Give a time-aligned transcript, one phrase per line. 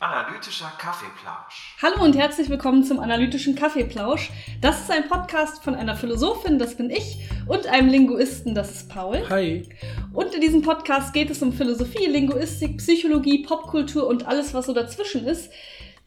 [0.00, 1.76] Analytischer Kaffeeplausch.
[1.80, 4.30] Hallo und herzlich willkommen zum Analytischen Kaffeeplausch.
[4.60, 8.90] Das ist ein Podcast von einer Philosophin, das bin ich, und einem Linguisten, das ist
[8.90, 9.26] Paul.
[9.30, 9.66] Hi.
[10.12, 14.74] Und in diesem Podcast geht es um Philosophie, Linguistik, Psychologie, Popkultur und alles, was so
[14.74, 15.50] dazwischen ist.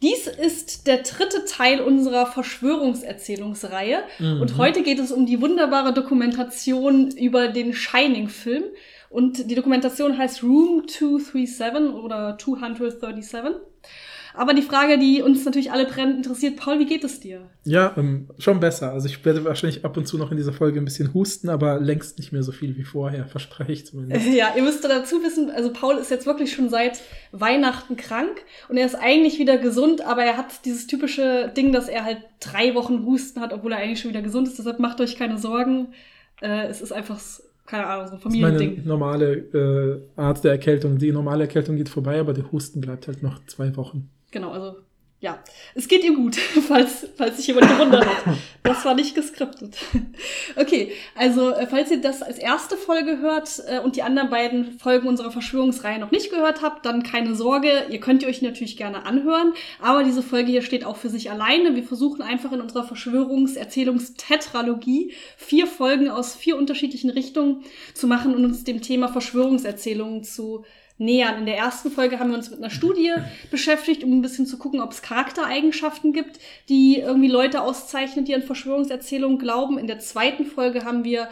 [0.01, 4.03] Dies ist der dritte Teil unserer Verschwörungserzählungsreihe.
[4.19, 4.41] Mhm.
[4.41, 8.63] Und heute geht es um die wunderbare Dokumentation über den Shining-Film.
[9.09, 13.55] Und die Dokumentation heißt Room 237 oder 237.
[14.37, 17.41] Aber die Frage, die uns natürlich alle brennend interessiert, Paul, wie geht es dir?
[17.63, 18.91] Ja, ähm, schon besser.
[18.91, 21.79] Also ich werde wahrscheinlich ab und zu noch in dieser Folge ein bisschen husten, aber
[21.79, 24.25] längst nicht mehr so viel wie vorher, verspreche ich zumindest.
[24.35, 26.99] Ja, ihr müsst dazu wissen, also Paul ist jetzt wirklich schon seit
[27.31, 31.87] Weihnachten krank und er ist eigentlich wieder gesund, aber er hat dieses typische Ding, dass
[31.87, 34.59] er halt drei Wochen Husten hat, obwohl er eigentlich schon wieder gesund ist.
[34.59, 35.89] Deshalb macht euch keine Sorgen.
[36.41, 37.19] Äh, es ist einfach,
[37.65, 38.87] keine Ahnung, so ein ist meine Familiending.
[38.87, 40.97] normale äh, Art der Erkältung.
[40.97, 44.09] Die normale Erkältung geht vorbei, aber der Husten bleibt halt noch zwei Wochen.
[44.35, 44.75] Genau, also
[45.21, 45.39] ja,
[45.75, 46.35] es geht ihm gut,
[46.67, 48.35] falls, falls sich jemand gewundert hat.
[48.63, 49.77] Das war nicht geskriptet.
[50.57, 54.77] Okay, also äh, falls ihr das als erste Folge hört äh, und die anderen beiden
[54.79, 58.77] Folgen unserer Verschwörungsreihe noch nicht gehört habt, dann keine Sorge, ihr könnt ihr euch natürlich
[58.77, 61.75] gerne anhören, aber diese Folge hier steht auch für sich alleine.
[61.75, 67.63] Wir versuchen einfach in unserer Verschwörungserzählungstetralogie vier Folgen aus vier unterschiedlichen Richtungen
[67.93, 70.63] zu machen und uns dem Thema Verschwörungserzählungen zu
[70.97, 71.39] nähern.
[71.39, 73.13] In der ersten Folge haben wir uns mit einer Studie
[73.51, 76.39] beschäftigt, um ein bisschen zu gucken, ob es Charaktereigenschaften gibt,
[76.69, 79.77] die irgendwie Leute auszeichnen, die an Verschwörungserzählungen glauben.
[79.77, 81.29] In der zweiten Folge haben wir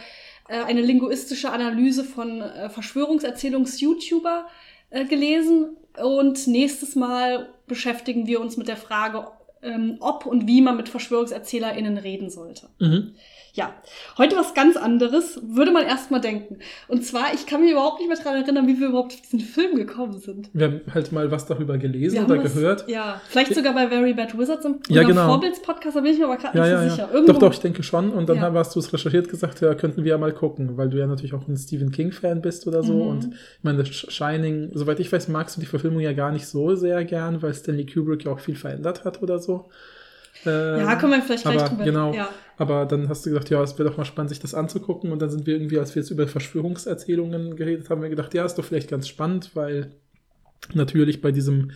[0.48, 4.46] äh, eine linguistische Analyse von äh, Verschwörungserzählungs-YouTuber
[4.90, 5.76] äh, gelesen.
[6.02, 9.28] Und nächstes Mal beschäftigen wir uns mit der Frage,
[9.62, 12.68] ähm, ob und wie man mit VerschwörungserzählerInnen reden sollte.
[12.78, 13.14] Mhm.
[13.56, 13.72] Ja,
[14.18, 16.58] heute was ganz anderes, würde man erstmal denken.
[16.88, 19.38] Und zwar, ich kann mich überhaupt nicht mehr daran erinnern, wie wir überhaupt auf diesen
[19.38, 20.50] Film gekommen sind.
[20.52, 22.88] Wir haben halt mal was darüber gelesen oder haben was- gehört.
[22.88, 25.26] Ja, vielleicht sogar bei Very Bad Wizards im Ja, genau.
[25.26, 26.90] Vorbilds-Podcast, da bin ich mir aber gerade Ja, nicht ja, so ja.
[26.90, 27.08] sicher.
[27.12, 28.10] Irgendwo, Doch, doch, ich denke schon.
[28.10, 28.52] Und dann Ja.
[28.54, 31.34] hast du es recherchiert, gesagt, ja, könnten wir ja mal gucken, weil du ja natürlich
[31.34, 32.94] auch ein Stephen King-Fan bist oder so.
[32.94, 33.08] Mhm.
[33.08, 36.48] Und ich meine, Sh- Shining, soweit ich weiß, magst du die Verfilmung ja gar nicht
[36.48, 39.66] so sehr gern, weil Stanley Kubrick ja auch viel verändert hat oder so.
[40.46, 42.12] Ähm, Ja, können wir vielleicht gleich aber drüber genau.
[42.14, 42.28] Ja.
[42.56, 45.10] Aber dann hast du gesagt, ja, es wäre doch mal spannend, sich das anzugucken.
[45.12, 48.44] Und dann sind wir irgendwie, als wir jetzt über Verschwörungserzählungen geredet haben, wir gedacht, ja,
[48.44, 49.90] ist doch vielleicht ganz spannend, weil
[50.72, 51.70] natürlich bei diesem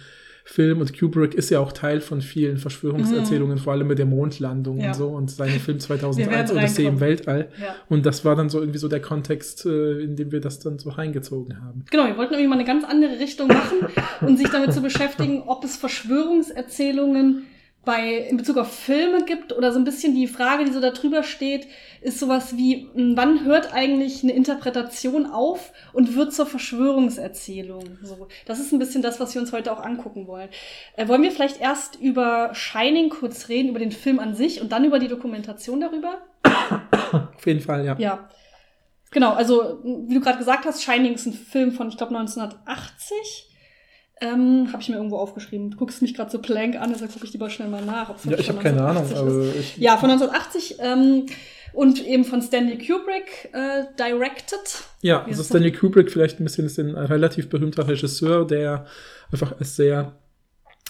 [0.44, 4.76] Film und Kubrick ist ja auch Teil von vielen Verschwörungserzählungen, vor allem mit der Mondlandung
[4.76, 4.80] Mhm.
[4.80, 4.88] Ja.
[4.92, 7.00] und so und seinem Film Wir 2001 werden Odyssee im.
[7.00, 7.48] Weltall.
[7.60, 7.74] ja.
[7.90, 10.78] Und das war dann so irgendwie so der Kontext, äh, in dem wir das dann
[10.78, 11.84] so reingezogen haben.
[11.90, 13.88] Genau, wir wollten nämlich mal eine ganz andere Richtung machen
[14.22, 17.42] und sich damit zu beschäftigen, ob es Verschwörungserzählungen
[17.88, 20.90] bei, in Bezug auf Filme gibt oder so ein bisschen die Frage, die so da
[20.90, 21.66] drüber steht,
[22.02, 27.96] ist sowas wie, mh, wann hört eigentlich eine Interpretation auf und wird zur Verschwörungserzählung?
[28.02, 30.50] So, das ist ein bisschen das, was wir uns heute auch angucken wollen.
[30.96, 34.70] Äh, wollen wir vielleicht erst über Shining kurz reden, über den Film an sich und
[34.70, 36.18] dann über die Dokumentation darüber?
[37.12, 37.96] Auf jeden Fall, ja.
[37.98, 38.28] Ja.
[39.12, 43.47] Genau, also wie du gerade gesagt hast, Shining ist ein Film von, ich glaube, 1980.
[44.20, 45.70] Ähm, habe ich mir irgendwo aufgeschrieben.
[45.70, 48.10] Du guckst mich gerade so blank an, deshalb gucke ich lieber schnell mal nach.
[48.10, 49.18] ob's Ja, ich habe keine Ahnung, 1980 ist.
[49.18, 51.26] aber ich, Ja, von 1980 ähm,
[51.72, 54.82] und eben von Stanley Kubrick äh, directed.
[55.02, 58.86] Ja, also Stanley Kubrick vielleicht ein bisschen ist ein relativ berühmter Regisseur, der
[59.30, 60.16] einfach als sehr,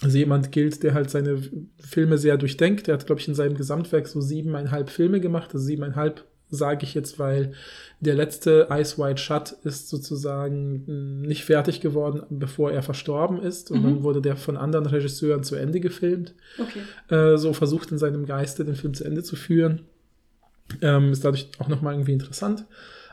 [0.00, 1.42] also jemand gilt, der halt seine
[1.78, 2.86] Filme sehr durchdenkt.
[2.86, 5.50] Der hat, glaube ich, in seinem Gesamtwerk so siebeneinhalb Filme gemacht.
[5.52, 7.52] Also siebeneinhalb sage ich jetzt, weil
[8.00, 13.70] der letzte Ice White Shut ist sozusagen mh, nicht fertig geworden, bevor er verstorben ist.
[13.70, 13.84] Und Mhm.
[13.84, 17.14] dann wurde der von anderen Regisseuren zu Ende gefilmt Okay.
[17.14, 19.80] äh, so versucht in seinem Geiste den Film zu Ende zu führen.
[20.82, 22.64] Ähm, ist dadurch auch nochmal irgendwie interessant.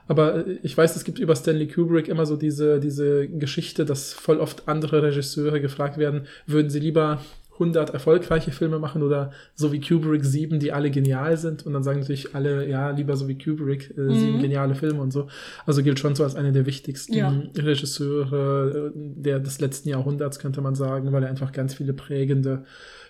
[0.07, 4.13] Aber äh, ich weiß, es gibt über Stanley Kubrick immer so diese, diese Geschichte, dass
[4.13, 7.22] voll oft andere Regisseure gefragt werden, würden sie lieber
[7.57, 11.66] 100 erfolgreiche Filme machen oder so wie Kubrick sieben, die alle genial sind.
[11.66, 14.41] Und dann sagen natürlich alle, ja, lieber so wie Kubrick, äh, sieben Mhm.
[14.41, 15.28] geniale Filme und so.
[15.66, 17.34] Also gilt schon so als einer der wichtigsten Ja.
[17.57, 22.63] Regisseure äh, der des letzten Jahrhunderts, könnte man sagen, weil er einfach ganz viele prägende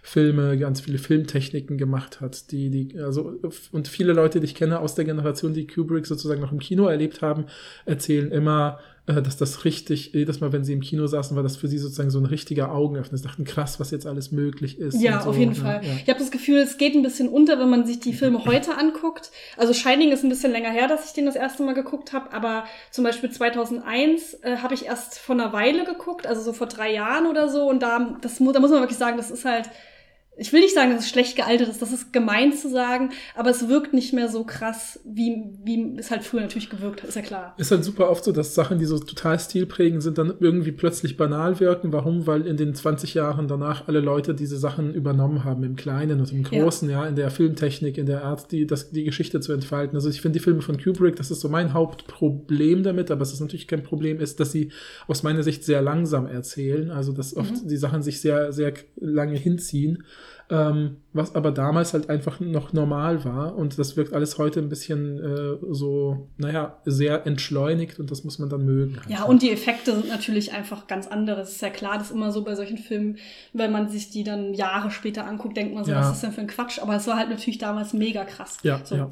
[0.03, 3.39] Filme, ganz viele Filmtechniken gemacht hat, die, die, also,
[3.71, 6.85] und viele Leute, die ich kenne aus der Generation, die Kubrick sozusagen noch im Kino
[6.87, 7.45] erlebt haben,
[7.85, 11.67] erzählen immer, dass das richtig, jedes Mal, wenn sie im Kino saßen, war das für
[11.67, 13.17] sie sozusagen so ein richtiger Augenöffner.
[13.17, 14.99] Sie dachten, krass, was jetzt alles möglich ist.
[14.99, 15.81] Ja, so, auf jeden ja, Fall.
[15.83, 15.91] Ja.
[16.03, 18.75] Ich habe das Gefühl, es geht ein bisschen unter, wenn man sich die Filme heute
[18.77, 19.29] anguckt.
[19.57, 22.33] Also Shining ist ein bisschen länger her, dass ich den das erste Mal geguckt habe,
[22.33, 26.67] aber zum Beispiel 2001 äh, habe ich erst vor einer Weile geguckt, also so vor
[26.67, 27.69] drei Jahren oder so.
[27.69, 29.69] Und da, das, da muss man wirklich sagen, das ist halt
[30.37, 33.49] ich will nicht sagen, dass es schlecht gealtert ist, das ist gemein zu sagen, aber
[33.49, 37.15] es wirkt nicht mehr so krass, wie, wie es halt früher natürlich gewirkt hat, ist
[37.15, 37.55] ja klar.
[37.57, 41.15] Ist halt super oft so, dass Sachen, die so total stilprägend sind, dann irgendwie plötzlich
[41.15, 41.93] banal wirken.
[41.93, 42.27] Warum?
[42.27, 46.31] Weil in den 20 Jahren danach alle Leute diese Sachen übernommen haben, im Kleinen und
[46.31, 49.53] im Großen, ja, ja in der Filmtechnik, in der Art, die, das, die Geschichte zu
[49.53, 49.95] entfalten.
[49.95, 53.31] Also ich finde die Filme von Kubrick, das ist so mein Hauptproblem damit, aber es
[53.31, 54.71] ist natürlich kein Problem, ist, dass sie
[55.07, 56.91] aus meiner Sicht sehr langsam erzählen.
[56.91, 57.67] Also dass oft mhm.
[57.69, 60.03] die Sachen sich sehr, sehr lange hinziehen
[60.49, 64.67] ähm, was aber damals halt einfach noch normal war und das wirkt alles heute ein
[64.67, 68.97] bisschen äh, so, naja, sehr entschleunigt und das muss man dann mögen.
[68.97, 69.09] Halt.
[69.09, 71.39] Ja, und die Effekte sind natürlich einfach ganz andere.
[71.41, 73.17] Es ist ja klar, das ist immer so bei solchen Filmen,
[73.53, 76.01] wenn man sich die dann Jahre später anguckt, denkt man so, ja.
[76.01, 76.79] was ist denn für ein Quatsch?
[76.79, 78.57] Aber es war halt natürlich damals mega krass.
[78.63, 78.95] Ja, so.
[78.95, 79.09] ja.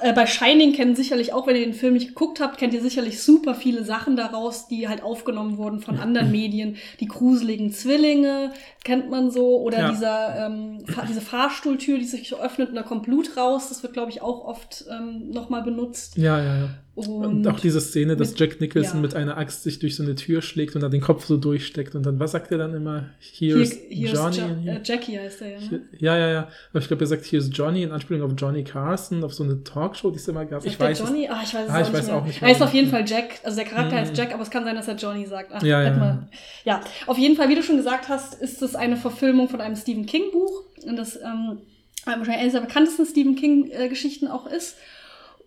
[0.00, 2.80] Äh, bei Shining kennen sicherlich auch, wenn ihr den Film nicht geguckt habt, kennt ihr
[2.80, 6.76] sicherlich super viele Sachen daraus, die halt aufgenommen wurden von anderen Medien.
[7.00, 8.52] Die gruseligen Zwillinge
[8.84, 9.90] kennt man so oder ja.
[9.90, 13.68] dieser ähm, diese Fahrstuhltür, die sich öffnet und da kommt Blut raus.
[13.70, 16.18] Das wird, glaube ich, auch oft ähm, nochmal benutzt.
[16.18, 16.68] Ja, ja, ja.
[16.94, 19.00] Und, und, auch diese Szene, dass mit, Jack Nicholson ja.
[19.00, 21.94] mit einer Axt sich durch so eine Tür schlägt und dann den Kopf so durchsteckt
[21.94, 23.06] und dann, was sagt er dann immer?
[23.20, 24.66] Here's, Here, here's Johnny.
[24.66, 25.58] Jo äh, Jackie heißt er ja.
[25.70, 25.80] Ne?
[25.98, 26.48] Ja, ja, ja.
[26.70, 29.62] Aber ich glaube, er sagt Here's Johnny in Anspielung auf Johnny Carson, auf so eine
[29.62, 30.62] Talkshow, die es immer gab.
[30.62, 31.28] Sagt ich weiß Johnny?
[31.30, 32.42] Ah, ich weiß es ah, auch, ich weiß auch nicht.
[32.42, 32.50] Mehr.
[32.50, 33.40] Er ist auf jeden Fall Jack.
[33.44, 34.00] Also der Charakter mhm.
[34.00, 35.52] heißt Jack, aber es kann sein, dass er Johnny sagt.
[35.54, 35.96] Ach, ja, ja.
[35.96, 36.28] Mal.
[36.64, 39.76] ja, auf jeden Fall, wie du schon gesagt hast, ist es eine Verfilmung von einem
[39.76, 40.64] Stephen King Buch.
[40.84, 41.60] Und das ähm,
[42.04, 44.76] wahrscheinlich eines der bekanntesten Stephen King-Geschichten äh, auch ist.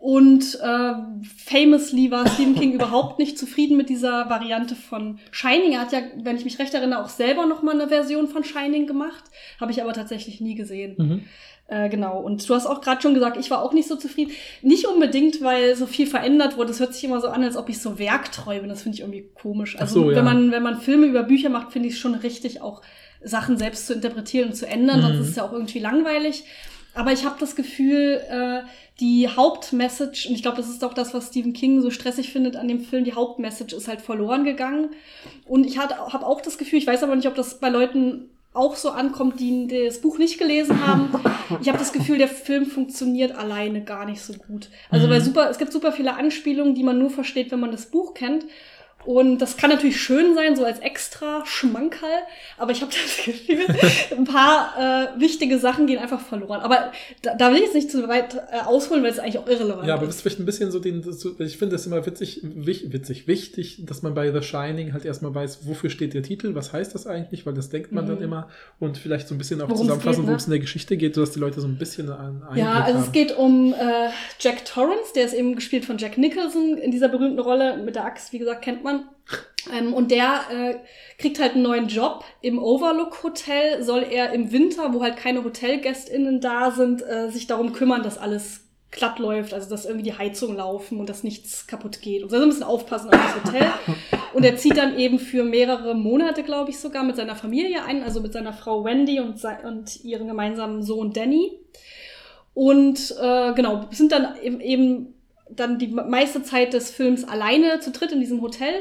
[0.04, 0.94] Und äh,
[1.46, 5.72] famously war Stephen King überhaupt nicht zufrieden mit dieser Variante von Shining.
[5.72, 8.44] Er hat ja, wenn ich mich recht erinnere, auch selber noch mal eine Version von
[8.44, 9.24] Shining gemacht.
[9.62, 10.96] Habe ich aber tatsächlich nie gesehen.
[10.98, 11.24] Mhm.
[11.68, 12.20] Äh, genau.
[12.20, 14.34] Und du hast auch gerade schon gesagt, ich war auch nicht so zufrieden.
[14.62, 16.72] Nicht unbedingt, weil so viel verändert wurde.
[16.72, 18.68] Es hört sich immer so an, als ob ich so werktreu bin.
[18.68, 19.80] Das finde ich irgendwie komisch.
[19.80, 20.18] Also so, ja.
[20.18, 22.82] wenn man wenn man Filme über Bücher macht, finde ich es schon richtig, auch
[23.24, 25.00] Sachen selbst zu interpretieren und zu ändern.
[25.00, 25.04] Mhm.
[25.04, 26.44] Sonst ist es ja auch irgendwie langweilig.
[26.96, 28.62] Aber ich habe das Gefühl, äh,
[29.00, 32.56] die Hauptmessage, und ich glaube, das ist doch das, was Stephen King so stressig findet
[32.56, 34.90] an dem Film, die Hauptmessage ist halt verloren gegangen.
[35.46, 38.76] Und ich habe auch das Gefühl, ich weiß aber nicht, ob das bei Leuten auch
[38.76, 41.10] so ankommt, die das Buch nicht gelesen haben.
[41.60, 44.70] Ich habe das Gefühl, der Film funktioniert alleine gar nicht so gut.
[44.92, 45.12] Also, mhm.
[45.12, 48.14] weil super, es gibt super viele Anspielungen, die man nur versteht, wenn man das Buch
[48.14, 48.46] kennt.
[49.06, 52.10] Und das kann natürlich schön sein, so als extra Schmankerl,
[52.58, 53.66] aber ich habe das Gefühl,
[54.18, 56.62] ein paar äh, wichtige Sachen gehen einfach verloren.
[56.62, 56.92] Aber
[57.22, 59.84] da, da will ich jetzt nicht zu weit äh, ausholen, weil es eigentlich auch irrelevant
[59.84, 59.88] ist.
[59.88, 62.42] Ja, aber es ist vielleicht ein bisschen so den, so, ich finde es immer witzig,
[62.44, 66.74] witzig, wichtig, dass man bei The Shining halt erstmal weiß, wofür steht der Titel, was
[66.74, 68.10] heißt das eigentlich, weil das denkt man mhm.
[68.10, 68.48] dann immer
[68.80, 70.28] und vielleicht so ein bisschen auch Worum's zusammenfassen, ne?
[70.28, 72.82] worum es in der Geschichte geht, sodass die Leute so ein bisschen einen Einblick Ja,
[72.82, 73.06] also haben.
[73.06, 74.10] es geht um äh,
[74.40, 78.06] Jack Torrance, der ist eben gespielt von Jack Nicholson in dieser berühmten Rolle mit der
[78.06, 79.10] Axt, wie gesagt, kennt man man.
[79.72, 80.76] Ähm, und der äh,
[81.18, 85.44] kriegt halt einen neuen Job im Overlook Hotel, soll er im Winter, wo halt keine
[85.44, 88.64] HotelgästInnen da sind, äh, sich darum kümmern, dass alles
[88.94, 92.24] glatt läuft, also dass irgendwie die Heizungen laufen und dass nichts kaputt geht.
[92.24, 93.72] Und so ein bisschen aufpassen auf das Hotel.
[94.34, 98.02] Und er zieht dann eben für mehrere Monate, glaube ich, sogar mit seiner Familie ein,
[98.02, 101.52] also mit seiner Frau Wendy und, und ihrem gemeinsamen Sohn Danny.
[102.56, 105.14] Und äh, genau, sind dann eben, eben
[105.56, 108.74] dann die meiste Zeit des Films alleine zu dritt in diesem Hotel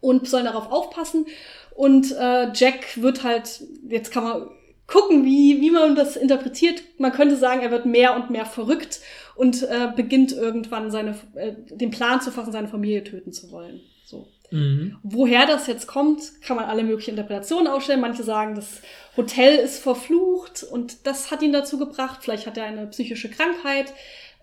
[0.00, 1.26] und sollen darauf aufpassen.
[1.74, 4.48] Und äh, Jack wird halt, jetzt kann man
[4.86, 6.82] gucken, wie, wie man das interpretiert.
[6.98, 9.00] Man könnte sagen, er wird mehr und mehr verrückt
[9.34, 13.80] und äh, beginnt irgendwann seine, äh, den Plan zu fassen, seine Familie töten zu wollen.
[14.04, 14.28] So.
[14.50, 14.98] Mhm.
[15.02, 18.00] Woher das jetzt kommt, kann man alle möglichen Interpretationen aufstellen.
[18.00, 18.82] Manche sagen, das
[19.16, 22.20] Hotel ist verflucht und das hat ihn dazu gebracht.
[22.22, 23.92] Vielleicht hat er eine psychische Krankheit.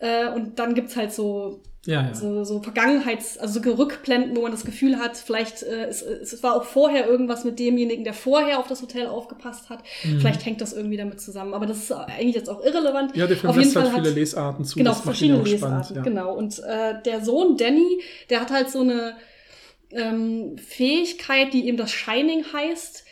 [0.01, 2.13] Äh, und dann gibt's halt so, ja, ja.
[2.13, 6.41] so, so Vergangenheits-, also so Rückblenden, wo man das Gefühl hat, vielleicht äh, es, es
[6.41, 9.83] war auch vorher irgendwas mit demjenigen, der vorher auf das Hotel aufgepasst hat.
[10.03, 10.19] Mhm.
[10.19, 11.53] Vielleicht hängt das irgendwie damit zusammen.
[11.53, 13.15] Aber das ist eigentlich jetzt auch irrelevant.
[13.15, 14.77] Ja, der Film auf jeden Fall halt viele Lesarten zu.
[14.77, 16.01] Genau, verschiedene Lesarten, spannend, ja.
[16.01, 16.35] genau.
[16.35, 19.15] Und äh, der Sohn Danny, der hat halt so eine
[19.91, 23.05] ähm, Fähigkeit, die eben das Shining heißt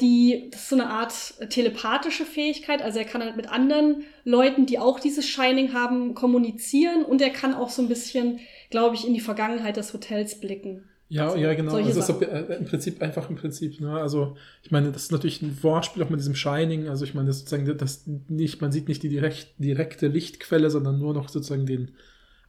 [0.00, 1.12] die, das ist so eine Art
[1.50, 2.80] telepathische Fähigkeit.
[2.80, 7.30] Also er kann halt mit anderen Leuten, die auch dieses Shining haben, kommunizieren und er
[7.30, 10.84] kann auch so ein bisschen, glaube ich, in die Vergangenheit des Hotels blicken.
[11.10, 11.74] Ja, also, ja, genau.
[11.74, 13.92] Also ist äh, im Prinzip einfach im Prinzip, ne?
[13.92, 16.88] Also ich meine, das ist natürlich ein Wortspiel auch mit diesem Shining.
[16.88, 20.98] Also ich meine, das sozusagen das nicht, man sieht nicht die direkt, direkte Lichtquelle, sondern
[20.98, 21.92] nur noch sozusagen den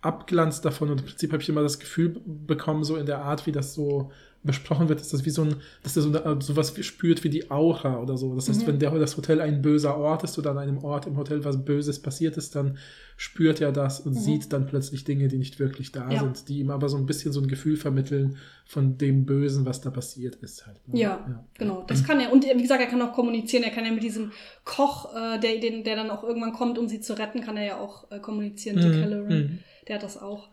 [0.02, 0.90] Abglanz davon.
[0.90, 3.74] Und im Prinzip habe ich immer das Gefühl bekommen, so in der Art, wie das
[3.74, 4.12] so
[4.44, 7.30] besprochen wird, ist das wie so ein, dass er so eine, sowas wie spürt wie
[7.30, 8.34] die Aura oder so.
[8.36, 8.68] Das heißt, Mhm.
[8.68, 11.64] wenn der, das Hotel ein böser Ort ist oder an einem Ort im Hotel was
[11.66, 12.78] Böses passiert ist, dann
[13.18, 14.20] spürt er das und Mhm.
[14.20, 16.20] sieht dann plötzlich Dinge, die nicht wirklich da Ja.
[16.22, 19.82] sind, die ihm aber so ein bisschen so ein Gefühl vermitteln von dem Bösen, was
[19.82, 20.66] da passiert ist.
[20.66, 20.98] Halt, ne?
[21.00, 21.84] Ja, genau.
[21.88, 22.32] Das kann er.
[22.32, 23.64] Und wie gesagt, er kann auch kommunizieren.
[23.64, 24.32] Er kann ja mit diesem
[24.64, 27.66] Koch, äh, der, den, der dann auch irgendwann kommt, um sie zu retten, kann er
[27.66, 28.78] ja auch äh, kommunizieren.
[28.78, 29.28] Mhm, Halloran.
[29.38, 29.60] mhm.
[29.90, 30.48] Der hat das auch.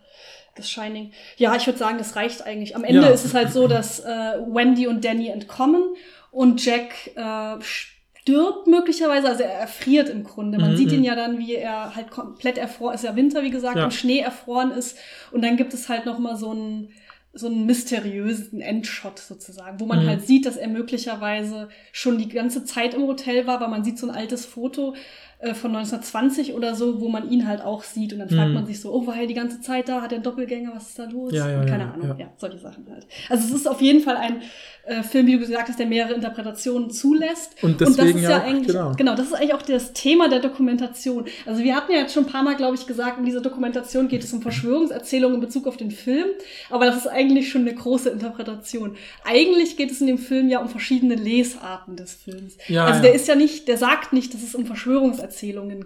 [0.57, 1.13] Das Shining.
[1.37, 2.75] Ja, ich würde sagen, das reicht eigentlich.
[2.77, 3.09] Am Ende Ja.
[3.09, 4.07] ist es halt so, dass äh,
[4.47, 5.83] Wendy und Danny entkommen
[6.31, 10.59] und Jack äh, stirbt möglicherweise, also er erfriert im Grunde.
[10.59, 11.05] Man Mhm, sieht ihn mhm.
[11.05, 13.85] ja dann, wie er halt komplett erfroren, ist ja Winter, wie gesagt, Ja.
[13.85, 14.97] im Schnee erfroren ist.
[15.31, 16.93] Und dann gibt es halt noch mal so einen
[17.39, 20.09] so einen mysteriösen Endshot sozusagen, wo man Mhm.
[20.09, 23.99] halt sieht, dass er möglicherweise schon die ganze Zeit im Hotel war, weil man sieht
[23.99, 24.95] so ein altes Foto
[25.39, 28.55] äh, von 1920 oder so, wo man ihn halt auch sieht und dann fragt Mhm.
[28.55, 30.89] man sich so, oh, war er die ganze Zeit da, hat er einen Doppelgänger, was
[30.89, 31.33] ist da los?
[31.33, 32.29] Ja, ja, Und keine ja, Ahnung, ja.
[32.39, 33.07] solche Sachen halt.
[33.29, 34.43] Also es ist auf jeden Fall ein
[34.87, 37.63] äh, Film, wie du gesagt hast, der mehrere Interpretationen zulässt.
[37.63, 38.93] Und deswegen das ist ja eigentlich, genau.
[38.97, 41.25] genau, das ist eigentlich auch das Thema der Dokumentation.
[41.45, 44.09] Also wir hatten ja jetzt schon ein paar Mal, glaube ich, gesagt, in dieser Dokumentation
[44.09, 46.27] geht es um Verschwörungserzählungen in Bezug auf den Film,
[46.71, 48.97] aber das ist eigentlich schon eine große Interpretation.
[49.25, 52.57] Eigentlich geht es in dem Film ja um verschiedene Lesarten des Films.
[52.69, 55.26] Ja, also der ist ja nicht, der sagt nicht, dass es um Verschwörungserzählungen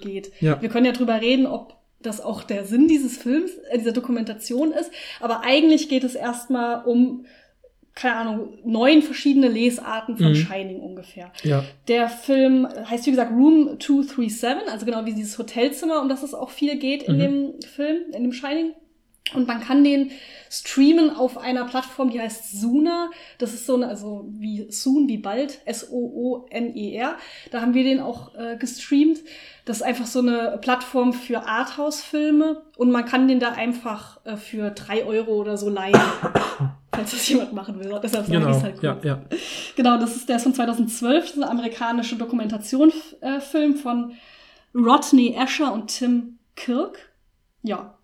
[0.00, 0.32] geht.
[0.40, 0.60] Ja.
[0.60, 4.72] Wir können ja drüber reden, ob das auch der Sinn dieses Films, äh, dieser Dokumentation
[4.72, 7.26] ist, aber eigentlich geht es erstmal um
[7.92, 10.34] keine Ahnung, neun verschiedene Lesarten von Mhm.
[10.36, 11.32] Shining ungefähr.
[11.42, 11.64] Ja.
[11.88, 16.32] Der Film heißt, wie gesagt, Room 237, also genau wie dieses Hotelzimmer, um das es
[16.32, 17.18] auch viel geht in Mhm.
[17.18, 18.72] dem Film, in dem Shining.
[19.34, 20.10] Und man kann den
[20.50, 23.10] streamen auf einer Plattform, die heißt Suna.
[23.38, 27.14] Das ist so eine, also wie Soon, wie bald, S-O-O-N-E-R.
[27.52, 29.20] Da haben wir den auch äh, gestreamt.
[29.66, 34.36] Das ist einfach so eine Plattform für Arthouse-Filme und man kann den da einfach äh,
[34.36, 35.94] für drei Euro oder so leihen.
[36.92, 37.88] Falls das jemand machen will.
[38.02, 38.50] Deshalb sage ich Genau.
[38.56, 39.04] es halt Ja, kurz.
[39.04, 39.22] ja.
[39.76, 44.12] Genau, das ist der ist von 2012, das ist ein amerikanischer Dokumentationsfilm von
[44.74, 46.98] Rodney Asher und Tim Kirk.
[47.62, 47.96] Ja,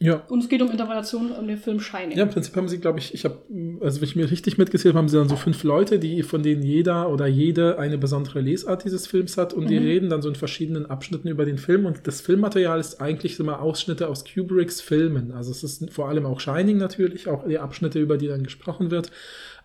[0.00, 0.22] Ja.
[0.28, 2.16] und es geht um Interpretation um den Film Shining.
[2.16, 3.38] Ja, im Prinzip haben sie, glaube ich, ich habe,
[3.80, 6.44] also wenn ich mir richtig mitgezählt habe, haben sie dann so fünf Leute, die von
[6.44, 9.86] denen jeder oder jede eine besondere Lesart dieses Films hat und die Mhm.
[9.86, 13.60] reden dann so in verschiedenen Abschnitten über den Film und das Filmmaterial ist eigentlich immer
[13.60, 15.32] Ausschnitte aus Kubricks Filmen.
[15.32, 18.92] Also es ist vor allem auch Shining natürlich, auch die Abschnitte, über die dann gesprochen
[18.92, 19.10] wird,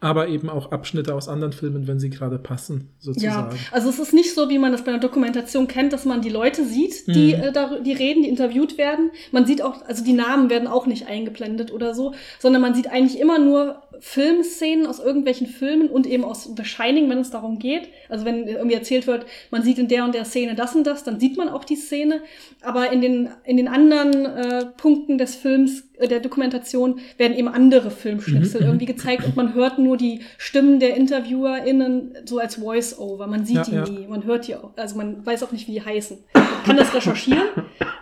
[0.04, 3.58] aber eben auch Abschnitte aus anderen Filmen, wenn sie gerade passen, Ja, sozusagen.
[3.72, 6.30] also es ist nicht so, wie man das bei einer Dokumentation kennt, dass man die
[6.30, 7.42] Leute sieht, die, Mhm.
[7.42, 9.12] äh, da, die reden, die interviewt werden.
[9.32, 12.88] Man sieht auch, also die Namen werden auch nicht eingeblendet oder so, sondern man sieht
[12.92, 17.60] eigentlich immer nur Filmszenen aus irgendwelchen Filmen und eben aus The Shining, wenn es darum
[17.60, 17.90] geht.
[18.10, 21.04] Also wenn irgendwie erzählt wird, man sieht in der und der Szene das und das,
[21.04, 22.22] dann sieht man auch die Szene.
[22.62, 27.48] Aber in den, in den anderen äh, Punkten des Films, äh, der Dokumentation, werden eben
[27.48, 28.72] andere Filmschnipsel Mhm, mhm.
[28.72, 33.28] irgendwie gezeigt und man hört nur die Stimmen der InterviewerInnen so als Voice-Over.
[33.28, 33.84] Man sieht Ja, die ja.
[33.84, 36.18] nie, man hört die auch, also man weiß auch nicht, wie die heißen.
[36.36, 37.48] Ich kann das recherchieren.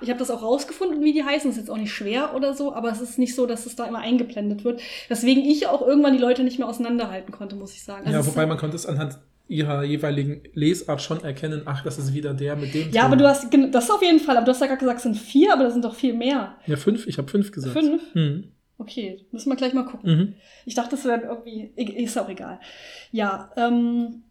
[0.02, 1.50] Ich habe das auch rausgefunden, wie die heißen.
[1.50, 3.76] Das ist jetzt auch nicht schwer oder so, aber es ist nicht so, dass es
[3.76, 4.82] da immer eingeblendet wird.
[5.10, 8.06] Weswegen ich auch irgendwann die Leute nicht mehr auseinanderhalten konnte, muss ich sagen.
[8.06, 12.14] Also ja, wobei man konnte es anhand ihrer jeweiligen Lesart schon erkennen, ach, das ist
[12.14, 12.90] wieder der mit dem.
[12.92, 13.20] ja, aber Ton.
[13.20, 15.54] du hast, das auf jeden Fall, aber du hast ja gerade gesagt, es sind vier,
[15.54, 16.56] aber das sind doch viel mehr.
[16.66, 17.74] Ja, fünf, ich habe fünf gesagt.
[17.78, 18.02] Fünf?
[18.16, 18.52] Mhm.
[18.78, 20.10] Okay, müssen wir gleich mal gucken.
[20.10, 20.34] Mhm.
[20.66, 22.60] Ich dachte, es wäre irgendwie, ist auch egal.
[23.12, 24.24] Ja, ähm,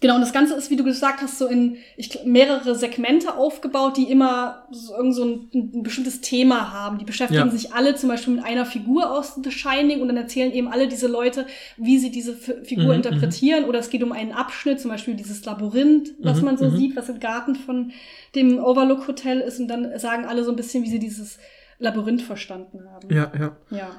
[0.00, 3.96] genau, und das Ganze ist, wie du gesagt hast, so in ich, mehrere Segmente aufgebaut,
[3.96, 6.98] die immer so, irgend so ein, ein bestimmtes Thema haben.
[6.98, 7.50] Die beschäftigen Ja.
[7.50, 10.88] sich alle zum Beispiel mit einer Figur aus The Shining und dann erzählen eben alle
[10.88, 13.64] diese Leute, wie sie diese F Figur Mhm, interpretieren.
[13.64, 16.76] Oder es geht um einen Abschnitt, zum Beispiel dieses Labyrinth, was Mhm, man so mhm.
[16.76, 17.92] sieht, was im Garten von
[18.34, 19.60] dem Overlook Hotel ist.
[19.60, 21.38] Und dann sagen alle so ein bisschen, wie sie dieses
[21.78, 23.08] Labyrinth verstanden haben.
[23.14, 23.56] Ja, ja.
[23.70, 23.90] ja.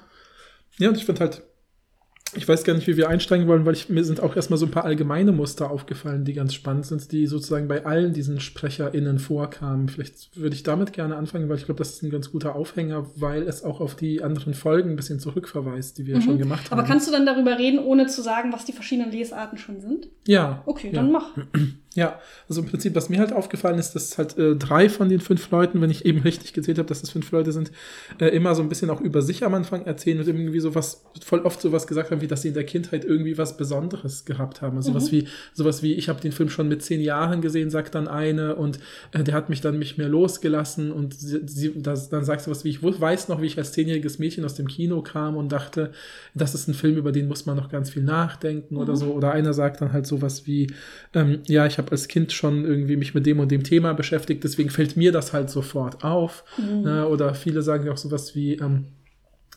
[0.79, 1.43] Ja, und ich finde halt,
[2.35, 4.65] ich weiß gar nicht, wie wir einsteigen wollen, weil ich, mir sind auch erstmal so
[4.65, 9.17] ein paar allgemeine Muster aufgefallen, die ganz spannend sind, die sozusagen bei allen diesen SprecherInnen
[9.19, 9.87] vorkamen.
[9.89, 13.05] Vielleicht würde ich damit gerne anfangen, weil ich glaube, das ist ein ganz guter Aufhänger,
[13.15, 16.21] weil es auch auf die anderen Folgen ein bisschen zurückverweist, die wir Mhm.
[16.21, 16.79] schon gemacht haben.
[16.79, 20.07] Aber kannst du dann darüber reden, ohne zu sagen, was die verschiedenen Lesarten schon sind?
[20.27, 20.61] ja.
[20.65, 20.93] Okay, ja.
[21.01, 21.31] dann mach.
[21.95, 25.19] Ja, also im Prinzip, was mir halt aufgefallen ist, dass halt äh, drei von den
[25.19, 27.71] fünf Leuten, wenn ich eben richtig gezählt habe, dass es fünf Leute sind,
[28.19, 31.39] äh, immer so ein bisschen auch über sich am Anfang erzählen und irgendwie sowas, voll
[31.39, 34.77] oft sowas gesagt haben, wie dass sie in der Kindheit irgendwie was Besonderes gehabt haben.
[34.77, 35.15] Also sowas Mhm.
[35.17, 38.55] wie, sowas wie, ich habe den Film schon mit zehn Jahren gesehen, sagt dann eine,
[38.55, 38.79] und
[39.13, 42.51] äh, der hat mich dann nicht mehr losgelassen und sie, sie, das, dann sagt sie
[42.51, 45.51] was wie, ich weiß noch, wie ich als zehnjähriges Mädchen aus dem Kino kam und
[45.51, 45.91] dachte,
[46.35, 48.97] das ist ein Film, über den muss man noch ganz viel nachdenken oder Mhm.
[48.97, 49.11] so.
[49.13, 50.67] Oder einer sagt dann halt sowas wie,
[51.15, 54.43] ähm, ja, ich habe als Kind schon irgendwie mich mit dem und dem Thema beschäftigt,
[54.43, 56.43] deswegen fällt mir das halt sofort auf.
[56.57, 56.81] Mhm.
[56.81, 57.07] Ne?
[57.07, 58.85] Oder viele sagen ja auch sowas wie, ähm,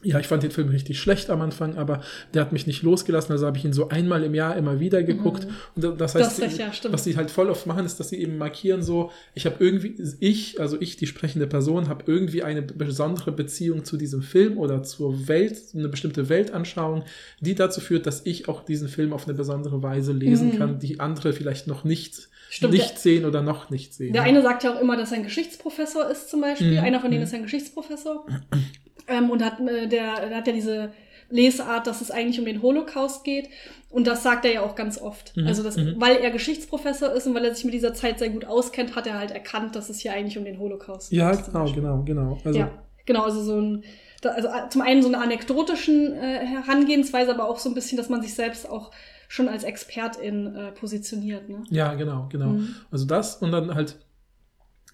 [0.02, 2.00] ja, ich fand den Film richtig schlecht am Anfang, aber
[2.32, 3.32] der hat mich nicht losgelassen.
[3.32, 5.46] Also habe ich ihn so einmal im Jahr immer wieder geguckt.
[5.76, 5.84] Mhm.
[5.84, 8.38] Und das heißt, Das ja, was sie halt voll oft machen, ist, dass sie eben
[8.38, 13.30] markieren so, ich habe irgendwie, ich, also ich, die sprechende Person, habe irgendwie eine besondere
[13.32, 17.04] Beziehung zu diesem Film oder zur Welt, eine bestimmte Weltanschauung,
[17.40, 20.58] die dazu führt, dass ich auch diesen Film auf eine besondere Weise lesen Mhm.
[20.58, 24.12] kann, die andere vielleicht noch nicht, Stimmt, nicht sehen oder noch nicht sehen.
[24.12, 26.72] Der eine sagt ja auch immer, dass er ein Geschichtsprofessor ist, zum Beispiel.
[26.72, 26.78] Mhm.
[26.78, 27.26] Einer von denen Mhm.
[27.26, 28.26] ist ein Geschichtsprofessor.
[29.10, 30.92] Ähm, und hat, äh, der, der hat ja diese
[31.30, 33.48] Lesart, dass es eigentlich um den Holocaust geht.
[33.88, 35.36] Und das sagt er ja auch ganz oft.
[35.36, 35.46] Mhm.
[35.46, 35.94] Also, das, Mhm.
[35.98, 39.06] weil er Geschichtsprofessor ist und weil er sich mit dieser Zeit sehr gut auskennt, hat
[39.06, 41.44] er halt erkannt, dass es hier eigentlich um den Holocaust ja, geht.
[41.44, 42.38] zum genau, genau, genau.
[42.44, 42.70] Also, ja,
[43.06, 43.84] genau, also so ein,
[44.22, 48.08] also äh, zum einen so eine anekdotischen äh, Herangehensweise, aber auch so ein bisschen, dass
[48.08, 48.90] man sich selbst auch
[49.28, 51.48] schon als Expertin äh, positioniert.
[51.48, 51.62] Ne?
[51.70, 52.48] Ja, genau, genau.
[52.48, 52.74] Mhm.
[52.90, 53.96] Also das und dann halt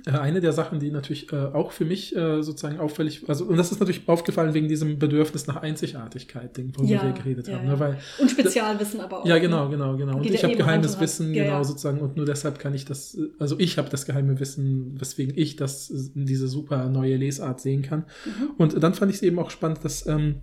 [0.04, 3.72] eine der Sachen, die natürlich äh, auch für mich äh, sozusagen auffällig, also und das
[3.72, 7.66] ist natürlich aufgefallen wegen diesem Bedürfnis nach Einzigartigkeit, Ding, worüber Ja, wir geredet ja, haben.
[7.66, 7.72] ja.
[7.72, 7.80] Ne?
[7.80, 9.26] Weil, Und Spezialwissen aber auch.
[9.26, 9.40] ja, ne?
[9.40, 10.18] genau, genau, genau.
[10.18, 11.00] Und ich habe geheimes.
[11.00, 14.38] Wissen, genau sozusagen, und nur deshalb kann ich das, äh, also ich habe das geheime
[14.38, 18.04] Wissen, weswegen ich das, äh, diese super neue Lesart sehen kann.
[18.24, 18.50] Mhm.
[18.58, 20.36] Und dann fand ich es eben auch spannend, dass ähm,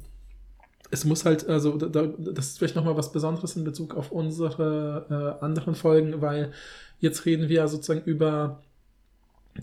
[0.91, 5.37] es muss halt, also da, das ist vielleicht nochmal was Besonderes in Bezug auf unsere
[5.39, 6.51] äh, anderen Folgen, weil
[6.99, 8.61] jetzt reden wir ja sozusagen über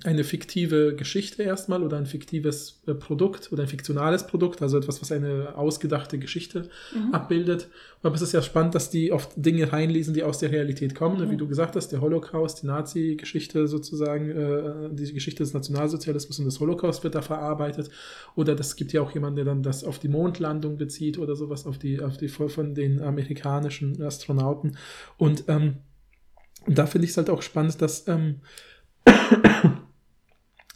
[0.04, 5.02] eine fiktive Geschichte erstmal oder ein fiktives äh, Produkt oder ein fiktionales Produkt, also etwas,
[5.02, 7.12] was eine ausgedachte Geschichte Mhm.
[7.12, 7.68] abbildet.
[8.02, 11.18] Aber es ist ja spannend, dass die oft Dinge reinlesen, die aus der Realität kommen,
[11.18, 11.26] ne?
[11.26, 11.30] Mhm.
[11.32, 16.44] wie du gesagt hast, der Holocaust, die Nazi-Geschichte sozusagen, äh, die Geschichte des Nationalsozialismus und
[16.44, 17.90] des Holocaust wird da verarbeitet.
[18.36, 21.66] Oder das gibt ja auch jemanden, der dann das auf die Mondlandung bezieht oder sowas,
[21.66, 24.76] auf die, auf die von den amerikanischen Astronauten.
[25.18, 25.78] Und ähm,
[26.66, 28.36] da finde ich es halt auch spannend, dass ähm,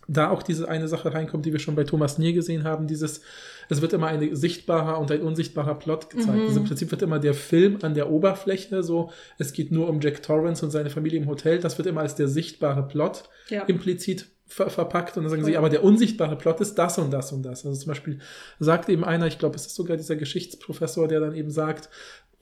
[0.06, 3.22] da auch diese eine Sache reinkommt, die wir schon bei Thomas Nier gesehen haben, dieses,
[3.68, 6.36] es wird immer ein sichtbarer und ein unsichtbarer Plot gezeigt.
[6.36, 6.46] Mhm.
[6.46, 10.00] Also im Prinzip wird immer der Film an der Oberfläche so, es geht nur um
[10.00, 13.62] Jack Torrance und seine Familie im Hotel, das wird immer als der sichtbare Plot Ja.
[13.62, 17.32] implizit ver verpackt und dann sagen sie, aber der unsichtbare Plot ist das und das
[17.32, 17.66] und das.
[17.66, 18.18] Also zum Beispiel
[18.60, 21.88] sagt eben einer, ich glaube, es ist sogar dieser Geschichtsprofessor, der dann eben sagt,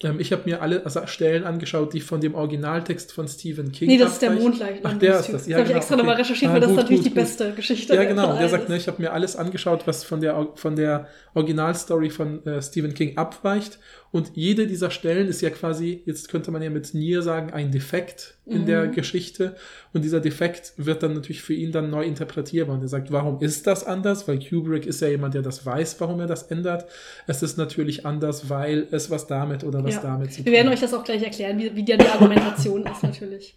[0.02, 3.98] ähm, ich habe mir alle Stellen angeschaut, die von dem Originaltext von Stephen King Nee,
[3.98, 4.32] das ist der.
[4.32, 4.92] Mondleichnam.
[4.94, 5.32] Ach, der ist das.
[5.32, 6.02] das Ja, habe ich genau, extra okay.
[6.02, 7.22] nochmal recherchiert, Ah, weil das gut, ist natürlich gut, die gut.
[7.22, 7.94] beste Geschichte.
[7.94, 8.26] Ja, genau.
[8.26, 12.10] Der allen sagt, ne, ich habe mir alles angeschaut, was von der, von der Originalstory
[12.10, 13.78] von äh, Stephen King abweicht.
[14.12, 17.70] Und jede dieser Stellen ist ja quasi, jetzt könnte man ja mit Nier sagen, ein
[17.72, 18.66] Defekt in Mhm.
[18.66, 19.56] der Geschichte.
[19.94, 22.74] Und dieser Defekt wird dann natürlich für ihn dann neu interpretierbar.
[22.76, 24.28] Und er sagt, warum ist das anders?
[24.28, 26.84] Weil Kubrick ist ja jemand, der das weiß, warum er das ändert.
[27.26, 30.02] Es ist natürlich anders, weil es was damit oder was Ja.
[30.02, 30.74] damit zu tun Wir werden hat.
[30.74, 33.54] euch das auch gleich erklären, wie, wie die Argumentation ist, natürlich.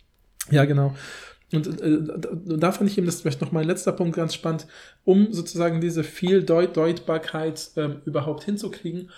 [0.51, 0.95] Ja, genau.
[1.53, 4.33] Und äh, da, da fand ich eben, das ist vielleicht noch mein letzter Punkt ganz
[4.33, 4.67] spannend,
[5.03, 9.09] um sozusagen diese Vieldeutbarkeit ähm, überhaupt hinzukriegen,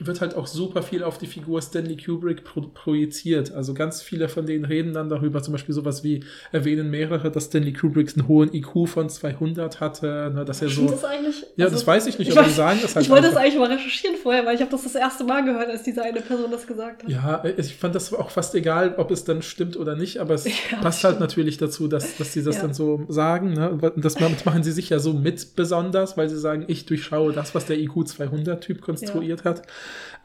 [0.00, 3.52] wird halt auch super viel auf die Figur Stanley Kubrick pro projiziert.
[3.52, 7.44] Also ganz viele von denen reden dann darüber, zum Beispiel sowas wie, erwähnen mehrere, dass
[7.44, 10.86] Stanley Kubrick einen hohen IQ von 200 hatte, ne, dass er so...
[10.86, 11.46] das eigentlich?
[11.56, 13.26] Ja, Also, das weiß ich nicht, ich aber die weiß- sagen das halt Ich wollte
[13.28, 13.42] das einfach.
[13.44, 16.20] eigentlich mal recherchieren vorher, weil ich habe das das erste Mal gehört, als diese eine
[16.20, 17.10] Person das gesagt hat.
[17.10, 20.44] Ja, ich fand das auch fast egal, ob es dann stimmt oder nicht, aber es
[20.72, 22.62] Ja, passt halt natürlich dazu, dass, dass sie das Ja.
[22.62, 23.52] dann so sagen.
[23.52, 23.78] Ne?
[23.96, 27.54] Das das machen sie sich ja so mit besonders, weil sie sagen, ich durchschaue das,
[27.54, 29.62] was der IQ 200-Typ konstruiert hat.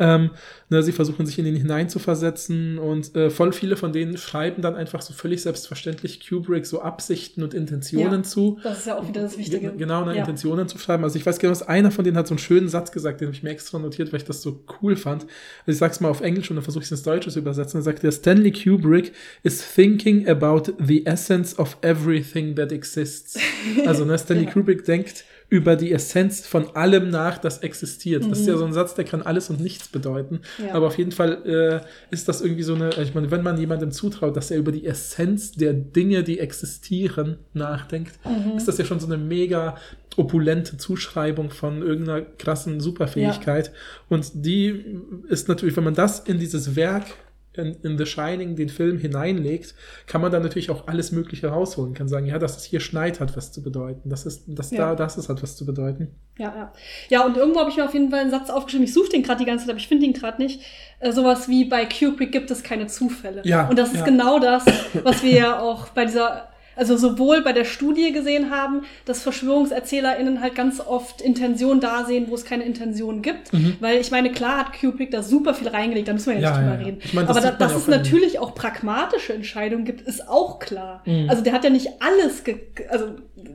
[0.01, 0.29] Ähm,
[0.69, 4.75] ne, sie versuchen sich in ihn hineinzuversetzen und äh, voll viele von denen schreiben dann
[4.75, 8.23] einfach so völlig selbstverständlich Kubrick so Absichten und Intentionen Ja.
[8.23, 8.59] zu.
[8.63, 9.59] Das ist ja auch wieder das Wichtige.
[9.59, 10.19] Ge- Genau, eine Ja.
[10.21, 11.03] Intentionen zu schreiben.
[11.03, 13.27] Also ich weiß genau, dass einer von denen hat so einen schönen Satz gesagt, den
[13.27, 15.23] habe ich mir extra notiert, weil ich das so cool fand.
[15.23, 17.77] Also ich sag's mal auf Englisch und dann versuche ich es ins Deutsche zu übersetzen.
[17.79, 19.11] Dann sagt er, Stanley Kubrick
[19.43, 23.37] is thinking about the essence of everything that exists.
[23.85, 24.51] Also ne, Stanley Ja.
[24.51, 28.23] Kubrick denkt über die Essenz von allem nach, das existiert.
[28.29, 30.41] Das ist ja so ein Satz, der kann alles und nichts bedeuten.
[30.59, 30.65] Mhm.
[30.67, 30.75] Ja.
[30.75, 33.91] Aber auf jeden Fall äh, ist das irgendwie so eine, ich meine, wenn man jemandem
[33.91, 38.57] zutraut, dass er über die Essenz der Dinge, die existieren, nachdenkt, Mhm.
[38.57, 39.75] ist das ja schon so eine mega
[40.17, 43.71] opulente Zuschreibung von irgendeiner krassen Superfähigkeit.
[44.07, 47.05] Und die ist natürlich, wenn man das in dieses Werk
[47.53, 49.73] in, in The Shining, den Film, hineinlegt,
[50.07, 51.93] kann man dann natürlich auch alles Mögliche rausholen.
[51.93, 54.09] Kann sagen, ja, dass es hier schneit, hat was zu bedeuten.
[54.09, 54.89] Das ist, das Ja.
[54.89, 56.09] da, das ist hat was zu bedeuten.
[56.37, 56.73] Ja, ja.
[57.09, 58.85] Ja, und irgendwo habe ich mir auf jeden Fall einen Satz aufgeschrieben.
[58.85, 60.61] Ich suche den gerade die ganze Zeit, aber ich finde ihn gerade nicht.
[60.99, 63.41] Äh, sowas wie bei Kubrick gibt es keine Zufälle.
[63.45, 64.05] Ja, Und das ist ja.
[64.05, 64.65] genau das,
[65.03, 70.41] was wir ja auch bei dieser also sowohl bei der Studie gesehen haben, dass VerschwörungserzählerInnen
[70.41, 73.51] halt ganz oft Intentionen da sehen, wo es keine Intentionen gibt.
[73.53, 73.75] Mhm.
[73.79, 76.55] Weil ich meine, klar hat Kubrick da super viel reingelegt, da müssen wir jetzt Ja,
[76.57, 76.85] drüber ja, ja.
[76.85, 77.01] reden.
[77.03, 80.59] Ich meine, das Aber da, dass ja es natürlich auch pragmatische Entscheidungen gibt, ist auch
[80.59, 81.01] klar.
[81.05, 81.29] Mhm.
[81.29, 82.57] Also der hat ja nicht alles, ge
[82.89, 83.05] also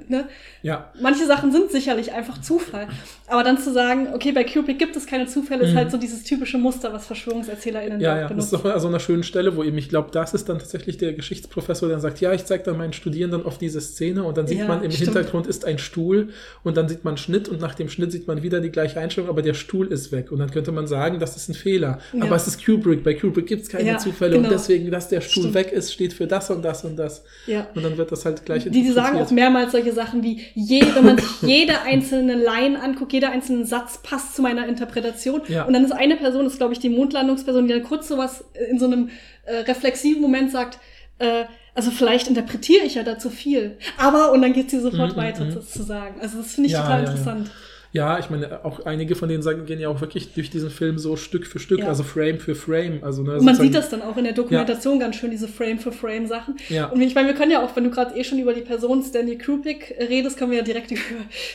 [0.08, 0.28] ne,
[0.62, 0.90] Ja.
[1.00, 2.88] manche Sachen sind sicherlich einfach Zufall.
[3.26, 5.76] Aber dann zu sagen, okay, bei Kubrick gibt es keine Zufälle, ist Mhm.
[5.78, 8.54] halt so dieses typische Muster, was VerschwörungserzählerInnen Ja, ja, das benutzen.
[8.56, 10.98] ist doch an so einer schönen Stelle, wo eben, ich glaube, das ist dann tatsächlich
[10.98, 14.46] der Geschichtsprofessor, der sagt, ja, ich zeige dann meinen Studierenden auf diese Szene und dann
[14.46, 15.14] sieht Ja, man im stimmt.
[15.14, 16.28] Hintergrund ist ein Stuhl
[16.64, 19.30] und dann sieht man Schnitt und nach dem Schnitt sieht man wieder die gleiche Einstellung,
[19.30, 22.00] aber der Stuhl ist weg und dann könnte man sagen, das ist ein Fehler.
[22.12, 22.24] Ja.
[22.24, 24.48] Aber es ist Kubrick, bei Kubrick gibt es keine Zufälle genau.
[24.48, 25.54] und deswegen, dass der Stuhl Stimmt.
[25.54, 27.24] weg ist, steht für das und das und das.
[27.46, 27.66] Ja.
[27.74, 30.82] Und dann wird das halt gleich Die, die sagen auch mehrmals solche Sachen wie, je,
[30.94, 35.40] wenn man sich jede einzelne Line anguckt, jeder einzelne Satz passt zu meiner Interpretation.
[35.48, 35.64] Ja.
[35.64, 38.44] Und dann ist eine Person, das ist glaube ich die Mondlandungsperson, die dann kurz sowas
[38.70, 39.11] in so einem
[39.46, 40.79] äh, reflexiven Moment sagt,
[41.18, 43.79] äh, also vielleicht interpretiere ich ja da zu viel.
[43.98, 45.55] Aber, und dann geht sie sofort Mhm, weiter mhm.
[45.55, 46.20] das zu sagen.
[46.20, 47.11] Also das finde ich Ja, total ja.
[47.11, 47.48] interessant.
[47.48, 47.55] Ja,
[47.94, 51.14] ich meine, auch einige von denen sagen, gehen ja auch wirklich durch diesen Film so
[51.14, 51.87] Stück für Stück, Ja.
[51.87, 52.98] also Frame für Frame.
[53.02, 56.57] Also, ne, Und man sieht das dann auch in der Dokumentation ganz schön, diese Frame-für-Frame-Sachen.
[56.70, 56.87] Ja.
[56.87, 59.00] Und ich meine, wir können ja auch, wenn du gerade eh schon über die Person
[59.04, 61.00] Stanley Kubrick redest, können wir ja direkt über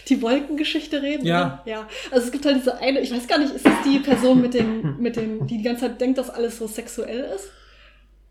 [0.07, 1.25] die Wolkengeschichte reden.
[1.25, 1.61] Ja.
[1.65, 1.71] oder?
[1.71, 1.87] Ja.
[2.09, 4.53] Also es gibt halt diese eine, ich weiß gar nicht, ist das die Person mit
[4.53, 7.51] dem, mit dem, die die ganze Zeit denkt, dass alles so sexuell ist?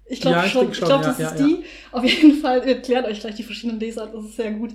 [0.09, 0.71] Ich glaube Ja, ich schon.
[0.71, 1.65] Ich, schon, glaube, ja, das ja, ist die.
[1.93, 4.71] Auf jeden Fall, erklärt euch gleich die verschiedenen Lesarten, das ist sehr gut.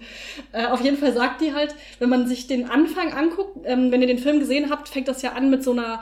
[0.52, 4.02] Äh, auf jeden Fall sagt die halt, wenn man sich den Anfang anguckt, ähm, wenn
[4.02, 6.02] ihr den Film gesehen habt, fängt das ja an mit so einer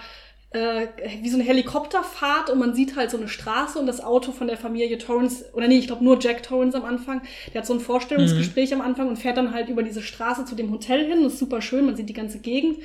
[0.51, 0.87] äh,
[1.21, 4.47] wie so eine Helikopterfahrt und man sieht halt so eine Straße und das Auto von
[4.47, 7.21] der Familie Torrance, oder nee, ich glaube nur Jack Torrance am Anfang,
[7.53, 10.55] der hat so ein Vorstellungsgespräch am Anfang und fährt dann halt über diese Straße zu
[10.55, 12.79] dem Hotel hin, das ist super schön, man sieht die ganze Gegend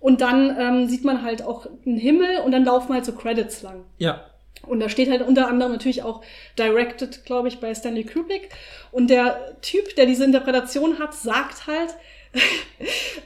[0.00, 3.60] und dann ähm, sieht man halt auch einen Himmel und dann laufen halt so Credits
[3.60, 3.84] lang.
[3.98, 4.24] Ja,
[4.66, 6.22] Und da steht halt unter anderem natürlich auch
[6.58, 8.48] directed, glaube ich, bei Stanley Kubrick.
[8.90, 11.90] Und der Typ, der diese Interpretation hat, sagt halt,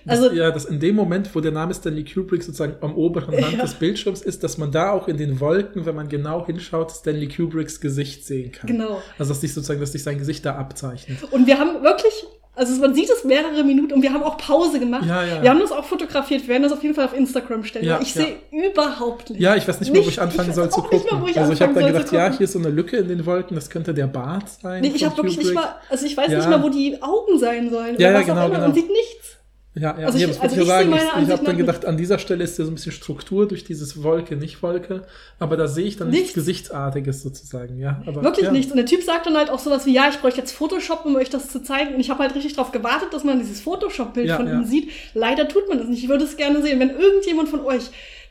[0.07, 3.57] also ja, dass in dem Moment, wo der Name Stanley Kubrick sozusagen am oberen Rand
[3.57, 3.63] Ja.
[3.63, 7.29] des Bildschirms ist, dass man da auch in den Wolken, wenn man genau hinschaut, Stanley
[7.29, 8.67] Kubricks Gesicht sehen kann.
[8.67, 9.01] Genau.
[9.19, 11.23] Also dass sich sozusagen, dass sich sein Gesicht da abzeichnet.
[11.31, 12.13] Und wir haben wirklich,
[12.57, 15.05] also man sieht es mehrere Minuten und wir haben auch Pause gemacht.
[15.07, 15.43] Ja, ja, ja.
[15.43, 16.43] Wir haben das auch fotografiert.
[16.43, 17.99] Wir werden das auf jeden Fall auf Instagram stellen.
[18.01, 19.41] Ich sehe überhaupt nicht.
[19.41, 21.21] Ja, ich weiß nicht mehr, wo ich anfangen soll zu gucken.
[21.21, 23.27] mehr, ich also ich habe dann gedacht, ja, hier ist so eine Lücke in den
[23.27, 24.81] Wolken, das könnte der Bart sein.
[24.81, 27.71] Nee, ich habe wirklich nicht mal, also ich weiß nicht mal, wo die Augen sein
[27.71, 27.97] sollen.
[27.99, 28.55] Ja, oder ja, was genau, auch immer.
[28.55, 28.67] genau.
[28.69, 29.36] Man sieht nichts.
[29.79, 30.91] Ja, ja, Also ich- das also ich sagen.
[30.95, 33.63] Ich, ich habe dann gedacht, an dieser Stelle ist ja so ein bisschen Struktur durch
[33.63, 35.05] dieses Wolke, nicht Wolke.
[35.39, 36.35] Aber da sehe ich dann nichts, Nichts.
[36.35, 38.03] Gesichtsartiges sozusagen, ja.
[38.07, 38.53] Aber, Wirklich ja.
[38.53, 38.71] nichts.
[38.73, 41.15] Und der Typ sagt dann halt auch sowas wie, ja, ich bräuchte jetzt Photoshop, um
[41.17, 41.95] euch das zu zeigen.
[41.95, 44.91] Und ich habe halt richtig darauf gewartet, dass man dieses Photoshop-Bild Ja, von ihm sieht.
[45.13, 46.03] Leider tut man das nicht.
[46.03, 46.81] Ich würde es gerne sehen.
[46.81, 47.83] Wenn irgendjemand von euch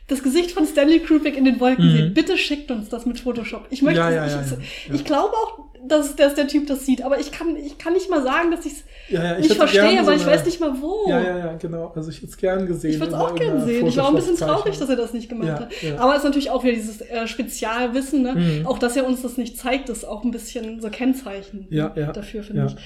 [0.08, 1.96] das Gesicht von Stanley Kubrick in den Wolken Mhm.
[1.96, 3.66] sieht, bitte schickt uns das mit Photoshop.
[3.70, 7.18] Ich möchte, Ja, ja, ich, ich glaube auch, dass, dass der Typ das sieht, aber
[7.18, 10.00] ich kann, ich kann nicht mal sagen, dass ich es Ja, ja, ich nicht verstehe,
[10.00, 11.08] so weil ich weiß nicht mal wo.
[11.08, 11.92] Ja, ja, ja, genau.
[11.94, 12.92] Also ich hätte es gern gesehen.
[12.92, 13.86] Ich würde es auch gern sehen.
[13.86, 16.00] Ich war auch ein bisschen traurig, dass er das nicht gemacht Ja, hat.
[16.00, 18.34] Aber es ist natürlich auch wieder dieses äh, Spezialwissen, ne?
[18.34, 18.66] Mhm.
[18.66, 22.12] Auch dass er uns das nicht zeigt, ist auch ein bisschen so Kennzeichen Ja, ja,
[22.12, 22.76] dafür, finde ich.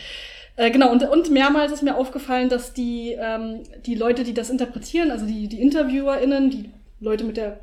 [0.56, 4.50] Äh, genau, und, und mehrmals ist mir aufgefallen, dass die, ähm, die Leute, die das
[4.50, 7.60] interpretieren, also die, die InterviewerInnen, die Leute mit der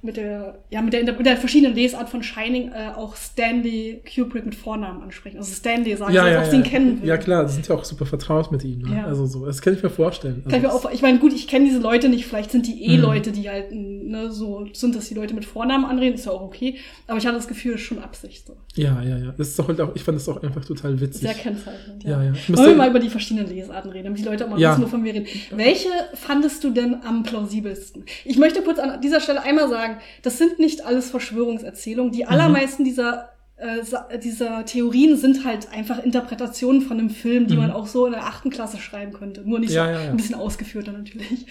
[0.00, 4.44] mit der, ja, mit der, mit der verschiedenen Lesart von Shining äh, auch Stanley Kubrick
[4.44, 5.38] mit Vornamen ansprechen.
[5.38, 7.06] Also Stanley sagen, Ja, als ja, ob ja, sie ihn kennen würden.
[7.08, 8.82] ja, klar, die sind ja auch super vertraut mit ihm.
[8.82, 8.96] Ne?
[8.98, 9.06] Ja.
[9.06, 10.44] Also so, das kann ich mir vorstellen.
[10.44, 12.68] Kann ich, mir Also auch, ich meine, gut, ich kenne diese Leute nicht, vielleicht sind
[12.68, 13.02] die eh Mhm.
[13.02, 16.42] Leute, die halt ne, so sind, dass die Leute mit Vornamen anreden, ist ja auch
[16.42, 16.76] okay.
[17.08, 18.56] Aber ich hatte das Gefühl, es ist schon Absicht so.
[18.76, 19.34] ja, ja, ja.
[19.36, 21.22] Das ist doch halt auch, ich fand das auch einfach total witzig.
[21.22, 22.04] Sehr kennzeichnend.
[22.04, 22.32] Ja, ja.
[22.32, 24.70] Ich Wollen wir mal über die verschiedenen Lesarten reden, damit die Leute auch mal Ja.
[24.72, 25.26] wissen, wovon wir reden.
[25.56, 28.04] Welche fandest du denn am plausibelsten?
[28.24, 29.87] Ich möchte kurz an dieser Stelle einmal sagen,
[30.22, 32.10] das sind nicht alles Verschwörungserzählungen.
[32.12, 32.16] Mhm.
[32.16, 37.60] Die allermeisten dieser äh, dieser Theorien sind halt einfach Interpretationen von einem Film, die Mhm.
[37.62, 39.42] man auch so in der achten Klasse schreiben könnte.
[39.48, 40.10] Nur nicht Ja, so ja, ja.
[40.10, 41.46] ein bisschen ausgeführter natürlich.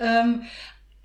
[0.00, 0.42] Ähm,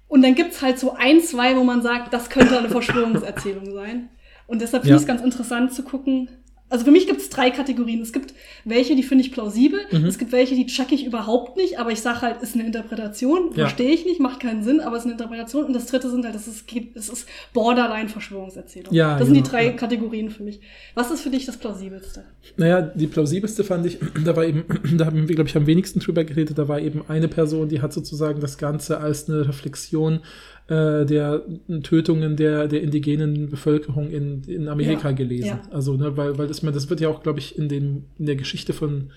[0.08, 4.08] und dann gibt's halt so ein, zwei, wo man sagt, das könnte eine Verschwörungserzählung sein.
[4.48, 6.30] Und deshalb finde ich es ganz interessant zu gucken.
[6.70, 8.02] Also für mich gibt's drei Kategorien.
[8.02, 8.34] Es gibt
[8.66, 9.80] welche, die finde ich plausibel.
[9.92, 10.06] Mhm.
[10.06, 13.52] Es gibt welche, die check ich überhaupt nicht, aber ich sage halt, ist eine Interpretation,
[13.56, 13.68] Ja.
[13.68, 15.66] verstehe ich nicht, macht keinen Sinn, aber es ist eine Interpretation.
[15.66, 18.94] Und das dritte sind halt, das ist, es ist borderline Verschwörungserzählung.
[18.94, 19.72] Ja, das sind die genau, drei ja.
[19.72, 20.60] Kategorien für mich.
[20.94, 22.26] Was ist für dich das plausibelste?
[22.58, 24.66] Naja, die plausibelste fand ich, da war eben,
[24.98, 27.82] da haben wir, glaube ich, am wenigsten drüber geredet, da war eben eine Person, die
[27.82, 30.20] hat sozusagen das Ganze als eine Reflexion
[30.68, 31.44] äh, der
[31.84, 35.48] Tötungen der, der indigenen Bevölkerung in, in Amerika Ja, gelesen.
[35.48, 35.62] ja.
[35.72, 38.26] Also, ne, weil, weil das, man, das wird ja auch, glaube ich, in, dem, in
[38.26, 39.12] der Geschichte von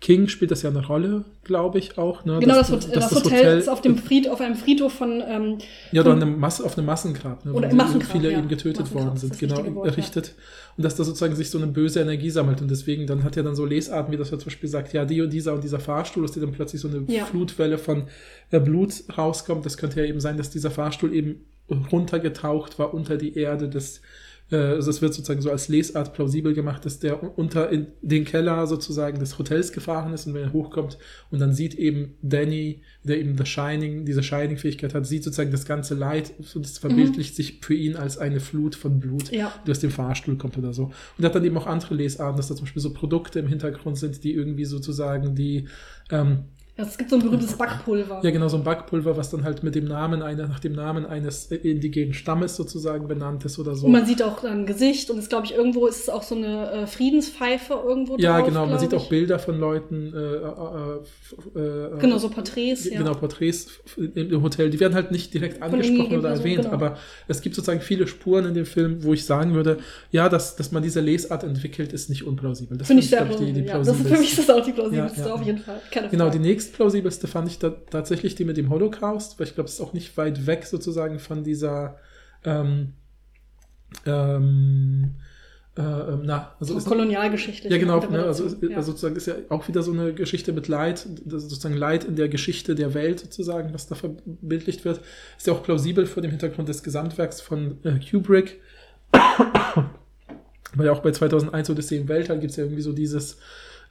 [0.00, 2.24] King spielt das ja eine Rolle, glaube ich auch.
[2.24, 2.38] Ne?
[2.38, 5.58] Genau, das, Hot- dass das, Hotel, ist auf dem Fried, auf einem Friedhof von ähm,
[5.90, 8.38] Ja, oder von- eine Masse, auf einem Massengrab, ne, Oder wo im Massengrab, viele ja.
[8.38, 9.92] eben getötet worden sind, das genau, Wort, ja.
[9.92, 10.34] errichtet.
[10.76, 12.62] Und dass da sozusagen sich so eine böse Energie sammelt.
[12.62, 15.04] Und deswegen, dann hat er dann so Lesarten, wie das er zum Beispiel sagt, ja,
[15.04, 17.24] die und dieser und dieser Fahrstuhl, dass dir dann plötzlich so eine Ja.
[17.24, 18.04] Flutwelle von
[18.52, 19.66] äh, Blut rauskommt.
[19.66, 21.44] Das könnte ja eben sein, dass dieser Fahrstuhl eben
[21.92, 24.00] runtergetaucht war unter die Erde des
[24.56, 28.24] also es wird sozusagen so als Lesart plausibel gemacht, dass der un- unter in den
[28.24, 30.96] Keller sozusagen des Hotels gefahren ist und wenn er hochkommt
[31.30, 35.66] und dann sieht eben Danny, der eben The Shining, diese Shining-Fähigkeit hat, sieht sozusagen das
[35.66, 39.52] ganze Leid und es verbildlicht sich für ihn als eine Flut von Blut, Ja.
[39.66, 40.84] die aus dem Fahrstuhl kommt oder so.
[40.84, 43.48] Und er hat dann eben auch andere Lesarten, dass da zum Beispiel so Produkte im
[43.48, 45.68] Hintergrund sind, die irgendwie sozusagen die
[46.10, 46.44] ähm,
[46.78, 48.20] ja, es gibt so ein berühmtes Backpulver.
[48.22, 51.04] ja, genau, so ein Backpulver, was dann halt mit dem Namen einer, nach dem Namen
[51.04, 53.86] eines äh, indigenen Stammes sozusagen benannt ist oder so.
[53.86, 56.34] Und man sieht auch ein Gesicht und es glaube ich irgendwo ist es auch so
[56.36, 58.60] eine äh, Friedenspfeife irgendwo Ja, drauf, genau.
[58.60, 58.98] Man glaub sieht ich.
[58.98, 60.12] auch Bilder von Leuten.
[60.14, 62.98] Äh, äh, äh, äh, Genau, so Porträts, ja.
[62.98, 64.70] Genau, Porträts im Hotel.
[64.70, 66.74] Die werden halt nicht direkt angesprochen oder Personen, erwähnt, genau.
[66.74, 69.78] aber es gibt sozusagen viele Spuren in dem Film, wo ich sagen würde,
[70.12, 72.78] ja, dass, dass man diese Lesart entwickelt, ist nicht unplausibel.
[72.78, 73.52] Das Finde ich sehr plausibel.
[73.52, 73.78] die, die ja.
[73.78, 75.80] Das ist für mich ist das auch die plausibelste, Ja, auf jeden Fall.
[75.90, 76.38] Keine Genau, Frage.
[76.38, 79.80] die nächstplausibelste fand ich da, tatsächlich die mit dem Holocaust, weil ich glaube, es ist
[79.80, 81.96] auch nicht weit weg sozusagen von dieser
[82.44, 82.92] ähm,
[84.06, 85.14] ähm,
[85.76, 88.00] äh, ähm, na, also So ist, kolonialgeschichtliche ja, genau.
[88.06, 91.44] Ne, also, ist- also sozusagen ist ja auch wieder so eine Geschichte mit Leid, das
[91.44, 95.00] ist sozusagen Leid in der Geschichte der Welt sozusagen, was da verbildlicht wird.
[95.36, 98.60] Ist ja auch plausibel vor dem Hintergrund des Gesamtwerks von äh, Kubrick.
[100.74, 103.38] Weil ja auch bei 2001 Odyssee im Weltall gibt es ja irgendwie so dieses,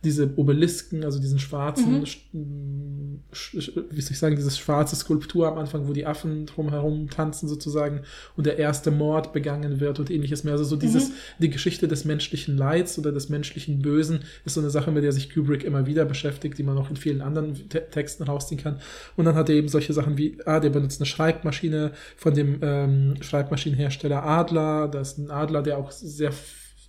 [0.04, 3.20] diese Obelisken, also diesen schwarzen, Mhm.
[3.32, 8.02] wie soll ich sagen, dieses schwarze Skulptur am Anfang, wo die Affen drumherum tanzen sozusagen
[8.36, 10.54] und der erste Mord begangen wird und ähnliches mehr.
[10.54, 11.14] Also so dieses, Mhm.
[11.40, 15.12] die Geschichte des menschlichen Leids oder des menschlichen Bösen ist so eine Sache, mit der
[15.12, 18.80] sich Kubrick immer wieder beschäftigt, die man auch in vielen anderen Te Texten rausziehen kann.
[19.16, 22.60] Und dann hat er eben solche Sachen wie, ah, der benutzt eine Schreibmaschine von dem
[22.62, 24.88] ähm, Schreibmaschinenhersteller Adler.
[24.88, 26.32] Da ist ein Adler, der auch sehr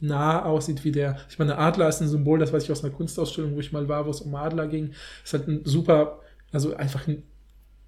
[0.00, 2.92] nah aussieht wie der, ich meine, Adler ist ein Symbol, das weiß ich aus einer
[2.92, 4.92] Kunstausstellung, wo ich mal war, wo es um Adler ging.
[5.24, 6.20] Ist halt ein super,
[6.52, 7.22] also einfach ein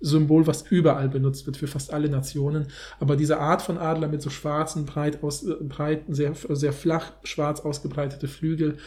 [0.01, 2.69] Symbol, was überall benutzt wird für fast alle Nationen.
[2.99, 7.13] Aber diese Art von Adler mit so schwarzen, breit aus, äh, breiten, sehr, sehr flach,
[7.23, 8.79] schwarz ausgebreitete Flügel,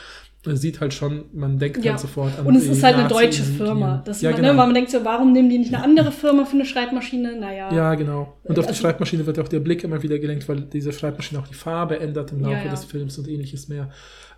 [0.45, 1.91] sieht halt schon, man denkt Ja.
[1.91, 4.01] halt sofort an Und es die ist halt eine deutsche Firma.
[4.05, 4.51] Das ja, man, genau.
[4.53, 7.39] ne, weil man denkt so, warum nehmen die nicht eine andere Firma für eine Schreibmaschine?
[7.39, 7.71] Naja.
[7.73, 8.33] Ja, genau.
[8.43, 11.39] Und auf die Also- Schreibmaschine wird auch der Blick immer wieder gelenkt, weil diese Schreibmaschine
[11.41, 12.71] auch die Farbe ändert im Laufe Ja, ja.
[12.71, 13.89] des Films und ähnliches mehr.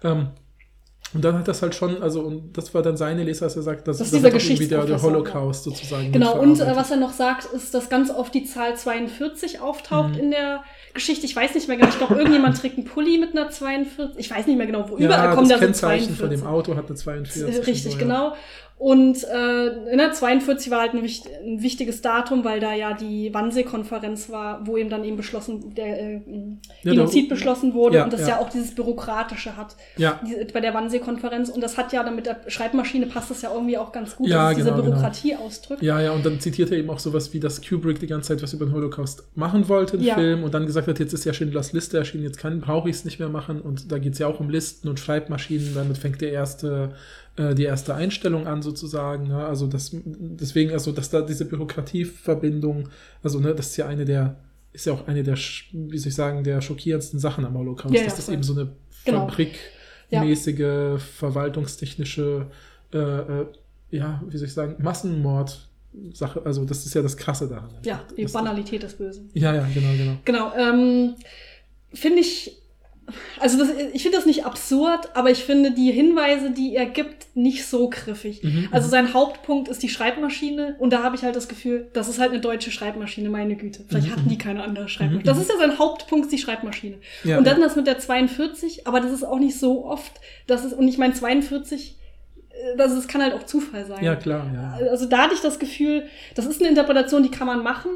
[0.03, 0.27] Ähm,
[1.13, 3.61] und dann hat das halt schon, also, und das war dann seine Leser, dass er
[3.61, 6.11] sagt, dass Das ist das dieser irgendwie der, der Holocaust sozusagen.
[6.11, 10.13] Genau, und äh, was er noch sagt, ist, dass ganz oft die Zahl 42 auftaucht
[10.13, 10.19] Mhm.
[10.19, 10.63] in der
[10.95, 11.25] Geschichte.
[11.25, 11.89] Ich weiß nicht mehr genau.
[11.89, 14.17] Ich glaube, irgendjemand trägt einen Pulli mit einer 42.
[14.17, 14.97] Ich weiß nicht mehr genau, wo.
[14.97, 16.19] ja, Überall kommen das da so Kennzeichen 42.
[16.19, 17.67] von dem Auto hat eine 42.
[17.67, 17.97] Richtig, und so, ja.
[17.97, 18.35] genau.
[18.77, 23.33] Und äh, ne, 42 war halt ein, wicht, ein wichtiges Datum, weil da ja die
[23.33, 26.21] Wannsee-Konferenz war, wo eben dann eben beschlossen, der äh,
[26.83, 28.27] Ja, Genozid da- beschlossen wurde Ja, und das ja.
[28.27, 28.39] ja.
[28.39, 31.47] auch dieses Bürokratische hat Ja, die, bei der Wannsee-Konferenz.
[31.49, 34.27] Und das hat ja dann mit der Schreibmaschine passt das ja irgendwie auch ganz gut,
[34.27, 34.95] Ja, dass es genau, diese genau.
[34.97, 35.81] Bürokratie ausdrückt.
[35.81, 38.43] Ja, ja, und dann zitiert er eben auch sowas wie, dass Kubrick die ganze Zeit
[38.43, 40.15] was über den Holocaust machen wollte im Ja.
[40.15, 42.97] Film und dann gesagt hat, jetzt ist ja Schindlers Liste erschienen, jetzt kann brauche ich
[42.97, 45.97] es nicht mehr machen und da geht es ja auch um Listen und Schreibmaschinen, damit
[45.97, 46.93] fängt der erste,
[47.37, 49.27] die erste Einstellung an sozusagen.
[49.27, 49.45] Ne?
[49.45, 52.89] Also das, deswegen, also dass da diese Bürokratieverbindung,
[53.23, 54.37] also ne, das ist ja eine der,
[54.73, 58.01] ist ja auch eine der, wie soll ich sagen, der schockierendsten Sachen am Holocaust, Ja,
[58.01, 58.33] ja, dass das voll.
[58.35, 58.71] eben so eine
[59.03, 59.27] Genau.
[59.27, 62.47] fabrikmäßige, verwaltungstechnische,
[62.93, 63.45] äh, äh,
[63.91, 65.69] ja, wie soll ich sagen, Massenmord.
[66.13, 67.69] Sache, also das ist ja das Krasse daran.
[67.85, 69.29] Ja, die Das- Banalität des Bösen.
[69.33, 70.17] Ja, ja, genau, genau.
[70.25, 70.51] Genau.
[70.57, 71.15] Ähm,
[71.93, 72.57] finde ich,
[73.39, 77.27] also das, ich finde das nicht absurd, aber ich finde die Hinweise, die er gibt,
[77.35, 78.41] nicht so griffig.
[78.43, 78.91] Mhm, Also mhm.
[78.91, 82.31] sein Hauptpunkt ist die Schreibmaschine und da habe ich halt das Gefühl, das ist halt
[82.31, 83.83] eine deutsche Schreibmaschine, meine Güte.
[83.87, 84.29] Vielleicht Mhm, hatten mhm.
[84.29, 85.21] die keine andere Schreibmaschine.
[85.21, 85.41] Mhm, Das mhm.
[85.43, 86.97] ist ja sein Hauptpunkt, die Schreibmaschine.
[87.23, 87.63] Ja, und dann ja.
[87.67, 90.11] das mit der 42, aber das ist auch nicht so oft,
[90.47, 91.97] das ist, und ich meine 42,
[92.77, 94.03] das ist, kann halt auch Zufall sein.
[94.03, 94.87] Ja, klar, ja.
[94.89, 96.03] Also da hatte ich das Gefühl,
[96.35, 97.89] das ist eine Interpretation, die kann man machen,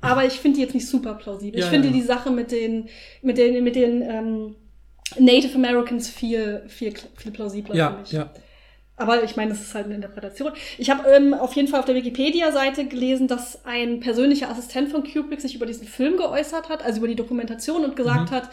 [0.00, 1.58] aber ich finde die jetzt nicht super plausibel.
[1.58, 1.94] Ja, ich finde ja.
[1.94, 2.88] die Sache mit den,
[3.22, 4.54] mit den, mit den ähm,
[5.18, 8.12] Native Americans viel, viel, viel plausibler für Ja, mich.
[8.12, 8.30] ja.
[8.96, 10.52] Aber ich meine, das ist halt eine Interpretation.
[10.78, 15.02] Ich habe ähm, auf jeden Fall auf der Wikipedia-Seite gelesen, dass ein persönlicher Assistent von
[15.02, 18.34] Kubrick sich über diesen Film geäußert hat, also über die Dokumentation und gesagt Mhm.
[18.34, 18.50] hat,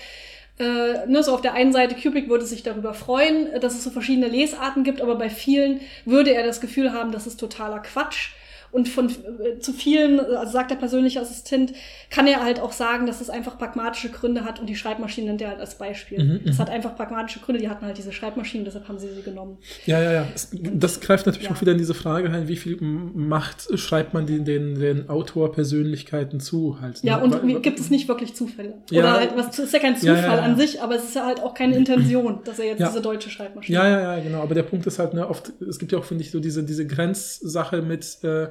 [0.59, 3.89] äh, ne, so auf der einen Seite, Kubrick würde sich darüber freuen, dass es so
[3.89, 8.31] verschiedene Lesarten gibt, aber bei vielen würde er das Gefühl haben, das ist totaler Quatsch.
[8.71, 11.73] Und von äh, zu vielen, also sagt der persönliche Assistent,
[12.11, 15.41] kann er halt auch sagen, dass es einfach pragmatische Gründe hat und die Schreibmaschine nennt
[15.41, 16.23] er halt als Beispiel.
[16.23, 16.61] Mhm, Es mhm.
[16.61, 19.57] hat einfach pragmatische Gründe, die hatten halt diese Schreibmaschinen, deshalb haben sie sie genommen.
[19.85, 20.27] Ja, ja, ja.
[20.35, 21.55] Es, das greift natürlich Ja.
[21.55, 26.39] auch wieder in diese Frage rein, wie viel Macht schreibt man den, den, den Autorpersönlichkeiten
[26.39, 27.03] zu halt.
[27.03, 27.09] ne?
[27.09, 28.75] Ja, und Weil- gibt es nicht wirklich Zufälle?
[28.91, 29.01] Ja.
[29.01, 30.41] Oder halt, was ist ja kein Zufall ja, ja.
[30.41, 33.29] an sich, aber es ist ja halt auch keine Intention, dass er jetzt diese deutsche
[33.29, 34.41] Schreibmaschine Ja, ja, ja, genau.
[34.41, 36.63] Aber der Punkt ist halt, ne, oft, es gibt ja auch, finde ich, so diese,
[36.63, 38.47] diese Grenzsache mit äh,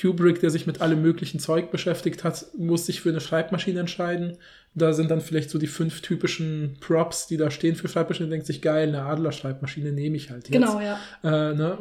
[0.00, 4.38] Kubrick, der sich mit allem möglichen Zeug beschäftigt hat, muss sich für eine Schreibmaschine entscheiden.
[4.76, 8.46] Da sind dann vielleicht so die fünf typischen Props, die da stehen für Schreibmaschinen, denkt
[8.46, 10.52] sich, geil, eine Adler-Schreibmaschine nehme ich halt jetzt.
[10.52, 10.98] Genau, ja.
[11.22, 11.76] Äh, ne?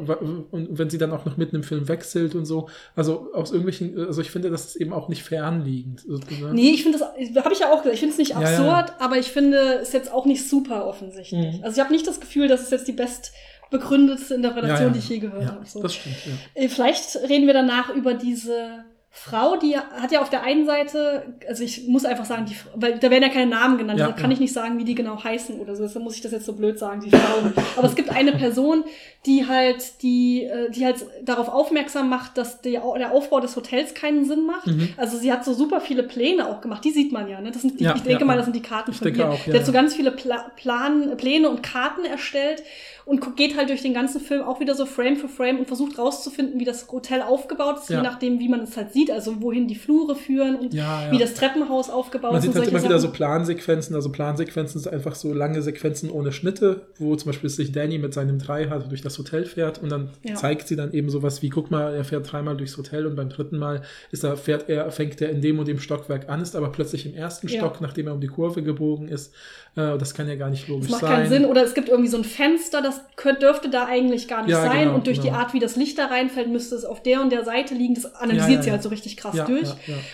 [0.51, 2.69] Und wenn sie dann auch noch mitten im Film wechselt und so.
[2.95, 6.07] Also aus irgendwelchen, also ich finde, das ist eben auch nicht fernliegend.
[6.07, 6.19] Ne?
[6.53, 8.47] Nee, ich finde das, habe ich ja auch gesagt, ich finde es nicht Ja, ja,
[8.49, 8.95] absurd, ja.
[9.05, 11.57] aber ich finde es jetzt auch nicht super offensichtlich.
[11.57, 11.63] Mhm.
[11.63, 13.33] Also ich habe nicht das Gefühl, dass es jetzt die best
[13.73, 15.65] begründetste Interpretation, Ja, die ich je gehört habe.
[15.65, 15.81] So.
[15.81, 16.15] Das stimmt.
[16.53, 21.35] Äh, Vielleicht reden wir danach über diese Frau, die hat ja auf der einen Seite,
[21.47, 24.19] also ich muss einfach sagen, die, weil da werden ja keine Namen genannt, Ja, deshalb
[24.19, 24.33] kann ja.
[24.33, 26.53] ich nicht sagen, wie die genau heißen oder so, deshalb muss ich das jetzt so
[26.53, 27.53] blöd sagen, die Frauen.
[27.77, 28.83] Aber es gibt eine Person,
[29.27, 33.93] die halt, die, äh, die halt darauf aufmerksam macht, dass der, der Aufbau des Hotels
[33.93, 34.65] keinen Sinn macht.
[34.65, 34.89] Mhm.
[34.97, 37.51] Also sie hat so super viele Pläne auch gemacht, die sieht man ja, ne?
[37.51, 39.29] Das sind die, Ja, ich denke mal, das sind die Karten Ich von ihr.
[39.29, 42.63] auch, die hat so ganz viele Pla Plan, Pläne und Karten erstellt
[43.05, 45.97] und geht halt durch den ganzen Film auch wieder so Frame für Frame und versucht
[45.97, 47.97] rauszufinden, wie das Hotel aufgebaut ist, Ja.
[47.97, 51.11] je nachdem, wie man es halt sieht, also wohin die Flure führen und Ja, ja.
[51.11, 53.15] wie das Treppenhaus aufgebaut Man ist sieht und halt immer wieder so Sachen.
[53.17, 53.95] Plansequenzen.
[53.95, 58.13] Also Plansequenzen sind einfach so lange Sequenzen ohne Schnitte, wo zum Beispiel sich Danny mit
[58.13, 61.71] seinem Dreirad durch das Hotel fährt und dann zeigt sie dann eben sowas wie, guck
[61.71, 65.21] mal, er fährt dreimal durchs Hotel und beim dritten Mal ist er, fährt er, fängt
[65.21, 67.49] er in dem und dem Stockwerk an, ist aber plötzlich im ersten.
[67.49, 69.33] Stock, nachdem er um die Kurve gebogen ist.
[69.75, 71.11] Äh, das kann ja gar nicht logisch Das macht sein.
[71.23, 71.45] keinen Sinn.
[71.45, 74.61] Oder es gibt irgendwie so ein Fenster, das könnt, dürfte da eigentlich gar nicht Ja,
[74.63, 74.79] sein.
[74.85, 75.39] genau, und durch die genau.
[75.39, 77.93] Art, wie das Licht da reinfällt, müsste es auf der und der Seite liegen.
[77.95, 78.73] Das analysiert Ja, sie ja.
[78.73, 79.69] halt so richtig krass durch.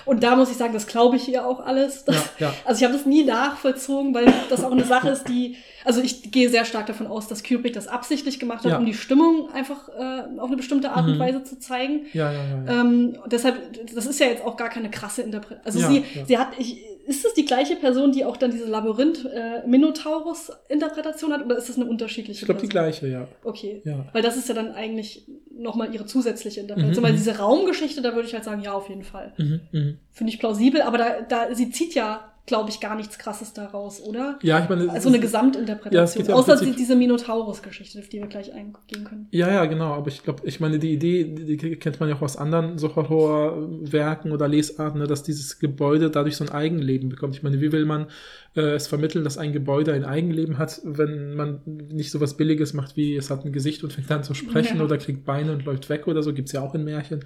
[0.06, 2.06] Und da muss ich sagen, das glaube ich ihr auch alles.
[2.06, 2.16] Das.
[2.66, 6.32] Also ich habe das nie nachvollzogen, weil das auch eine Sache ist, die, also ich
[6.32, 9.90] gehe sehr stark davon aus, dass Kubrick das absichtlich gemacht hat, um die Stimmung einfach
[9.90, 11.20] äh, auf eine bestimmte Art und Mhm.
[11.20, 12.06] Weise zu zeigen.
[12.14, 12.82] Ja, ja, ja.
[12.82, 13.56] Ähm, deshalb,
[13.94, 15.84] das ist ja jetzt auch gar keine krasse Interpretation.
[15.84, 21.34] Also sie, sie hat, ich, ist es die gleiche Person, die auch dann diese Labyrinth-Minotaurus-Interpretation
[21.34, 23.28] hat, oder ist das eine unterschiedliche ich glaube, die gleiche, ja.
[23.44, 23.82] Okay.
[23.84, 24.06] Ja.
[24.14, 27.02] Weil das ist ja dann eigentlich nochmal ihre zusätzliche Interpretation.
[27.02, 27.18] Mhm, Weil mhm.
[27.18, 29.34] diese Raumgeschichte, da würde ich halt sagen, ja, auf jeden Fall.
[29.38, 29.98] Mhm, mhm.
[30.12, 34.02] Finde ich plausibel, aber da, da, sie zieht ja, glaube ich, gar nichts krasses daraus,
[34.02, 34.40] oder?
[34.42, 36.26] Ja, ich meine, Also eine Ja, es Gesamtinterpretation.
[36.26, 39.28] ja im Außer Prinzip- die- diese Minotaurus-Geschichte, auf die wir gleich eingehen können.
[39.32, 39.94] Ja, ja, genau.
[39.94, 42.78] Aber ich glaube, ich meine, die Idee, die, die kennt man ja auch aus anderen
[42.80, 47.36] so Horrorwerken oder Lesarten, ne, dass dieses Gebäude dadurch so ein Eigenleben bekommt.
[47.36, 48.08] Ich meine, wie will man
[48.56, 52.74] äh, es vermitteln, dass ein Gebäude ein Eigenleben hat, wenn man nicht so was Billiges
[52.74, 54.84] macht, wie es hat ein Gesicht und fängt an zu sprechen Ja.
[54.84, 57.24] oder kriegt Beine und läuft weg oder so, gibt's ja auch in Märchen.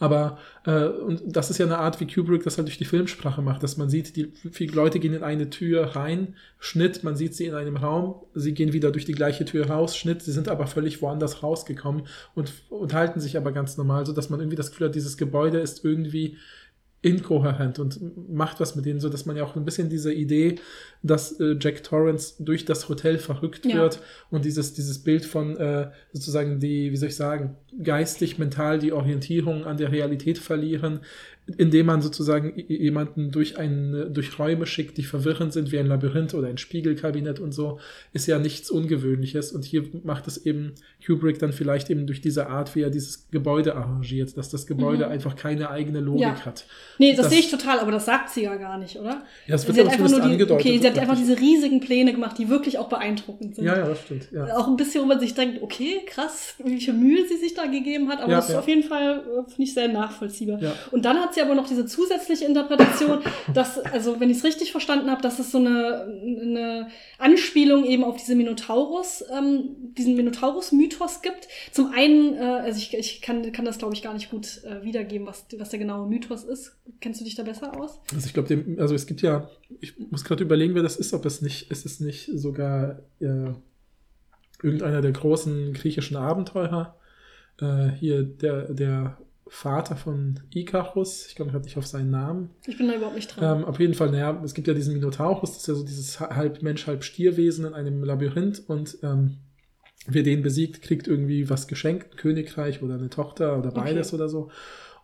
[0.00, 3.42] Aber äh, und das ist ja eine Art, wie Kubrick das halt durch die Filmsprache
[3.42, 7.34] macht, dass man sieht, die viele Leute gehen in eine Tür rein, Schnitt, man sieht
[7.34, 10.48] sie in einem Raum, sie gehen wieder durch die gleiche Tür raus, Schnitt, sie sind
[10.48, 14.70] aber völlig woanders rausgekommen und unterhalten sich aber ganz normal, so dass man irgendwie das
[14.70, 16.36] Gefühl hat, dieses Gebäude ist irgendwie
[17.04, 18.00] inkohärent und
[18.32, 20.56] macht was mit denen, so dass man ja auch ein bisschen diese Idee,
[21.02, 23.74] dass äh, Jack Torrance durch das Hotel verrückt Ja.
[23.76, 28.78] wird und dieses, dieses Bild von äh, sozusagen die, wie soll ich sagen, geistig, mental
[28.78, 31.00] die Orientierung an der Realität verlieren,
[31.58, 36.32] indem man sozusagen jemanden durch ein, durch Räume schickt, die verwirrend sind, wie ein Labyrinth
[36.32, 37.78] oder ein Spiegelkabinett und so,
[38.14, 39.52] ist ja nichts Ungewöhnliches.
[39.52, 40.72] Und hier macht es eben
[41.06, 45.04] Kubrick dann vielleicht eben durch diese Art, wie er dieses Gebäude arrangiert, dass das Gebäude
[45.04, 45.12] Mhm.
[45.12, 46.46] einfach keine eigene Logik Ja.
[46.46, 46.64] hat.
[46.98, 49.22] Nee, das, Das- sehe ich total, aber das sagt sie ja gar nicht, oder?
[49.46, 50.66] Ja, es wird sie ja einfach nur die, angedeutet.
[50.66, 53.64] okay, sie hat einfach diese riesigen Pläne gemacht, die wirklich auch beeindruckend sind.
[53.66, 54.28] Ja, ja, das stimmt.
[54.32, 54.56] Ja.
[54.56, 57.66] Auch ein bisschen, wo man sich denkt, okay, krass, wie viel Mühe sie sich da
[57.66, 60.58] gegeben hat, aber Ja, das ist auf jeden Fall, äh, finde ich, sehr nachvollziehbar.
[60.90, 63.20] Und dann hat sie aber noch diese zusätzliche Interpretation,
[63.52, 66.06] dass, also wenn ich es richtig verstanden habe, dass es so eine,
[66.40, 71.48] eine Anspielung eben auf diese Minotaurus, ähm, diesen Minotaurus-Mythos gibt.
[71.72, 74.82] Zum einen, äh, also ich, ich kann, kann das, glaube ich, gar nicht gut äh,
[74.82, 76.76] wiedergeben, was, was der genaue Mythos ist.
[77.00, 78.00] Kennst du dich da besser aus?
[78.14, 79.48] Also ich glaube, also es gibt ja,
[79.80, 83.52] ich muss gerade überlegen, wer das ist, ob es nicht, ist es nicht sogar äh,
[84.62, 86.96] irgendeiner der großen griechischen Abenteurer.
[87.60, 92.50] Äh, hier der, der Vater von Ikarus, ich komme gerade nicht auf seinen Namen.
[92.66, 93.60] Ich bin da überhaupt nicht dran.
[93.60, 96.18] Ähm, auf jeden Fall, naja, es gibt ja diesen Minotaurus, das ist ja so dieses
[96.20, 99.36] halb Mensch, halb Stierwesen in einem Labyrinth und ähm,
[100.06, 103.80] wer den besiegt, kriegt irgendwie was geschenkt, ein Königreich oder eine Tochter oder Okay.
[103.80, 104.50] beides oder so.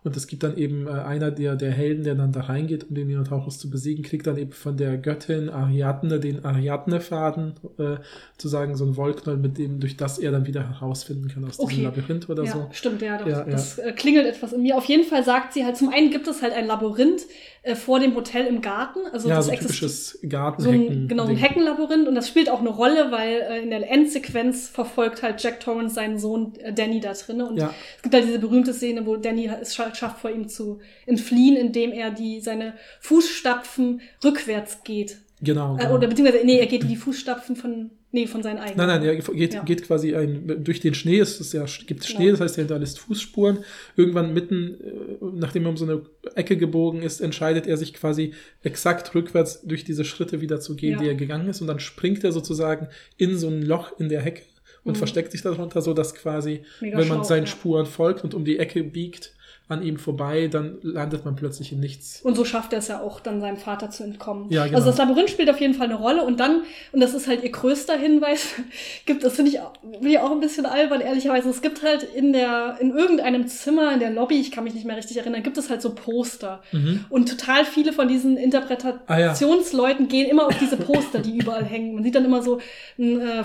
[0.03, 2.95] Und es gibt dann eben äh, einer der, der Helden, der dann da reingeht, um
[2.95, 7.97] den Minotaurus zu besiegen, kriegt dann eben von der Göttin Ariadne den Ariadne-Faden, äh,
[8.37, 11.59] zu sagen, so ein Wollknoll, mit dem, durch das er dann wieder herausfinden kann aus
[11.59, 11.69] Okay.
[11.69, 12.67] diesem Labyrinth oder ja, so.
[12.71, 14.75] stimmt, ja, doch, Ja, das äh, klingelt etwas in mir.
[14.77, 17.21] Auf jeden Fall sagt sie halt, zum einen gibt es halt ein Labyrinth
[17.63, 18.99] äh, vor dem Hotel im Garten.
[19.13, 21.03] Also ja, das so ein typisches so Gartenhecken.
[21.03, 21.35] ein, genau, ein.
[21.35, 25.59] Heckenlabyrinth und das spielt auch eine Rolle, weil äh, in der Endsequenz verfolgt halt Jack
[25.59, 27.73] Torrance seinen Sohn äh, Danny da drin und Ja.
[27.97, 31.55] es gibt halt diese berühmte Szene, wo Danny es scha- schafft, vor ihm zu entfliehen,
[31.55, 35.17] indem er die seine Fußstapfen rückwärts geht.
[35.41, 35.75] Genau.
[35.75, 35.95] Äh, genau.
[35.95, 38.77] oder beziehungsweise, nee, er geht in die Fußstapfen von, nee, von seinen eigenen.
[38.87, 39.63] Nein, nein, er geht, Ja.
[39.63, 42.31] geht quasi ein, durch den Schnee, es ist ja, gibt Schnee, Genau.
[42.31, 43.59] das heißt, er hinterlässt Fußspuren.
[43.95, 46.01] Irgendwann mitten, äh, nachdem er um so eine
[46.35, 48.33] Ecke gebogen ist, entscheidet er sich quasi
[48.63, 50.99] exakt rückwärts durch diese Schritte wieder zu gehen, Ja.
[50.99, 51.61] die er gegangen ist.
[51.61, 52.87] Und dann springt er sozusagen
[53.17, 54.43] in so ein Loch in der Hecke
[54.83, 54.97] und Mhm.
[54.97, 57.51] versteckt sich darunter, so dass quasi, Mega wenn man schlau, seinen ja.
[57.51, 59.33] Spuren folgt und um die Ecke biegt,
[59.71, 62.21] an ihm vorbei, dann landet man plötzlich in nichts.
[62.21, 64.47] Und so schafft er es ja auch, dann seinem Vater zu entkommen.
[64.51, 64.77] Ja, genau.
[64.77, 66.23] Also das Labyrinth spielt auf jeden Fall eine Rolle.
[66.23, 68.47] Und dann, und das ist halt ihr größter Hinweis,
[69.05, 71.49] gibt, das finde ich, auch- finde ich auch ein bisschen albern, ehrlicherweise.
[71.49, 74.85] Es gibt halt in der, in irgendeinem Zimmer, in der Lobby, ich kann mich nicht
[74.85, 76.61] mehr richtig erinnern, gibt es halt so Poster.
[76.71, 77.05] Mhm.
[77.09, 81.95] Und total viele von diesen Interpretationsleuten gehen immer auf diese Poster, die überall hängen.
[81.95, 82.59] Man sieht dann immer so
[82.97, 83.43] äh,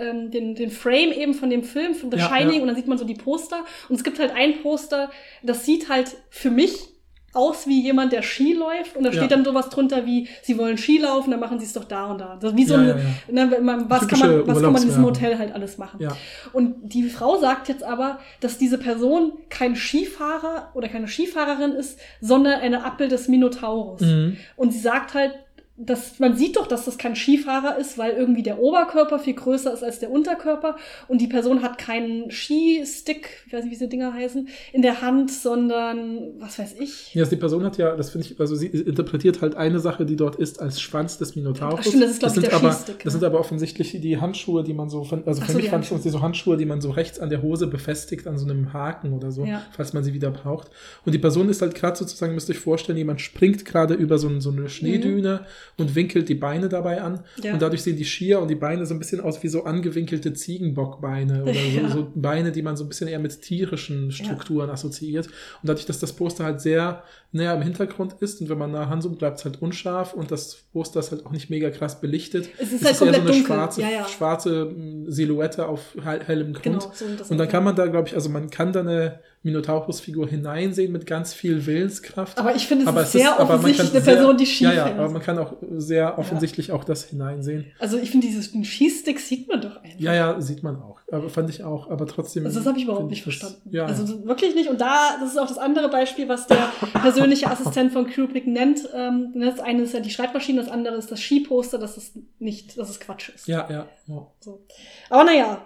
[0.00, 2.60] ähm, den, den Frame eben von dem Film, von The Ja, Shining, ja.
[2.62, 3.64] und dann sieht man so die Poster.
[3.88, 5.10] Und es gibt halt ein Poster,
[5.42, 6.90] das sieht halt für mich
[7.32, 8.96] aus wie jemand, der Ski läuft.
[8.96, 9.16] Und da Ja.
[9.18, 12.06] steht dann sowas drunter wie, sie wollen Ski laufen, dann machen sie es doch da
[12.06, 12.38] und da.
[12.40, 13.46] Das, wie so Ja, eine, ja, ja.
[13.46, 15.04] Ne, was, kann man, was kann man in diesem.
[15.04, 16.00] Hotel halt alles machen.
[16.00, 16.16] Ja.
[16.54, 21.98] Und die Frau sagt jetzt aber, dass diese Person kein Skifahrer oder keine Skifahrerin ist,
[22.22, 24.00] sondern eine Abbild des Minotaurus.
[24.00, 24.38] Mhm.
[24.56, 25.34] Und sie sagt halt,
[25.78, 29.72] dass man sieht doch, dass das kein Skifahrer ist, weil irgendwie der Oberkörper viel größer
[29.74, 33.88] ist als der Unterkörper und die Person hat keinen Skistick, ich weiß nicht, wie diese
[33.88, 37.14] Dinger heißen, in der Hand, sondern was weiß ich.
[37.14, 40.06] Ja, also die Person hat ja, das finde ich, also sie interpretiert halt eine Sache,
[40.06, 41.80] die dort ist, als Schwanz des Minotaurus.
[41.80, 43.20] Ach stimmt, das ist, glaub ich, sind der aber, Skistick, Das ne?
[43.20, 45.84] sind aber offensichtlich die Handschuhe, die man so, von, also für so, mich die fand
[45.84, 46.10] ich Handschuhe.
[46.12, 49.30] so Handschuhe, die man so rechts an der Hose befestigt, an so einem Haken oder
[49.30, 49.62] so, Ja.
[49.72, 50.70] falls man sie wieder braucht.
[51.04, 54.18] Und die Person ist halt gerade sozusagen, müsst ihr euch vorstellen, jemand springt gerade über
[54.18, 55.40] so, ein- so eine Schneedüne
[55.78, 57.20] und winkelt die Beine dabei an.
[57.42, 57.52] Ja.
[57.54, 60.32] Und dadurch sehen die Skier und die Beine so ein bisschen aus wie so angewinkelte
[60.32, 61.88] Ziegenbockbeine oder so, Ja.
[61.88, 65.26] so Beine, die man so ein bisschen eher mit tierischen Strukturen assoziiert.
[65.26, 65.32] Und
[65.68, 67.02] dadurch, dass das Poster halt sehr
[67.32, 70.56] näher im Hintergrund ist und wenn man nah ranzoomt, bleibt es halt unscharf und das
[70.72, 72.48] Poster ist halt auch nicht mega krass belichtet.
[72.58, 73.46] Es ist Es halt eher so komplett eine dunkel.
[73.46, 74.08] schwarze, Ja, ja.
[74.08, 76.62] schwarze mm, Silhouette auf hell- hellem Grund.
[76.80, 80.28] Genau, so Und dann kann man da, glaube ich, also man kann da eine Minotaurus-Figur
[80.28, 82.38] hineinsehen mit ganz viel Willenskraft.
[82.38, 84.64] Aber ich finde, es Aber ist sehr aber man offensichtlich eine Person, die sehr, Ski
[84.64, 87.66] Ja, ja, aber man kann auch sehr offensichtlich auch das hineinsehen.
[87.78, 89.98] Also ich finde, dieses den Skistick sieht man doch einfach.
[89.98, 91.00] Ja, ja, sieht man auch.
[91.10, 91.88] Aber fand ich auch.
[91.90, 92.44] Aber trotzdem.
[92.44, 93.70] Also das habe ich überhaupt nicht das- verstanden.
[93.70, 94.68] Ja, Also wirklich nicht.
[94.68, 96.68] Und da, das ist auch das andere Beispiel, was der
[97.00, 98.80] persönliche Assistent von Kubrick nennt.
[98.92, 102.76] Ähm, das eine ist ja die Schreibmaschine, das andere ist das Skiposter, dass es nicht,
[102.76, 103.46] dass es Quatsch ist.
[103.46, 103.86] ja, ja.
[104.08, 104.26] ja.
[104.40, 104.64] So.
[105.08, 105.64] Aber naja,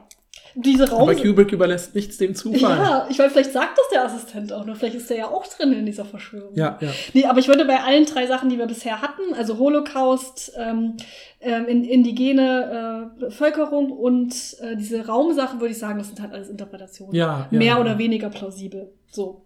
[0.54, 1.02] diese Raum.
[1.02, 2.76] Aber Kubrick überlässt nichts dem Zufall.
[2.76, 4.76] ja, ich weiß, vielleicht sagt das der Assistent auch nur.
[4.76, 6.54] Vielleicht ist der ja auch drin in dieser Verschwörung.
[6.54, 6.90] ja, ja.
[7.14, 10.96] Nee, aber ich würde bei allen drei Sachen, die wir bisher hatten, also Holocaust, ähm,
[11.40, 16.32] ähm, in, indigene äh, Bevölkerung und äh, diese Raumsache, würde ich sagen, das sind halt
[16.32, 17.14] alles Interpretationen.
[17.14, 17.80] Ja, ja, Mehr ja.
[17.80, 18.92] oder weniger plausibel.
[19.10, 19.42] So.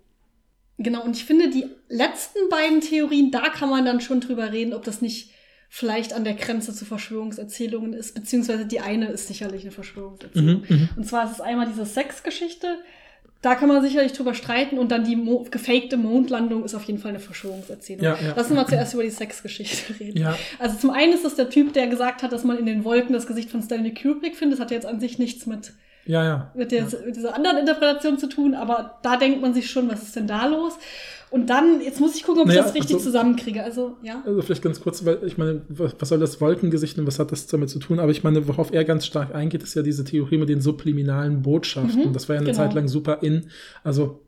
[0.78, 4.74] Genau, und ich finde, die letzten beiden Theorien, da kann man dann schon drüber reden,
[4.74, 5.30] ob das nicht
[5.76, 10.62] vielleicht an der Grenze zu Verschwörungserzählungen ist, beziehungsweise die eine ist sicherlich eine Verschwörungserzählung.
[10.68, 10.88] Mhm, mhm.
[10.94, 12.78] Und zwar ist es einmal diese Sexgeschichte.
[13.42, 17.00] Da kann man sicherlich drüber streiten und dann die mo gefakte Mondlandung ist auf jeden
[17.00, 18.04] Fall eine Verschwörungserzählung.
[18.04, 18.36] Ja, ja.
[18.36, 20.16] Lassen wir mal zuerst über die Sexgeschichte reden.
[20.16, 20.38] Ja.
[20.60, 23.12] Also zum einen ist es der Typ, der gesagt hat, dass man in den Wolken
[23.12, 24.60] das Gesicht von Stanley Kubrick findet.
[24.60, 25.72] Das hat jetzt an sich nichts mit,
[26.06, 26.52] Ja, ja.
[26.54, 30.04] mit, der, mit dieser anderen Interpretation zu tun, aber da denkt man sich schon, was
[30.04, 30.74] ist denn da los?
[31.34, 33.64] Und dann, jetzt muss ich gucken, ob ich Naja, das richtig also- zusammenkriege.
[33.64, 34.22] Also, ja.
[34.24, 37.32] Also vielleicht ganz kurz, weil ich meine, was was soll das Wolkengesicht und was hat
[37.32, 37.98] das damit zu tun?
[37.98, 41.42] Aber ich meine, worauf er ganz stark eingeht, ist ja diese Theorie mit den subliminalen
[41.42, 42.10] Botschaften.
[42.10, 42.62] Mhm, das war ja eine genau.
[42.62, 43.46] Zeit lang super in.
[43.82, 44.20] Also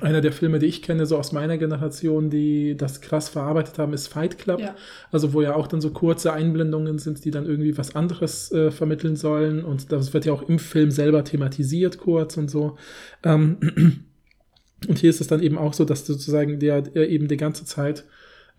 [0.00, 3.92] einer der Filme, die ich kenne, so aus meiner Generation, die das krass verarbeitet haben,
[3.92, 4.58] ist Fight Club.
[4.58, 4.74] Ja.
[5.12, 8.72] Also wo ja auch dann so kurze Einblendungen sind, die dann irgendwie was anderes äh,
[8.72, 9.64] vermitteln sollen.
[9.64, 12.76] Und das wird ja auch im Film selber thematisiert, kurz und so.
[13.22, 13.58] Ähm,
[14.88, 17.64] und hier ist es dann eben auch so, dass sozusagen der, der eben die ganze
[17.64, 18.04] Zeit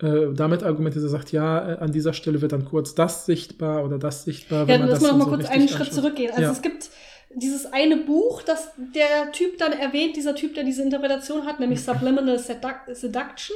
[0.01, 3.86] äh, damit argumentiert, er sagt, ja, äh, an dieser Stelle wird dann kurz das sichtbar
[3.86, 4.61] oder das sichtbar.
[4.63, 6.32] Ja, wenn man lass das mal noch dann mal so kurz einen Schritt zurückgehen.
[6.32, 6.51] Also Ja.
[6.51, 6.89] es gibt
[7.36, 11.82] dieses eine Buch, das der Typ dann erwähnt, dieser Typ, der diese Interpretation hat, nämlich
[11.86, 13.55] Subliminal Seduc- Seduction,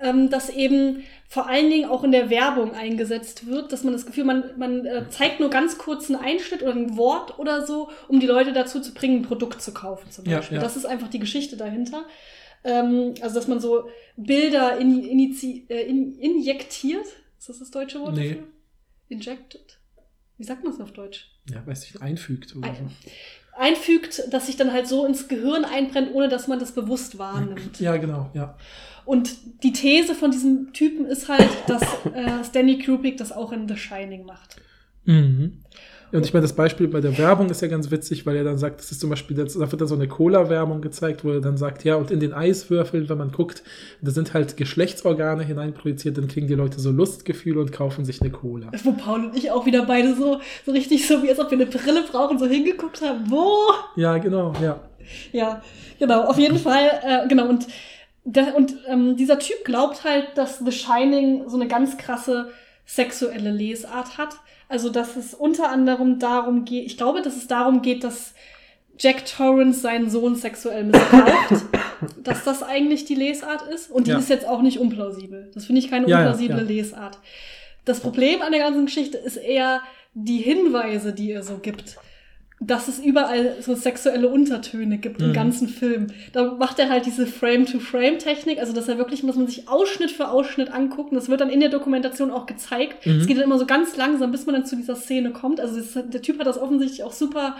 [0.00, 4.06] ähm, das eben vor allen Dingen auch in der Werbung eingesetzt wird, dass man das
[4.06, 7.90] Gefühl, man, man äh, zeigt nur ganz kurz einen Einschnitt oder ein Wort oder so,
[8.08, 10.56] um die Leute dazu zu bringen, ein Produkt zu kaufen zum Ja, Beispiel.
[10.56, 10.62] ja.
[10.62, 12.04] Das ist einfach die Geschichte dahinter.
[12.64, 17.06] Ähm, also, dass man so Bilder in, inizi, äh, in, injektiert.
[17.38, 18.30] Ist das das deutsche Wort Nee.
[18.30, 18.46] dafür?
[19.08, 19.78] Injected.
[20.38, 21.30] Wie sagt man es auf Deutsch?
[21.50, 22.82] Ja, weiß ich, einfügt oder so.
[22.82, 22.90] Ein,
[23.56, 27.80] einfügt, dass sich dann halt so ins Gehirn einbrennt, ohne dass man das bewusst wahrnimmt.
[27.80, 28.56] Ja, genau, ja.
[29.08, 31.80] Und die These von diesem Typen ist halt, dass
[32.12, 34.56] äh, Stanley Kubrick das auch in The Shining macht.
[35.06, 35.62] Mhm.
[36.12, 38.58] Und ich meine, das Beispiel bei der Werbung ist ja ganz witzig, weil er dann
[38.58, 41.56] sagt, das ist zum Beispiel, da wird dann so eine Cola-Werbung gezeigt, wo er dann
[41.56, 43.62] sagt, ja, und in den Eiswürfeln, wenn man guckt,
[44.02, 48.30] da sind halt Geschlechtsorgane hineinprojiziert, dann kriegen die Leute so Lustgefühle und kaufen sich eine
[48.30, 48.70] Cola.
[48.84, 51.56] Wo Paul und ich auch wieder beide so, so richtig so, wie als ob wir
[51.56, 53.30] eine Brille brauchen, so hingeguckt haben.
[53.30, 53.56] Wo?
[53.96, 54.82] Ja, genau, ja.
[55.32, 55.62] Ja,
[55.98, 57.66] genau, auf jeden Fall, äh, genau, und,
[58.34, 62.50] der, und ähm, dieser Typ glaubt halt, dass The Shining so eine ganz krasse
[62.84, 64.36] sexuelle Lesart hat.
[64.68, 68.34] Also, dass es unter anderem darum geht, ich glaube, dass es darum geht, dass
[68.98, 71.64] Jack Torrance seinen Sohn sexuell missbraucht,
[72.22, 73.90] dass das eigentlich die Lesart ist.
[73.90, 74.18] Und die Ja.
[74.18, 75.50] ist jetzt auch nicht unplausibel.
[75.54, 76.62] Das finde ich keine Ja, unplausible ja.
[76.64, 77.18] Lesart.
[77.86, 79.80] Das Problem an der ganzen Geschichte ist eher
[80.12, 81.96] die Hinweise, die er so gibt.
[82.60, 85.32] Dass es überall so sexuelle Untertöne gibt im Mhm.
[85.32, 86.08] ganzen Film.
[86.32, 90.28] Da macht er halt diese Frame-to-Frame-Technik, also dass er wirklich, muss man sich Ausschnitt für
[90.28, 91.14] Ausschnitt angucken.
[91.14, 93.06] Das wird dann in der Dokumentation auch gezeigt.
[93.06, 93.20] Mhm.
[93.20, 95.60] Es geht dann immer so ganz langsam, bis man dann zu dieser Szene kommt.
[95.60, 97.56] Also das, der Typ hat das offensichtlich auch super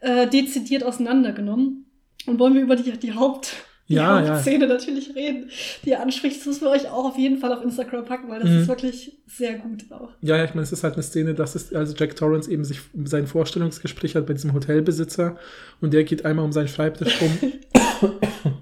[0.00, 1.86] äh, dezidiert auseinandergenommen.
[2.26, 3.52] Und wollen wir über die, die Haupt
[3.88, 4.30] die Ja, ja.
[4.34, 5.50] Hauptszene natürlich reden,
[5.84, 6.38] die er anspricht.
[6.40, 8.58] Das müssen wir euch auch auf jeden Fall auf Instagram packen, weil das Mhm.
[8.60, 10.10] ist wirklich sehr gut auch.
[10.22, 12.64] Ja, ja, ich meine, es ist halt eine Szene, dass es, also Jack Torrance eben
[12.64, 15.36] sich sein Vorstellungsgespräch hat bei diesem Hotelbesitzer
[15.80, 18.12] und der geht einmal um seinen Schreibtisch rum,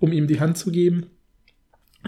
[0.00, 1.06] um ihm die Hand zu geben.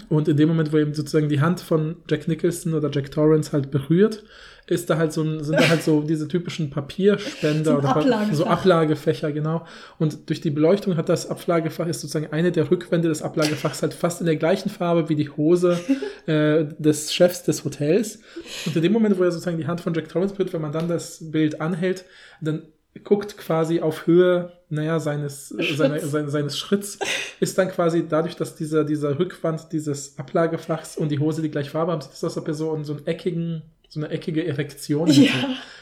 [0.09, 3.53] Und in dem Moment, wo eben sozusagen die Hand von Jack Nicholson oder Jack Torrance
[3.53, 4.25] halt berührt,
[4.69, 8.35] ist da halt so ein, sind da halt so diese typischen Papierspender So oder Ablagefach.
[8.35, 9.65] so Ablagefächer, genau.
[9.99, 13.95] Und durch die Beleuchtung hat das Ablagefach, ist sozusagen eine der Rückwände des Ablagefachs halt
[13.95, 15.79] fast in der gleichen Farbe wie die Hose
[16.27, 18.19] äh, des Chefs des Hotels.
[18.67, 20.73] Und in dem Moment, wo er sozusagen die Hand von Jack Torrance berührt, wenn man
[20.73, 22.05] dann das Bild anhält,
[22.41, 22.63] dann
[23.05, 25.77] guckt quasi auf Höhe, naja, seines, Schritts.
[25.77, 26.99] seiner, seines, seines Schritts,
[27.41, 31.71] ist dann quasi dadurch, dass dieser, dieser Rückwand dieses Ablagefachs und die Hose die gleiche
[31.71, 33.63] Farbe haben, aus, als ob er so, so einen eckigen,
[33.97, 35.31] so eine eckige Erektion Ja.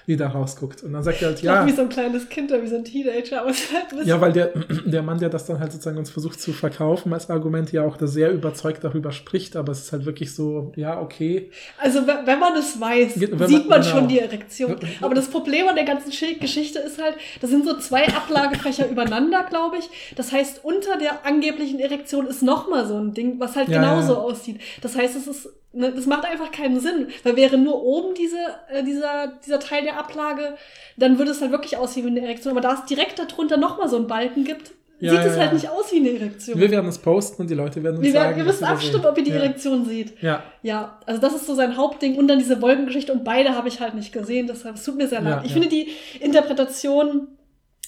[0.07, 0.83] die da rausguckt.
[0.83, 1.55] Und dann sagt er halt, Ja.
[1.63, 4.53] ja, Wie so ein kleines Kind oder wie so ein Teenager, halt ja, weil der,
[4.85, 7.97] der Mann, der das dann halt sozusagen uns versucht zu verkaufen als Argument, ja auch
[7.97, 11.51] da sehr überzeugt darüber spricht, aber es ist halt wirklich so, ja, okay.
[11.79, 13.95] Also wenn man es weiß, Ge- man- sieht man genau.
[13.95, 14.77] schon die Erektion.
[15.01, 18.89] Aber das Problem an der ganzen Schi- Geschichte ist halt, das sind so zwei Ablagefächer
[18.91, 19.89] übereinander, glaube ich.
[20.17, 23.81] Das heißt, unter der angeblichen Erektion ist noch mal so ein Ding, was halt Ja,
[23.81, 24.19] genauso ja.
[24.19, 24.61] aussieht.
[24.83, 28.39] Das heißt, es ist, das macht einfach keinen Sinn, weil wäre nur oben diese,
[28.71, 30.55] äh, dieser, dieser Teil der Ablage,
[30.97, 32.53] dann würde es halt wirklich aussehen wie eine Erektion.
[32.53, 35.37] Aber da es direkt darunter noch mal so einen Balken gibt, Ja, sieht ja, es
[35.37, 35.55] halt ja.
[35.55, 36.59] nicht aus wie eine Erektion.
[36.59, 38.51] Wir werden es posten und die Leute werden uns Wir sagen.
[38.51, 39.31] sie da abstimmen, ob ihr die.
[39.33, 40.23] Erektion seht.
[40.23, 43.69] Ja, Ja, also das ist so sein Hauptding und dann diese Wolkengeschichte und beide habe
[43.69, 45.43] ich halt nicht gesehen, deshalb es tut mir sehr leid.
[45.45, 45.89] Ich finde die
[46.21, 47.29] Interpretation,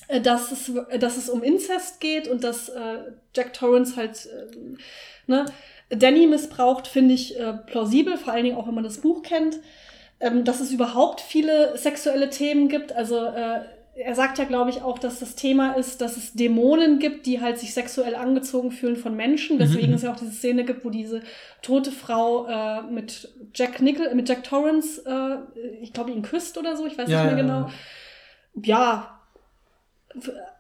[0.09, 2.99] äh, dass es, äh, dass es um Inzest geht und dass äh,
[3.35, 4.77] Jack Torrance halt äh,
[5.27, 5.47] ne,
[5.91, 9.59] Danny missbraucht, finde ich äh, plausibel, vor allen Dingen auch, wenn man das Buch kennt.
[10.19, 13.61] Ähm, dass es überhaupt viele sexuelle Themen gibt, also äh,
[13.99, 17.41] er sagt ja, glaube ich, auch, dass das Thema ist, dass es Dämonen gibt, die
[17.41, 19.59] halt sich sexuell angezogen fühlen von Menschen.
[19.59, 19.95] Deswegen Mhm.
[19.95, 21.23] es ja auch diese Szene gibt, wo diese
[21.63, 25.39] tote Frau äh, mit Jack Nickel, mit Jack Torrance, äh,
[25.83, 27.71] ich glaube, ihn küsst oder so, ich weiß Ja, nicht mehr ja, genau.
[28.63, 29.21] Ja.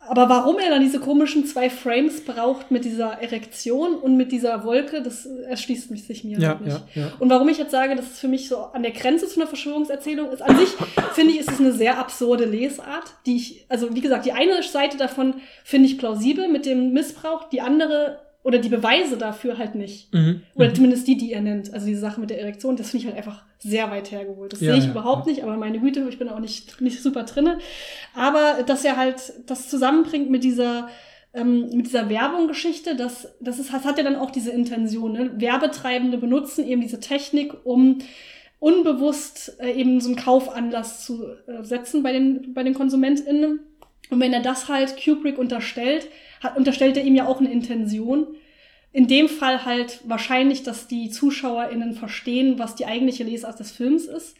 [0.08, 4.64] Aber warum er dann diese komischen zwei Frames braucht mit dieser Erektion und mit dieser
[4.64, 6.76] Wolke, das erschließt mich sich mir ja, nicht.
[6.94, 7.12] ja, ja.
[7.18, 9.48] Und warum ich jetzt sage, dass es für mich so an der Grenze zu einer
[9.48, 10.68] Verschwörungserzählung ist, an sich
[11.12, 14.62] finde ich, ist es eine sehr absurde Lesart, die ich, also wie gesagt, die eine
[14.62, 15.34] Seite davon
[15.64, 20.14] finde ich plausibel mit dem Missbrauch, die andere oder die Beweise dafür halt nicht.
[20.14, 20.42] Mhm.
[20.54, 20.74] Oder mhm.
[20.76, 21.74] zumindest die, die er nennt.
[21.74, 24.52] Also diese Sache mit der Erektion, das finde ich halt einfach sehr weit hergeholt.
[24.52, 25.32] Das Ja, sehe ich ja, überhaupt ja.
[25.32, 27.58] nicht, aber meine Güte, ich bin auch nicht, nicht super drinne.
[28.14, 30.88] Aber dass er halt das zusammenbringt mit dieser,
[31.34, 35.14] ähm, mit dieser Werbung-Geschichte, das, das, ist, das hat ja dann auch diese Intention.
[35.14, 35.32] Ne?
[35.38, 37.98] Werbetreibende benutzen eben diese Technik, um
[38.60, 43.58] unbewusst äh, eben so einen Kaufanlass zu äh, setzen bei den, bei den KonsumentInnen.
[44.08, 46.06] Und wenn er das halt Kubrick unterstellt,
[46.42, 48.26] hat, unterstellt er ihm ja auch eine Intention.
[48.92, 54.06] In dem Fall halt wahrscheinlich, dass die ZuschauerInnen verstehen, was die eigentliche Lesart des Films
[54.06, 54.36] ist.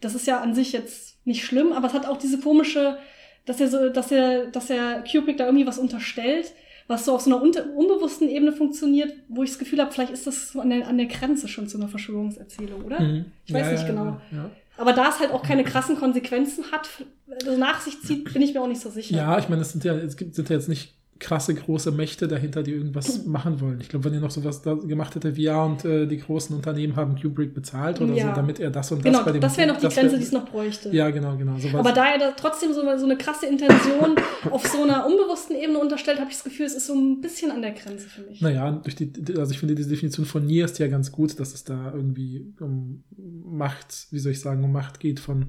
[0.00, 2.98] Das ist ja an sich jetzt nicht schlimm, aber es hat auch diese komische,
[3.44, 6.52] dass er so, dass er, dass er Kubrick da irgendwie was unterstellt,
[6.86, 10.12] was so auf so einer unter, unbewussten Ebene funktioniert, wo ich das Gefühl habe, vielleicht
[10.12, 13.00] ist das so an der, an der Grenze schon zu einer Verschwörungserzählung, oder?
[13.00, 13.26] Mhm.
[13.44, 14.04] Ich weiß Ja, nicht ja, genau.
[14.04, 14.50] Ja, ja.
[14.78, 16.88] Aber da es halt auch keine krassen Konsequenzen hat,
[17.28, 19.16] also nach sich zieht, bin ich mir auch nicht so sicher.
[19.16, 22.28] Ja, ich meine, es sind ja, es gibt, sind ja jetzt nicht krasse große Mächte
[22.28, 23.80] dahinter, die irgendwas machen wollen.
[23.80, 26.54] Ich glaube, wenn ihr noch sowas da gemacht hätte wie ja und äh, die großen
[26.54, 28.28] Unternehmen haben Kubrick bezahlt oder Ja.
[28.28, 30.22] so, damit er das und das Genau, bei dem das wäre noch die Grenze, die
[30.22, 30.90] es noch bräuchte.
[30.90, 31.58] Ja, genau, genau.
[31.58, 31.74] Sowas.
[31.74, 34.16] Aber da er da trotzdem so, so eine krasse Intention
[34.50, 37.50] auf so einer unbewussten Ebene unterstellt, habe ich das Gefühl, es ist so ein bisschen
[37.50, 38.40] an der Grenze für mich.
[38.40, 41.54] Naja, durch die, also ich finde diese Definition von Nier ist ja ganz gut, dass
[41.54, 43.02] es da irgendwie um
[43.44, 45.46] Macht, wie soll ich sagen, um Macht geht von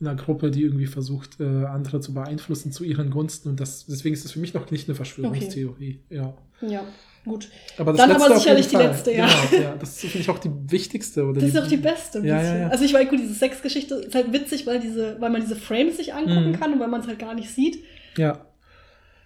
[0.00, 3.48] einer Gruppe, die irgendwie versucht, äh, andere zu beeinflussen zu ihren Gunsten.
[3.50, 6.00] Und das, deswegen ist das für mich noch nicht eine Verschwörungstheorie.
[6.10, 6.34] Ja.
[6.60, 6.84] Ja,
[7.24, 7.48] gut.
[7.78, 9.28] Aber das Dann letzte aber sicherlich die letzte, ja.
[9.50, 9.76] Genau, ja.
[9.76, 11.24] Das finde ich auch die wichtigste.
[11.24, 12.18] Oder Das ist auch die beste.
[12.20, 12.68] Ja, ja, ja.
[12.68, 15.96] Also ich weiß, gut, diese Sexgeschichte ist halt witzig, weil, diese, weil man diese Frames
[15.96, 16.58] sich angucken Mhm.
[16.60, 17.82] kann und weil man es halt gar nicht sieht.
[18.18, 18.46] Ja,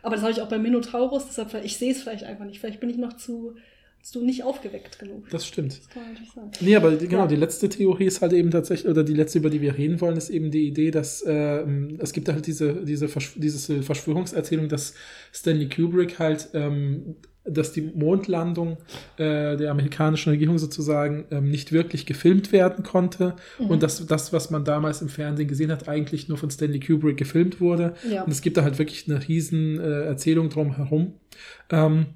[0.02, 2.58] Aber das habe ich auch bei Minotaurus, deshalb, ich sehe es vielleicht einfach nicht.
[2.60, 3.54] Vielleicht bin ich noch zu,
[4.02, 5.28] zu nicht aufgeweckt genug.
[5.30, 5.78] das stimmt.
[5.78, 6.50] Das kann man natürlich sagen.
[6.60, 7.28] Nee, aber die, genau, Ja.
[7.28, 10.16] die letzte Theorie ist halt eben tatsächlich, oder die letzte, über die wir reden wollen,
[10.16, 14.94] ist eben die Idee, dass ähm, es gibt halt diese, diese, Versch diese Verschwörungserzählung, dass
[15.32, 18.76] Stanley Kubrick halt, ähm, dass die Mondlandung
[19.16, 23.66] äh, der amerikanischen Regierung sozusagen ähm, nicht wirklich gefilmt werden konnte Mhm.
[23.66, 27.16] und dass das, was man damals im Fernsehen gesehen hat, eigentlich nur von Stanley Kubrick
[27.16, 27.94] gefilmt wurde.
[28.10, 28.22] Ja.
[28.24, 31.14] Und es gibt da halt wirklich eine riesen äh, Erzählung drum herum.
[31.70, 32.06] Ähm,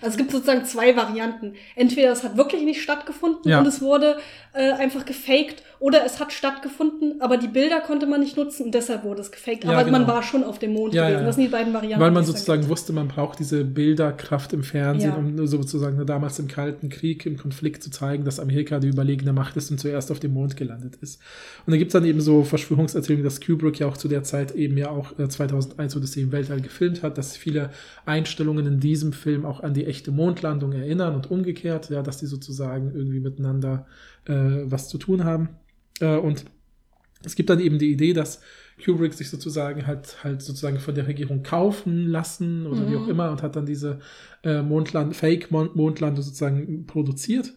[0.00, 1.54] Also es gibt sozusagen zwei Varianten.
[1.76, 3.60] Entweder es hat wirklich nicht stattgefunden Ja.
[3.60, 4.18] und es wurde
[4.54, 8.74] äh, einfach gefaked oder es hat stattgefunden, aber die Bilder konnte man nicht nutzen und
[8.74, 9.64] deshalb wurde es gefaked.
[9.64, 9.98] Ja, aber genau.
[9.98, 11.24] man war schon auf dem Mond Ja, gewesen.
[11.26, 12.00] Das sind die beiden Varianten.
[12.00, 16.88] Weil man sozusagen wusste, man braucht diese Bilderkraft im Fernsehen, um sozusagen damals im Kalten
[16.88, 20.34] Krieg, im Konflikt zu zeigen, dass Amerika die überlegene Macht ist und zuerst auf dem
[20.34, 21.20] Mond gelandet ist.
[21.66, 24.54] Und da gibt es dann eben so Verschwörungserzählungen, dass Kubrick ja auch zu der Zeit
[24.56, 27.70] eben ja auch äh, 2001 Odyssee im Weltall gefilmt hat, dass viele
[28.06, 32.26] Einstellungen in diesem Film auch an die echte Mondlandung erinnern und umgekehrt, ja, dass die
[32.26, 33.86] sozusagen irgendwie miteinander
[34.26, 34.32] äh,
[34.64, 35.50] was zu tun haben.
[36.00, 36.44] Äh, und
[37.24, 38.40] es gibt dann eben die Idee, dass
[38.84, 43.02] Kubrick sich sozusagen halt halt sozusagen von der Regierung kaufen lassen oder wie Mhm.
[43.02, 43.98] auch immer und hat dann diese
[44.44, 47.52] äh, Mondland Fake Mon Mondlandung sozusagen produziert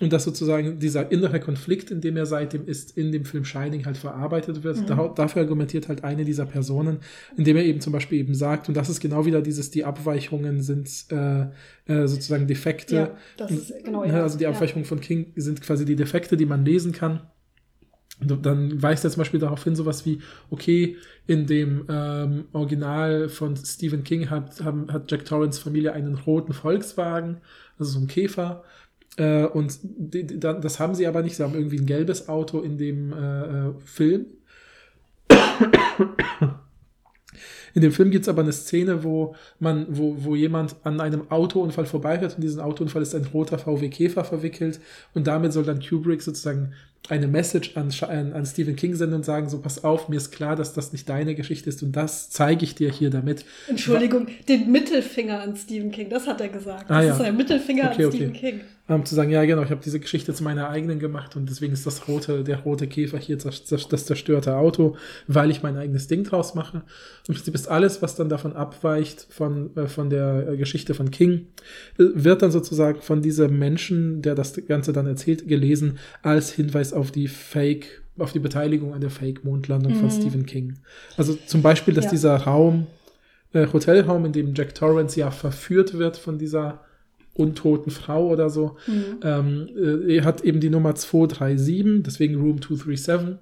[0.00, 3.84] und dass sozusagen dieser innere Konflikt, in dem er seitdem ist, in dem Film Shining
[3.84, 4.78] halt verarbeitet wird.
[4.78, 4.86] Mhm.
[4.86, 6.98] Da, dafür argumentiert halt eine dieser Personen,
[7.36, 10.62] indem er eben zum Beispiel eben sagt und das ist genau wieder dieses die Abweichungen
[10.62, 11.42] sind äh,
[11.86, 12.94] äh, sozusagen Defekte.
[12.96, 14.04] Ja, das ist genau.
[14.04, 14.22] Ja, Ja.
[14.22, 14.50] also die Ja.
[14.50, 17.20] Abweichungen von King sind quasi die Defekte, die man lesen kann.
[18.20, 20.20] Und dann weist er zum Beispiel darauf hin, sowas wie,
[20.50, 20.96] okay,
[21.26, 26.52] in dem ähm, Original von Stephen King hat, haben, hat Jack Torrance Familie einen roten
[26.52, 27.38] Volkswagen,
[27.78, 28.62] also so ein Käfer.
[29.16, 31.36] Äh, und die, die, das haben sie aber nicht.
[31.36, 34.26] Sie haben irgendwie ein gelbes Auto in dem äh, äh, Film.
[37.74, 41.30] In dem Film gibt es aber eine Szene, wo man, wo, wo jemand an einem
[41.30, 44.80] Autounfall vorbeifährt und diesen Autounfall ist ein roter VW Käfer verwickelt
[45.14, 46.72] und damit soll dann Kubrick sozusagen
[47.08, 47.90] eine Message an,
[48.32, 51.08] an, Stephen King senden und sagen, so pass auf, mir ist klar, dass das nicht
[51.08, 53.44] deine Geschichte ist und das zeige ich dir hier damit.
[53.68, 56.90] Entschuldigung, den Mittelfinger an Stephen King, das hat er gesagt.
[56.90, 57.14] Ah, das ja.
[57.14, 58.16] ist ein Mittelfinger Okay, an okay.
[58.16, 58.60] Stephen King.
[58.90, 61.72] Ähm, zu sagen, ja genau, ich habe diese Geschichte zu meiner eigenen gemacht und deswegen
[61.72, 64.96] ist das rote, der rote Käfer hier das zerstörte Auto,
[65.28, 66.82] weil ich mein eigenes Ding draus mache.
[67.28, 71.12] Im Prinzip ist alles, was dann davon abweicht von, äh, von der äh, Geschichte von
[71.12, 71.46] King,
[71.98, 76.89] äh, wird dann sozusagen von diesem Menschen, der das Ganze dann erzählt, gelesen als Hinweis
[76.92, 80.10] auf die Fake, auf die Beteiligung an der Fake-Mondlandung von Mhm.
[80.10, 80.74] Stephen King.
[81.16, 82.10] Also zum Beispiel, dass Ja.
[82.10, 82.86] dieser Raum,
[83.52, 86.80] äh, Hotelraum, in dem Jack Torrance ja verführt wird von dieser
[87.40, 89.04] untoten Frau oder so, Mhm.
[89.24, 93.38] ähm, äh, er hat eben die Nummer 237, deswegen Room 237.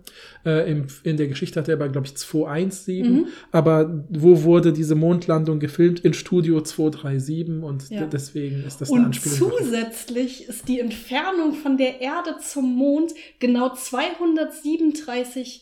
[0.47, 3.13] Äh, im, in der Geschichte hat er aber, glaube ich, 217.
[3.13, 3.27] Mhm.
[3.53, 6.01] Aber wo wurde diese Mondlandung gefilmt?
[6.01, 8.01] In Studio 237 und Ja.
[8.01, 9.53] de- deswegen ist das eine Und Anspielung.
[9.59, 15.61] zusätzlich ist die Entfernung von der Erde zum Mond genau 237.000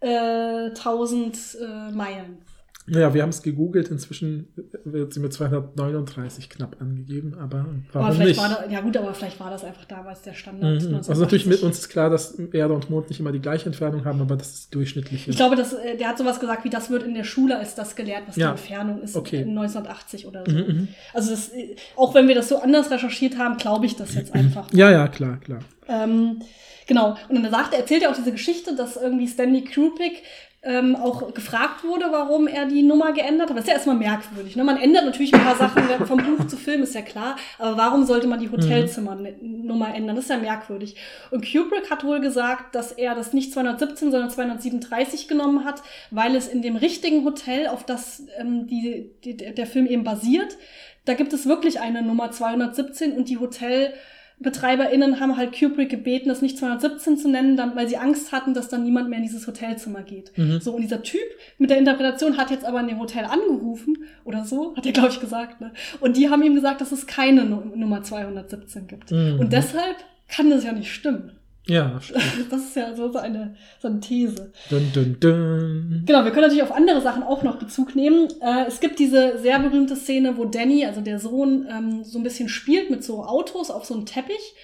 [0.00, 2.38] äh, 1000, äh, Meilen.
[2.86, 3.88] Ja, wir haben es gegoogelt.
[3.88, 4.48] Inzwischen
[4.84, 8.38] wird sie mit 239 knapp angegeben, aber warum aber nicht?
[8.38, 10.82] war ja gut, aber vielleicht war das einfach damals der Standard.
[10.82, 10.96] Mhm.
[10.96, 11.64] Also natürlich mit 1980.
[11.64, 14.52] uns ist klar, dass Erde und Mond nicht immer die gleiche Entfernung haben, aber das
[14.54, 15.28] ist durchschnittlich.
[15.28, 17.74] Ich glaube, das, äh, der hat sowas gesagt, wie das wird in der Schule als
[17.74, 18.48] das gelehrt, was Ja.
[18.48, 19.42] die Entfernung ist Okay.
[19.42, 20.52] in 1980 oder so.
[20.52, 20.88] Mhm, mhm.
[21.14, 24.34] Also das, äh, auch wenn wir das so anders recherchiert haben, glaube ich das jetzt
[24.34, 24.68] einfach.
[24.74, 25.60] Ja, ja, klar, klar.
[25.88, 26.40] Ähm,
[26.86, 27.16] genau.
[27.30, 30.22] Und dann sagt er, erzählt er auch diese Geschichte, dass irgendwie Stanley Kubrick
[30.64, 33.56] ähm, auch gefragt wurde, warum er die Nummer geändert hat.
[33.56, 34.56] Das ist ja erstmal merkwürdig.
[34.56, 34.64] Ne?
[34.64, 37.36] Man ändert natürlich ein paar Sachen vom Buch zu Film, ist ja klar.
[37.58, 40.16] Aber warum sollte man die Hotelzimmernummer ändern?
[40.16, 40.96] Das ist ja merkwürdig.
[41.30, 46.34] Und Kubrick hat wohl gesagt, dass er das nicht 217, sondern 237 genommen hat, weil
[46.34, 50.56] es in dem richtigen Hotel, auf das ähm, die, die, der Film eben basiert,
[51.04, 53.92] da gibt es wirklich eine Nummer 217 und die Hotel
[54.40, 58.52] BetreiberInnen haben halt Kubrick gebeten, das nicht 217 zu nennen, dann, weil sie Angst hatten,
[58.54, 60.36] dass dann niemand mehr in dieses Hotelzimmer geht.
[60.36, 60.60] Mhm.
[60.60, 61.20] So, und dieser Typ
[61.58, 65.10] mit der Interpretation hat jetzt aber in dem Hotel angerufen oder so, hat er, glaube
[65.10, 65.60] ich, gesagt.
[65.60, 65.72] Ne?
[66.00, 69.10] Und die haben ihm gesagt, dass es keine Nu- Nummer 217 gibt.
[69.12, 69.38] Mhm.
[69.38, 69.96] Und deshalb
[70.28, 71.32] kann das ja nicht stimmen.
[71.66, 72.22] Ja, stimmt.
[72.50, 74.52] Das ist ja so so eine, so eine These.
[74.68, 76.02] dun, dun, dun.
[76.04, 78.28] Genau, wir können natürlich auf andere Sachen auch noch Bezug nehmen.
[78.40, 82.22] Äh, es gibt diese sehr berühmte Szene, wo Danny, also der Sohn, ähm, so ein
[82.22, 84.54] bisschen spielt mit so Autos auf so einem Teppich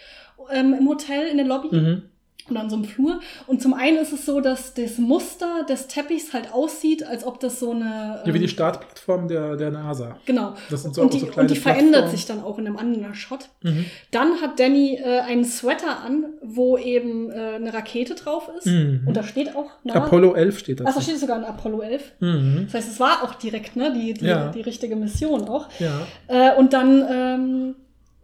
[0.52, 2.02] ähm, im Hotel in der Lobby Mhm.
[2.50, 3.20] Und an so einem Flur.
[3.46, 7.40] Und zum einen ist es so, dass das Muster des Teppichs halt aussieht, als ob
[7.40, 8.22] das so eine.
[8.24, 10.16] Ja, wie die ähm, Staatsplattform der, der NASA.
[10.26, 10.54] Genau.
[10.70, 12.76] Das sind so und die, so kleine und die verändert sich dann auch in einem
[12.76, 13.48] anderen Shot.
[13.62, 13.86] Mhm.
[14.10, 18.66] Dann hat Danny äh, einen Sweater an, wo eben äh, eine Rakete drauf ist.
[18.66, 19.04] Mhm.
[19.06, 19.94] Und da steht auch nah.
[19.94, 20.84] Apollo 11 steht da.
[20.84, 22.12] Achso, steht sogar in Apollo 11.
[22.20, 22.62] Mhm.
[22.66, 24.48] Das heißt, es war auch direkt, ne, die, die, Ja.
[24.50, 25.68] die richtige Mission auch.
[25.78, 26.06] Ja.
[26.26, 27.74] Äh, und dann, ähm,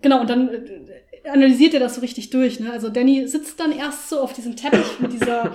[0.01, 0.61] genau, und dann äh,
[1.31, 2.61] analysiert er das so richtig durch.
[2.61, 2.73] Ne?
[2.73, 5.47] Also Danny sitzt dann erst so auf diesem Teppich mit dieser,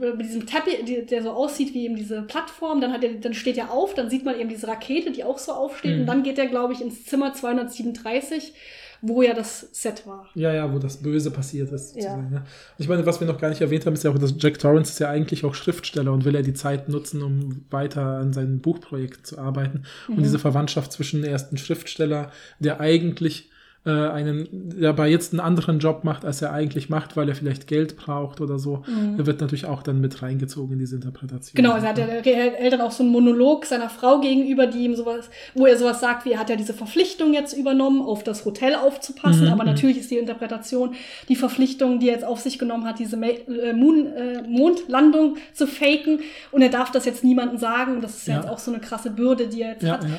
[0.00, 2.80] äh, mit diesem Teppich, der so aussieht wie eben diese Plattform.
[2.80, 5.38] Dann hat er, dann steht er auf, dann sieht man eben diese Rakete, die auch
[5.38, 5.94] so aufsteht.
[5.94, 6.00] Mhm.
[6.00, 8.54] Und dann geht er, glaube ich, ins Zimmer 237,
[9.02, 10.28] wo ja das Set war.
[10.34, 11.96] Ja, ja, wo das Böse passiert ist.
[11.96, 12.16] Ja.
[12.16, 12.36] ne?
[12.36, 12.44] Und
[12.78, 14.92] ich meine, was wir noch gar nicht erwähnt haben, ist ja auch, dass Jack Torrance
[14.92, 18.60] ist ja eigentlich auch Schriftsteller und will er die Zeit nutzen, um weiter an seinem
[18.60, 19.84] Buchprojekt zu arbeiten.
[20.08, 20.16] Mhm.
[20.16, 23.50] Und diese Verwandtschaft zwischen ersten Schriftsteller, der eigentlich
[23.86, 24.46] äh, einen,
[24.78, 27.96] der aber jetzt einen anderen Job macht, als er eigentlich macht, weil er vielleicht Geld
[27.96, 28.82] braucht oder so,
[29.16, 31.52] der wird natürlich auch dann mit reingezogen in diese Interpretation.
[31.54, 34.94] Genau, also er hat ja dann auch so einen Monolog seiner Frau gegenüber, die ihm
[34.96, 38.44] sowas, wo er sowas sagt, wie er hat ja diese Verpflichtung jetzt übernommen, auf das
[38.44, 39.70] Hotel aufzupassen, Mhm, aber mhm.
[39.70, 40.94] natürlich ist die Interpretation
[41.30, 45.36] die Verpflichtung, die er jetzt auf sich genommen hat, diese Ma äh, Moon, äh, Mondlandung
[45.54, 46.20] zu faken
[46.52, 48.36] und er darf das jetzt niemandem sagen und das ist Ja.
[48.36, 50.04] jetzt auch so eine krasse Bürde, die er jetzt Ja, hat.
[50.04, 50.10] ja.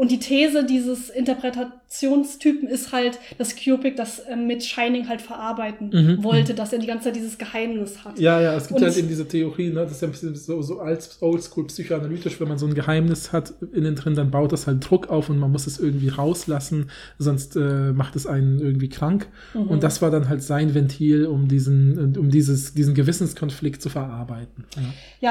[0.00, 5.90] Und die These dieses Interpretationstypen ist halt, dass Kubrick das äh, mit Shining halt verarbeiten
[5.92, 8.18] Mhm, wollte, dass er die ganze Zeit dieses Geheimnis hat.
[8.18, 10.34] Ja, ja, es gibt Und- halt eben diese Theorie, ne, das ist ja ein bisschen
[10.34, 14.52] so, so als oldschool psychoanalytisch, wenn man so ein Geheimnis hat innen drin, dann baut
[14.52, 18.58] das halt Druck auf und man muss es irgendwie rauslassen, sonst äh, macht es einen
[18.60, 19.28] irgendwie krank.
[19.54, 19.62] Mhm.
[19.68, 24.64] Und das war dann halt sein Ventil, um diesen, um dieses, diesen Gewissenskonflikt zu verarbeiten.
[24.76, 24.82] Ja.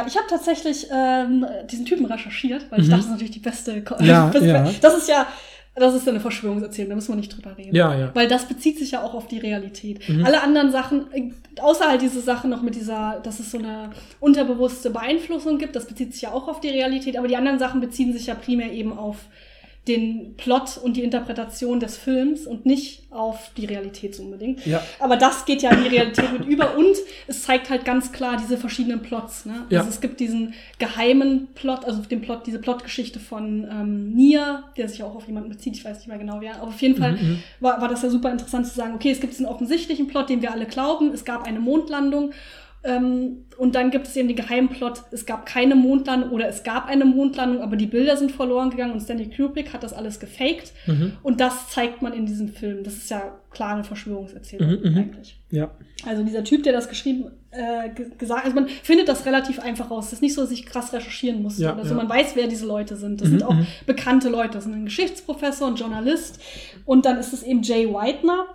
[0.02, 2.92] Ja, ich habe tatsächlich ähm, diesen Typen recherchiert, weil ich Mhm.
[2.92, 3.84] dachte, das ist natürlich die beste.
[4.02, 4.59] Ja, das, ja.
[4.82, 5.28] Das ist ja,
[5.76, 7.76] das ist eine Verschwörungserzählung, da müssen wir nicht drüber reden.
[7.76, 8.12] Ja, ja.
[8.14, 10.08] Weil das bezieht sich ja auch auf die Realität.
[10.10, 10.26] Mhm.
[10.26, 11.32] Alle anderen Sachen, äh,
[11.62, 15.86] außer halt diese Sache noch mit dieser, dass es so eine unterbewusste Beeinflussung gibt, das
[15.88, 18.72] bezieht sich ja auch auf die Realität, aber die anderen Sachen beziehen sich ja primär
[18.72, 19.18] eben auf
[19.90, 24.66] den Plot und die Interpretation des Films und nicht auf die Realität so unbedingt.
[24.66, 24.82] Ja.
[25.00, 26.96] Aber das geht ja in die Realität mit über und
[27.28, 29.46] es zeigt halt ganz klar diese verschiedenen Plots.
[29.46, 29.66] Ne?
[29.70, 29.80] Ja.
[29.80, 34.88] Also es gibt diesen geheimen Plot, also den Plot, diese Plotgeschichte von ähm, Nia, der
[34.88, 37.10] sich auch auf jemanden bezieht, ich weiß nicht mehr genau wer, aber auf jeden Fall
[37.10, 40.30] Mhm, war, war das ja super interessant zu sagen, okay, es gibt diesen offensichtlichen Plot,
[40.30, 42.32] den wir alle glauben, es gab eine Mondlandung
[42.84, 46.64] ähm, und dann gibt es eben den geheimen Plot, es gab keine Mondlandung oder es
[46.64, 50.20] gab eine Mondlandung, aber die Bilder sind verloren gegangen und Stanley Kubrick hat das alles
[50.20, 51.14] gefaked Mhm.
[51.24, 52.84] und das zeigt man in diesem Film.
[52.84, 54.98] Das ist ja klar eine Verschwörungserzählung Mhm, mhm.
[54.98, 55.40] eigentlich.
[55.52, 55.72] Ja.
[56.08, 59.92] Also dieser Typ, der das geschrieben, äh, ge- gesagt, also man findet das relativ einfach
[59.92, 60.06] raus.
[60.08, 61.64] Es ist nicht so, dass ich krass recherchieren musste.
[61.64, 61.90] Ja, oder so.
[61.92, 61.96] ja.
[61.98, 63.20] Man weiß, wer diese Leute sind.
[63.20, 63.66] Das Mhm, sind auch mhm.
[63.88, 64.54] bekannte Leute.
[64.54, 66.40] Das sind ein Geschichtsprofessor, ein Journalist
[66.86, 68.46] und dann ist es eben Jay Whitener,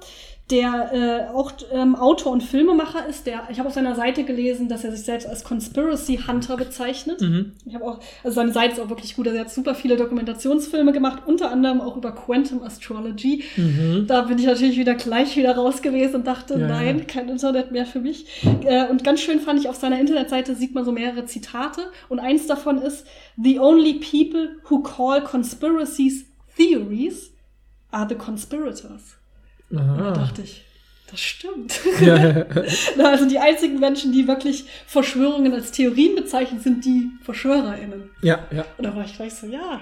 [0.50, 0.92] der
[1.30, 3.26] äh, auch ähm, Autor und Filmemacher ist.
[3.26, 7.22] Der, ich habe auf seiner Seite gelesen, dass er sich selbst als Conspiracy Hunter bezeichnet.
[7.22, 7.52] Mhm.
[7.64, 9.26] Ich habe auch, also seine Seite ist auch wirklich gut.
[9.26, 13.42] Also er hat super viele Dokumentationsfilme gemacht, unter anderem auch über Quantum Astrology.
[13.56, 14.04] Mhm.
[14.06, 17.04] Da bin ich natürlich wieder gleich wieder raus gewesen und dachte, Ja, nein, ja.
[17.04, 18.26] kein Internet mehr für mich.
[18.64, 21.90] Äh, und ganz schön fand ich, auf seiner Internetseite sieht man so mehrere Zitate.
[22.10, 23.06] Und eins davon ist,
[23.42, 27.32] The only people who call conspiracies theories
[27.90, 29.16] are the conspirators.
[29.80, 30.62] Und da dachte ich,
[31.10, 31.78] das stimmt.
[32.00, 32.46] Ja, ja, ja.
[32.96, 38.10] Na, also die einzigen Menschen, die wirklich Verschwörungen als Theorien bezeichnen, sind die VerschwörerInnen.
[38.22, 38.64] ja, ja.
[38.78, 39.80] Und da war ich gleich so, ja.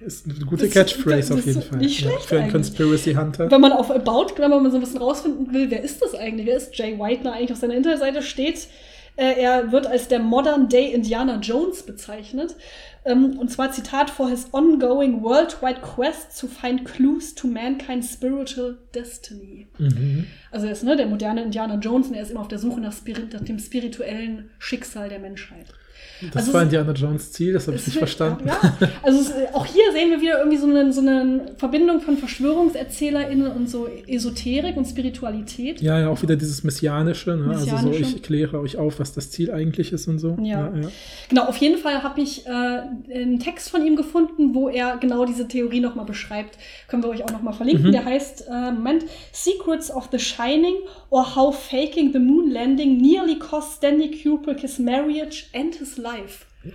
[0.00, 1.78] Ist eine gute Das- Catchphrase das auf jeden Fall.
[1.78, 2.52] nicht ja, schlecht für einen eigentlich.
[2.76, 3.50] Conspiracy Hunter.
[3.50, 6.46] Wenn man auf About, wenn man so ein bisschen rausfinden will, wer ist das eigentlich?
[6.46, 8.66] Wer ist Jay Whitener eigentlich auf seiner Internetseite steht?
[9.16, 12.56] Äh, er wird als der Modern Day Indiana Jones bezeichnet.
[13.04, 18.78] Ähm, und zwar Zitat for his ongoing worldwide quest to find clues to mankind's spiritual
[18.94, 19.68] destiny.
[19.78, 20.26] Mhm.
[20.50, 22.80] Also er ist ne, der moderne Indiana Jones und er ist immer auf der Suche
[22.80, 25.66] nach, Spirit, nach dem spirituellen Schicksal der Menschheit.
[26.22, 28.48] Das Also war Indiana Jones Ziel, das habe ich nicht verstanden.
[28.48, 32.16] Ja, also es, auch hier sehen wir wieder irgendwie so eine, so eine Verbindung von
[32.16, 35.80] VerschwörungserzählerInnen und so Esoterik und Spiritualität.
[35.80, 37.48] Ja, ja, auch wieder dieses Messianische, ne?
[37.50, 38.16] Also so, Messianische.
[38.16, 40.36] ich kläre euch auf, was das Ziel eigentlich ist und so.
[40.40, 40.72] Ja.
[40.74, 40.88] ja.
[41.28, 45.24] Genau, auf jeden Fall habe ich äh, einen Text von ihm gefunden, wo er genau
[45.24, 46.58] diese Theorie nochmal beschreibt.
[46.88, 47.88] Können wir euch auch nochmal verlinken.
[47.88, 47.92] Mhm.
[47.92, 50.74] Der heißt, äh, Moment, Secrets of the Shining
[51.10, 56.13] or How Faking the Moon Landing Nearly Cost Stanley Kubrick his marriage and his life.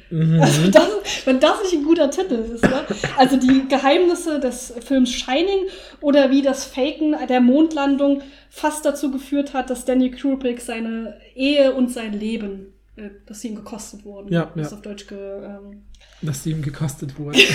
[0.10, 0.42] Mhm.
[0.42, 0.88] Also das,
[1.26, 2.86] wenn das nicht ein guter Titel ist, ne?
[3.18, 5.66] Also die Geheimnisse des Films Shining
[6.02, 11.74] oder wie das Faken der Mondlandung fast dazu geführt hat, dass Danny Kubrick seine Ehe
[11.74, 14.32] und sein Leben, äh, dass sie ihm gekostet wurden.
[14.32, 14.78] Ja, Das ist ja.
[14.78, 15.84] auf Deutsch ge, ähm,
[16.22, 17.40] Dass sie ihm gekostet wurde.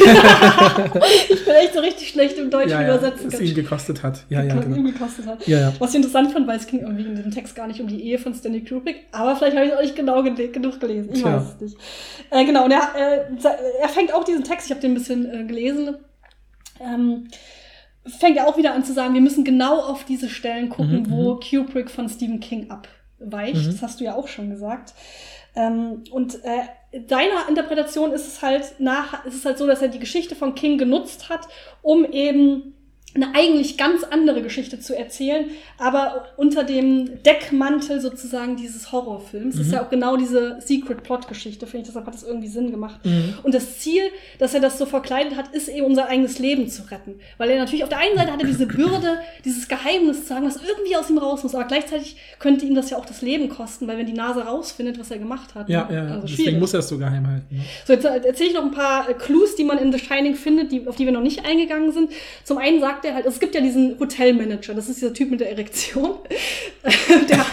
[1.29, 3.31] Ich bin echt so richtig schlecht im Deutschen ja, ja, übersetzen.
[3.31, 4.25] dass ihn gekostet hat.
[4.31, 4.83] Ja, ja, genau.
[4.83, 5.47] gekostet hat.
[5.47, 5.73] Ja, ja.
[5.79, 8.03] Was ich interessant fand, weil es ging irgendwie in diesem Text gar nicht um die
[8.03, 11.11] Ehe von Stanley Kubrick, aber vielleicht habe ich es auch nicht genau gele genug gelesen.
[11.13, 11.37] Ich Tja.
[11.37, 11.77] weiß es nicht.
[12.31, 13.21] Äh, genau, und er, äh,
[13.83, 15.97] er fängt auch diesen Text, ich habe den ein bisschen äh, gelesen,
[16.81, 17.29] ähm,
[18.07, 21.11] fängt er auch wieder an zu sagen, wir müssen genau auf diese Stellen gucken, Mhm,
[21.11, 23.63] wo Kubrick von Stephen King abweicht.
[23.67, 23.67] Mhm.
[23.73, 24.95] Das hast du ja auch schon gesagt.
[25.57, 29.89] Ähm, und äh, deiner Interpretation ist es halt nach, ist es halt so, dass er
[29.89, 31.49] die Geschichte von King genutzt hat,
[31.83, 32.75] um eben
[33.15, 35.47] eine eigentlich ganz andere Geschichte zu erzählen,
[35.79, 39.55] aber unter dem Deckmantel sozusagen dieses Horrorfilms.
[39.57, 39.75] Das ist Mhm.
[39.75, 42.99] ja auch genau diese Secret-Plot-Geschichte, finde ich, deshalb hat das irgendwie Sinn gemacht.
[43.05, 43.35] Mhm.
[43.43, 44.03] Und das Ziel,
[44.39, 47.21] dass er das so verkleidet hat, ist eben unser eigenes Leben zu retten.
[47.39, 50.47] Weil er natürlich auf der einen Seite hat er diese Bürde, dieses Geheimnis zu sagen,
[50.47, 53.49] was irgendwie aus ihm raus muss, aber gleichzeitig könnte ihm das ja auch das Leben
[53.49, 55.69] kosten, weil wenn die Nase rausfindet, was er gemacht hat.
[55.69, 55.95] Ja, ne?
[55.95, 56.59] ja, also deswegen schwierig.
[56.61, 57.57] muss er es so geheim halten.
[57.57, 57.63] Ne?
[57.87, 60.73] So, jetzt äh, erzähle ich noch ein paar Clues, die man in The Shining findet,
[60.73, 62.11] die, auf die wir noch nicht eingegangen sind.
[62.43, 65.41] Zum einen sagt er halt, es gibt ja diesen Hotelmanager, das ist dieser Typ mit
[65.41, 66.17] der Erektion.
[67.29, 67.45] der,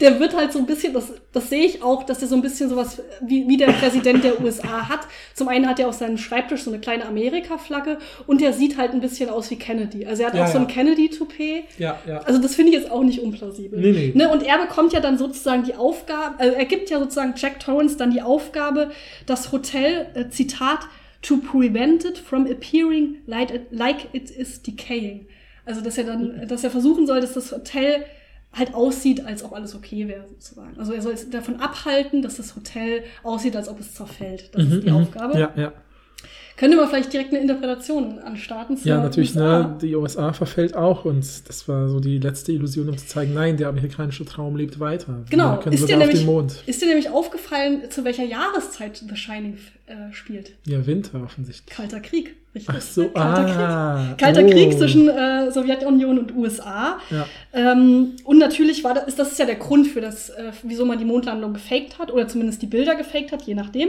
[0.00, 2.42] der wird halt so ein bisschen, das, das sehe ich auch, dass der so ein
[2.42, 5.00] bisschen sowas wie, wie der Präsident der USA hat.
[5.34, 8.92] Zum einen hat er auf seinem Schreibtisch so eine kleine Amerika-Flagge und der sieht halt
[8.92, 10.06] ein bisschen aus wie Kennedy.
[10.06, 10.74] Also er hat Ja, auch so ein ja.
[10.74, 11.64] Kennedy-Toupet.
[11.78, 12.18] Ja, ja.
[12.18, 13.80] Also das finde ich jetzt auch nicht unplausibel.
[13.80, 14.12] Nee, nee.
[14.14, 14.28] Ne?
[14.28, 17.96] Und er bekommt ja dann sozusagen die Aufgabe, also er gibt ja sozusagen Jack Torrance
[17.96, 18.90] dann die Aufgabe,
[19.26, 20.80] das Hotel, äh, Zitat,
[21.22, 25.26] to prevent it from appearing like it, like it is decaying.
[25.66, 28.04] Also dass er dann, dass er versuchen soll, dass das Hotel
[28.52, 30.76] halt aussieht, als ob alles okay wäre, sozusagen.
[30.78, 34.50] Also er soll es davon abhalten, dass das Hotel aussieht, als ob es zerfällt.
[34.54, 35.02] Das ist die Mhm, mhm.
[35.02, 35.38] Aufgabe.
[35.38, 35.72] Ja, ja.
[36.56, 38.76] Könnte man vielleicht direkt eine Interpretation anstarten?
[38.84, 39.60] Ja, natürlich, USA?
[39.60, 43.32] ne, die USA verfällt auch und das war so die letzte Illusion, um zu zeigen,
[43.32, 45.24] nein, der amerikanische Traum lebt weiter.
[45.30, 45.58] Genau.
[45.70, 46.26] Ist dir, nämlich,
[46.66, 49.56] ist dir nämlich aufgefallen, zu welcher Jahreszeit The Shining
[49.90, 50.52] äh, spielt?
[50.66, 51.76] Ja, Winter offensichtlich.
[51.76, 52.74] Kalter Krieg, richtig?
[52.74, 54.06] Ach so, Kalter ah.
[54.08, 54.18] Krieg.
[54.18, 54.50] Kalter oh.
[54.50, 56.98] Krieg zwischen äh, Sowjetunion und USA.
[57.10, 57.26] Ja.
[57.52, 60.86] Ähm, und natürlich war das, ist das ist ja der Grund für das, äh, wieso
[60.86, 63.88] man die Mondlandung gefaked hat oder zumindest die Bilder gefaked hat, je nachdem.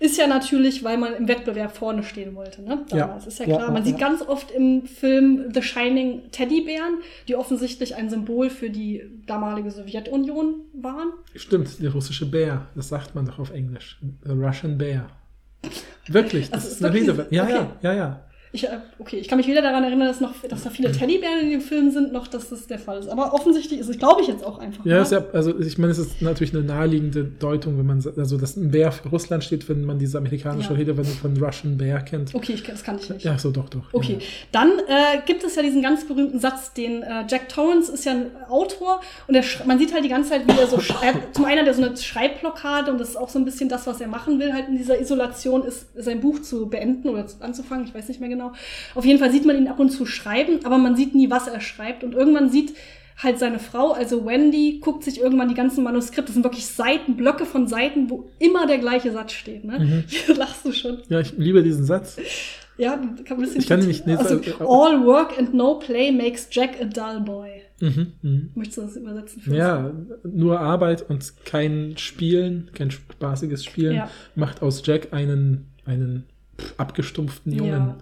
[0.00, 2.62] Ist ja natürlich, weil man im Wettbewerb vorne stehen wollte.
[2.62, 2.84] Ne?
[2.90, 3.06] Ja.
[3.06, 3.68] Damals ist ja Ja, klar.
[3.68, 4.08] ja, man sieht ja.
[4.08, 10.62] ganz oft im Film The Shining Teddybären, die offensichtlich ein Symbol für die damalige Sowjetunion
[10.74, 11.12] waren.
[11.34, 13.98] Stimmt, der russische Bär, das sagt man doch auf Englisch.
[14.24, 15.08] The Russian Bear.
[16.08, 17.10] Wirklich, das Also, ist eine wirklich?
[17.10, 17.26] Rede.
[17.30, 17.52] Ja, Okay.
[17.82, 18.20] ja, ja, ja.
[18.56, 21.40] Ich, äh, okay, ich kann mich weder daran erinnern, dass, noch, dass da viele Teddybären
[21.40, 23.08] in dem Film sind, noch dass das der Fall ist.
[23.08, 24.84] Aber offensichtlich ist es, glaube ich, jetzt auch einfach.
[24.84, 25.02] Ja, ne?
[25.02, 28.56] ist ja, also ich meine, es ist natürlich eine naheliegende Deutung, wenn man, also dass
[28.56, 30.76] ein Bär für Russland steht, wenn man diese amerikanische Ja.
[30.76, 32.34] Rede wenn von Russian Bear kennt.
[32.34, 33.24] Okay, ich, das kann ich nicht.
[33.24, 33.82] Ja, so doch, doch.
[33.92, 34.26] Okay, Ja.
[34.52, 38.12] dann äh, gibt es ja diesen ganz berühmten Satz, den äh, Jack Torrance ist ja
[38.12, 41.14] ein Autor und er man sieht halt die ganze Zeit, wie er so sch- er
[41.14, 43.68] hat, zum einen hat er so eine Schreibblockade und das ist auch so ein bisschen
[43.68, 47.26] das, was er machen will, halt in dieser Isolation ist, sein Buch zu beenden oder
[47.26, 48.45] zu, anzufangen, ich weiß nicht mehr genau.
[48.94, 51.48] Auf jeden Fall sieht man ihn ab und zu schreiben, aber man sieht nie, was
[51.48, 52.74] er schreibt und irgendwann sieht
[53.22, 57.16] halt seine Frau, also Wendy, guckt sich irgendwann die ganzen Manuskripte, das sind wirklich Seiten,
[57.16, 59.78] Blöcke von Seiten, wo immer der gleiche Satz steht, ne?
[59.78, 60.04] Mhm.
[60.36, 60.98] Lachst du schon?
[61.08, 62.18] Ja, ich liebe diesen Satz.
[62.76, 65.78] Ja, kann ein bisschen Ich kann ihn nicht- nee, also, äh, All work and no
[65.78, 67.48] play makes Jack a dull boy.
[67.80, 68.50] Mhm, mhm.
[68.54, 69.40] Möchtest du das übersetzen?
[69.40, 69.92] Für Ja,
[70.22, 74.10] nur Arbeit und kein Spielen, kein spaßiges Spielen Ja.
[74.34, 76.24] macht aus Jack einen, einen
[76.76, 77.52] abgestumpften?
[77.52, 77.72] Jungen.
[77.72, 77.96] Ja.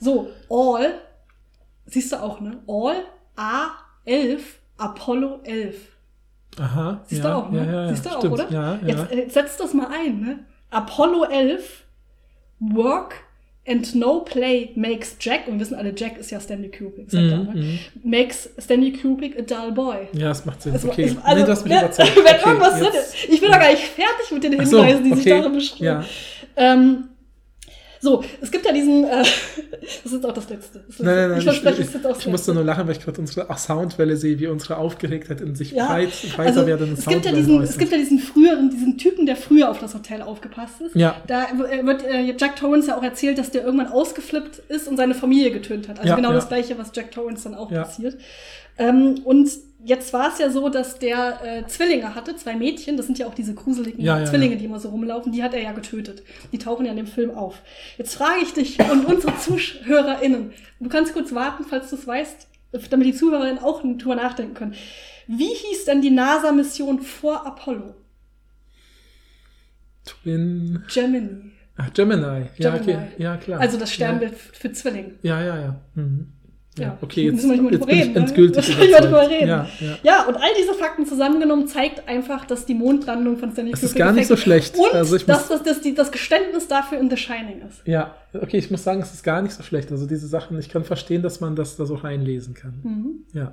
[0.00, 0.94] So, All,
[1.86, 2.58] siehst du auch, ne?
[2.66, 3.04] All,
[4.06, 4.40] A11,
[4.78, 5.76] Apollo 11.
[6.58, 7.00] Aha.
[7.06, 7.64] Siehst ja, du auch, ne?
[7.66, 8.34] Ja, ja, Siehst du auch, stimmt.
[8.34, 8.50] oder?
[8.50, 8.86] Ja, ja.
[8.86, 10.38] Jetzt äh, setz das mal ein, ne?
[10.70, 11.84] Apollo 11,
[12.60, 13.14] work
[13.66, 17.22] and no play makes Jack, und wir wissen alle, Jack ist ja Stanley Kubrick, sagt
[17.30, 17.54] er, Mhm, ne?
[17.54, 17.78] mhm.
[18.10, 20.08] Makes Stanley Kubrick a dull boy.
[20.12, 20.74] ja, es macht Sinn.
[20.74, 21.04] Es- okay.
[21.04, 21.88] es- also, nee, mich ne.
[21.98, 23.24] Wenn Okay, irgendwas jetzt- ist.
[23.28, 25.38] Ich bin doch gar nicht fertig mit den Ach so, Hinweisen, die sich okay.
[25.38, 25.84] darin beschreiben.
[25.84, 26.04] Ja.
[26.56, 27.04] Ähm,
[28.02, 29.22] So, es gibt ja diesen, äh,
[30.02, 30.82] das ist auch das Letzte.
[30.88, 32.96] Das Nein, nein, nein, ich verspreche, ich, es ist auch ich musste nur lachen, weil
[32.96, 36.94] ich gerade unsere Soundwelle sehe, wie unsere Aufgeregtheit in sich Ja, breit, breiter also, werdende
[36.94, 39.94] es gibt, ja diesen, es gibt ja diesen früheren, diesen Typen, der früher auf das
[39.94, 40.96] Hotel aufgepasst ist.
[40.96, 41.14] Ja.
[41.28, 45.14] Da wird äh, Jack Torrance ja auch erzählt, dass der irgendwann ausgeflippt ist und seine
[45.14, 45.98] Familie getötet hat.
[45.98, 46.34] Also Ja, genau ja.
[46.34, 48.16] das gleiche, was Jack Torrance dann auch passiert.
[48.78, 49.48] Ähm, und
[49.84, 53.26] jetzt war es ja so, dass der äh, Zwillinge hatte, zwei Mädchen, das sind ja
[53.26, 54.58] auch diese gruseligen Ja, ja, Zwillinge, ja.
[54.58, 56.22] die immer so rumlaufen, die hat er ja getötet.
[56.52, 57.60] Die tauchen ja in dem Film auf.
[57.98, 62.48] Jetzt frage ich dich und unsere ZuhörerInnen, du kannst kurz warten, falls du es weißt,
[62.90, 64.74] damit die ZuhörerInnen auch drüber nachdenken können.
[65.26, 67.94] Wie hieß denn die NASA-Mission vor Apollo?
[70.04, 70.82] Twin.
[70.92, 71.52] Gemini.
[71.76, 72.46] Ach, Gemini.
[72.58, 72.92] Ja, Gemini.
[72.94, 72.98] okay.
[73.18, 73.60] Ja, klar.
[73.60, 75.14] Also das Sternbild für Zwilling.
[75.22, 75.80] Ja, ja, ja.
[75.94, 76.32] Mhm.
[76.78, 78.20] Ja, okay, jetzt, Müssen wir nicht mal jetzt drüber bin ich reden, ne?
[78.20, 79.48] endgültig Müssen wir nicht mal drüber reden.
[79.48, 79.98] Ja, ja.
[80.02, 83.90] Ja, und all diese Fakten zusammengenommen zeigt einfach, dass die Mondlandung von Stanley Das ist
[83.90, 84.76] Kubrick gar nicht so schlecht.
[84.78, 87.86] Und Also ich dass das, das, die, das Geständnis dafür in The Shining ist.
[87.86, 89.92] ja, okay, ich muss sagen, es ist gar nicht so schlecht.
[89.92, 92.80] Also diese Sachen, ich kann verstehen, dass man das da so reinlesen kann.
[92.82, 93.26] Mhm.
[93.34, 93.52] Ja.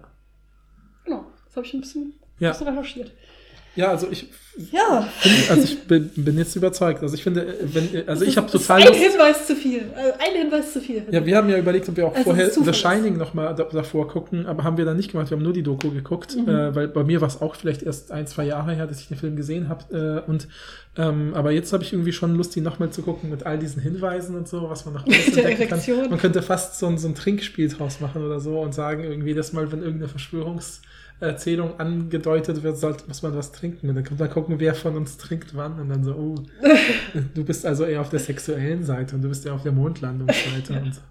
[1.04, 2.52] Genau, das habe ich ein bisschen, Ja.
[2.52, 3.12] ein bisschen recherchiert.
[3.80, 4.28] Ja, also ich,
[4.74, 7.02] Ja, find, also ich bin, bin jetzt überzeugt.
[7.02, 9.00] Also ich finde, wenn, also ich habe total ein Lust.
[9.00, 9.84] Hinweis zu viel.
[9.96, 11.04] Also ein Hinweis zu viel.
[11.12, 12.74] Ja, wir haben ja überlegt, ob wir auch ist vorher The.
[12.74, 15.30] Shining nochmal da, davor gucken, aber haben wir dann nicht gemacht.
[15.30, 16.50] Wir haben nur die Doku geguckt, Mhm.
[16.50, 19.08] äh, weil bei mir war es auch vielleicht erst ein, zwei Jahre her, dass ich
[19.08, 20.24] den Film gesehen habe.
[20.28, 20.50] Äh, und
[20.98, 23.82] ähm, aber jetzt habe ich irgendwie schon Lust, ihn nochmal zu gucken mit all diesen
[23.82, 26.10] Hinweisen und so, was man noch alles entdecken kann.
[26.10, 29.34] Man könnte fast so ein, so ein Trinkspiel draus machen oder so und sagen, irgendwie,
[29.34, 30.10] dass mal, wenn irgendeine
[31.20, 33.90] Verschwörungserzählung angedeutet wird, sollte, muss man was trinken.
[33.90, 35.80] Und dann kommt man gucken, wer von uns trinkt wann.
[35.80, 36.36] Und dann so, oh,
[37.36, 40.74] du bist also eher auf der sexuellen Seite und du bist eher auf der Mondlandungsseite
[40.82, 41.02] und so.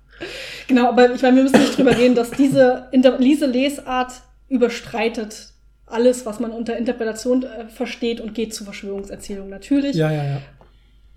[0.67, 4.13] Genau, aber ich meine, wir müssen nicht drüber reden, dass diese, diese Lesart
[4.49, 5.53] überstreitet
[5.87, 9.51] alles, was man unter Interpretation äh, versteht und geht zu Verschwörungserzählungen.
[9.51, 9.95] Natürlich.
[9.95, 10.43] Ja, ja, ja,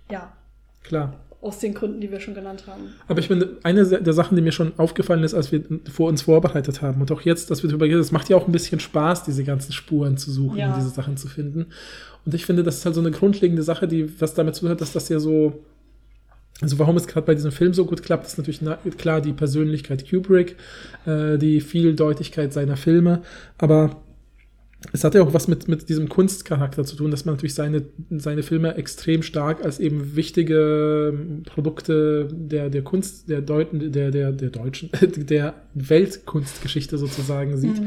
[0.09, 0.33] ja.
[0.83, 1.13] klar.
[1.41, 2.83] Aus den Gründen, die wir schon genannt haben.
[3.07, 6.21] Aber ich finde, eine der Sachen, die mir schon aufgefallen ist, als wir vor uns
[6.21, 8.79] vorbereitet haben und auch jetzt, dass wir darüber reden, es macht ja auch ein bisschen
[8.79, 10.69] Spaß, diese ganzen Spuren zu suchen Ja.
[10.69, 11.65] und diese Sachen zu finden.
[12.25, 14.93] Und ich finde, das ist halt so eine grundlegende Sache, die was damit zuhört, dass
[14.93, 15.63] das ja so,
[16.61, 19.33] also warum es gerade bei diesem Film so gut klappt, ist natürlich na, klar die
[19.33, 20.57] Persönlichkeit Kubrick,
[21.07, 23.23] äh, die Vieldeutigkeit seiner Filme,
[23.57, 24.03] aber
[24.93, 27.83] es hat ja auch was mit, mit diesem Kunstcharakter zu tun, dass man natürlich seine,
[28.09, 34.11] seine Filme extrem stark als eben wichtige ähm, Produkte der, der Kunst, der Deuten, der,
[34.11, 37.81] der, der deutschen, der Weltkunstgeschichte sozusagen sieht.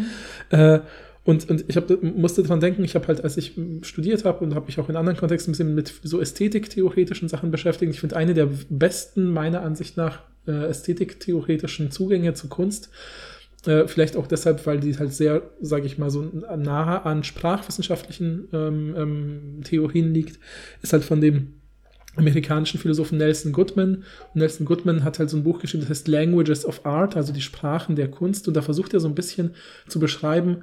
[0.51, 0.81] Äh,
[1.25, 4.55] und, und ich hab, musste daran denken, ich habe halt, als ich studiert habe und
[4.55, 8.17] habe mich auch in anderen Kontexten ein bisschen mit so ästhetiktheoretischen Sachen beschäftigt, ich finde
[8.17, 12.91] eine der besten, meiner Ansicht nach, äh, ästhetiktheoretischen Zugänge zu Kunst,
[13.67, 18.49] äh, vielleicht auch deshalb, weil die halt sehr, sage ich mal, so nahe an sprachwissenschaftlichen
[18.53, 20.39] ähm, ähm, Theorien liegt,
[20.83, 21.55] ist halt von dem
[22.17, 23.97] amerikanischen Philosophen Nelson Goodman.
[23.97, 27.33] Und Nelson Goodman hat halt so ein Buch geschrieben, das heißt Languages of Art, also
[27.33, 28.47] die Sprachen der Kunst.
[28.49, 29.55] Und da versucht er so ein bisschen
[29.89, 30.59] zu beschreiben,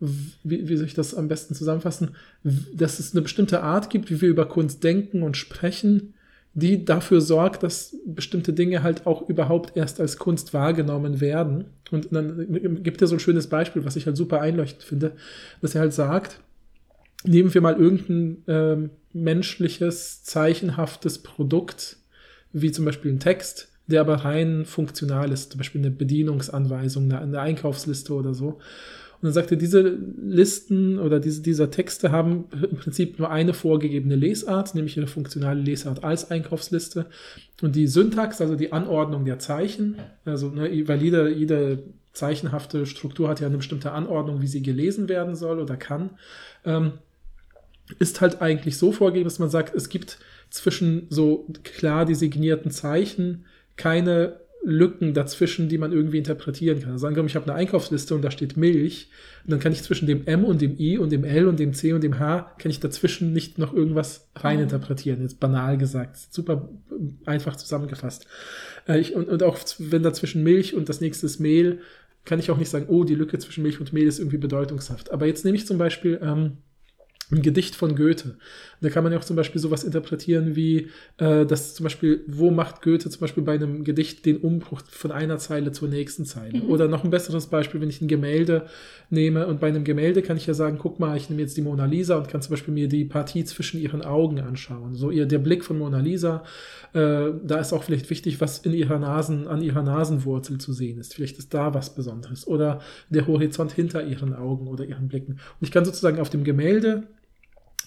[0.00, 4.20] wie, wie soll ich das am besten zusammenfassen, dass es eine bestimmte Art gibt, wie
[4.20, 6.14] wir über Kunst denken und sprechen,
[6.54, 11.66] die dafür sorgt, dass bestimmte Dinge halt auch überhaupt erst als Kunst wahrgenommen werden.
[11.90, 15.12] Und dann gibt er so ein schönes Beispiel, was ich halt super einleuchtend finde,
[15.60, 16.40] dass er halt sagt,
[17.24, 21.96] nehmen wir mal irgendein ähm, menschliches, zeichenhaftes Produkt,
[22.52, 27.20] wie zum Beispiel ein Text, der aber rein funktional ist, zum Beispiel eine Bedienungsanweisung, eine,
[27.20, 28.58] eine Einkaufsliste oder so.
[29.20, 33.52] Und dann sagt er, diese Listen oder diese, dieser Texte haben im Prinzip nur eine
[33.52, 37.06] vorgegebene Lesart, nämlich ihre funktionale Lesart als Einkaufsliste.
[37.60, 41.82] Und die Syntax, also die Anordnung der Zeichen, also ne, weil jede, jede
[42.12, 46.10] zeichenhafte Struktur hat ja eine bestimmte Anordnung, wie sie gelesen werden soll oder kann,
[46.64, 46.92] ähm,
[47.98, 50.18] ist halt eigentlich so vorgegeben, dass man sagt, es gibt
[50.50, 53.46] zwischen so klar designierten Zeichen
[53.78, 56.92] keine Lücken dazwischen, die man irgendwie interpretieren kann.
[56.92, 59.08] Also angenommen, ich habe eine Einkaufsliste und da steht Milch,
[59.44, 61.72] und dann kann ich zwischen dem M und dem I und dem L und dem
[61.72, 65.22] C und dem H, kann ich dazwischen nicht noch irgendwas reininterpretieren.
[65.22, 66.68] Jetzt banal gesagt, super
[67.24, 68.26] einfach zusammengefasst.
[68.86, 71.80] Äh, ich, und, und auch wenn dazwischen Milch und das nächste ist Mehl,
[72.26, 75.12] kann ich auch nicht sagen, oh, die Lücke zwischen Milch und Mehl ist irgendwie bedeutungshaft.
[75.12, 76.58] Aber jetzt nehme ich zum Beispiel ähm,
[77.30, 78.36] ein Gedicht von Goethe.
[78.80, 82.50] Da kann man ja auch zum Beispiel sowas interpretieren wie, äh, dass zum Beispiel, wo
[82.50, 86.58] macht Goethe zum Beispiel bei einem Gedicht den Umbruch von einer Zeile zur nächsten Zeile?
[86.58, 86.70] Mhm.
[86.70, 88.66] Oder noch ein besseres Beispiel, wenn ich ein Gemälde
[89.10, 91.62] nehme und bei einem Gemälde kann ich ja sagen, guck mal, ich nehme jetzt die
[91.62, 94.94] Mona Lisa und kann zum Beispiel mir die Partie zwischen ihren Augen anschauen.
[94.94, 96.44] So ihr, der Blick von Mona Lisa,
[96.94, 100.98] äh, da ist auch vielleicht wichtig, was in ihrer Nasen, an ihrer Nasenwurzel zu sehen
[100.98, 101.14] ist.
[101.14, 102.46] Vielleicht ist da was Besonderes.
[102.46, 105.32] Oder der Horizont hinter ihren Augen oder ihren Blicken.
[105.32, 107.04] Und ich kann sozusagen auf dem Gemälde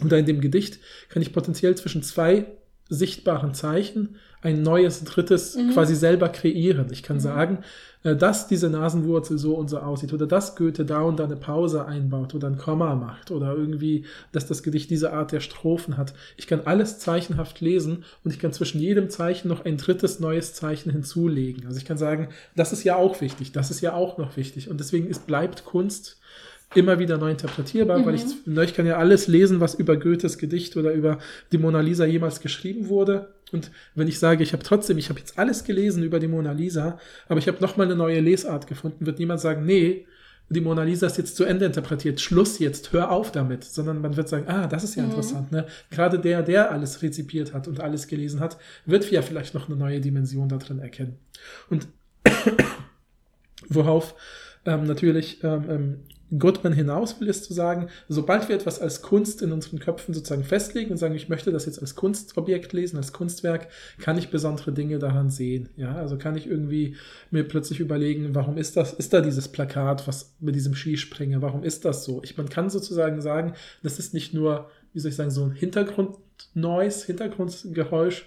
[0.04, 0.80] oder in dem Gedicht
[1.10, 2.46] kann ich potenziell zwischen zwei
[2.90, 5.72] sichtbaren Zeichen ein neues, drittes Mhm.
[5.72, 6.88] quasi selber kreieren.
[6.92, 7.60] Ich kann sagen,
[8.04, 11.38] äh, dass diese Nasenwurzel so und so aussieht oder dass Goethe da und da eine
[11.38, 15.96] Pause einbaut oder ein Komma macht oder irgendwie, dass das Gedicht diese Art der Strophen
[15.96, 16.14] hat.
[16.36, 20.54] Ich kann alles zeichenhaft lesen und ich kann zwischen jedem Zeichen noch ein drittes neues
[20.54, 21.68] Zeichen hinzulegen.
[21.68, 22.28] Also ich kann sagen,
[22.58, 25.64] das ist ja auch wichtig, das ist ja auch noch wichtig und deswegen ist, bleibt
[25.64, 26.18] Kunst
[26.76, 30.38] immer wieder neu interpretierbar, weil ich, ne, ich kann ja alles lesen, was über Goethes
[30.38, 31.20] Gedicht oder über
[31.52, 33.34] die Mona Lisa jemals geschrieben wurde.
[33.52, 36.54] Und wenn ich sage, ich habe trotzdem, ich habe jetzt alles gelesen über die Mona
[36.54, 40.06] Lisa, aber ich habe nochmal eine neue Lesart gefunden, wird niemand sagen, nee,
[40.50, 44.18] die Mona Lisa ist jetzt zu Ende interpretiert, Schluss jetzt, hör auf damit, sondern man
[44.18, 45.66] wird sagen, ah, das ist ja interessant, ne?
[45.90, 49.78] Gerade der, der alles rezipiert hat und alles gelesen hat, wird ja vielleicht noch eine
[49.78, 51.18] neue Dimension da drin erkennen.
[51.70, 51.88] Und
[53.70, 54.16] worauf
[54.66, 56.00] ähm, natürlich ähm, ähm,
[56.38, 60.44] Goodman hinaus will, ist zu sagen, sobald wir etwas als Kunst in unseren Köpfen sozusagen
[60.44, 63.68] festlegen und sagen, ich möchte das jetzt als Kunstobjekt lesen, als Kunstwerk,
[64.00, 65.70] kann ich besondere Dinge daran sehen.
[65.76, 66.96] Ja, also kann ich irgendwie
[67.32, 71.64] mir plötzlich überlegen, warum ist das, ist da dieses Plakat, was mit diesem Skispringer, warum
[71.64, 72.22] ist das so?
[72.24, 73.54] Ich, man kann sozusagen sagen,
[73.84, 78.26] das ist nicht nur, wie soll ich sagen, so ein Hintergrundnoise, Hintergrundgeräusch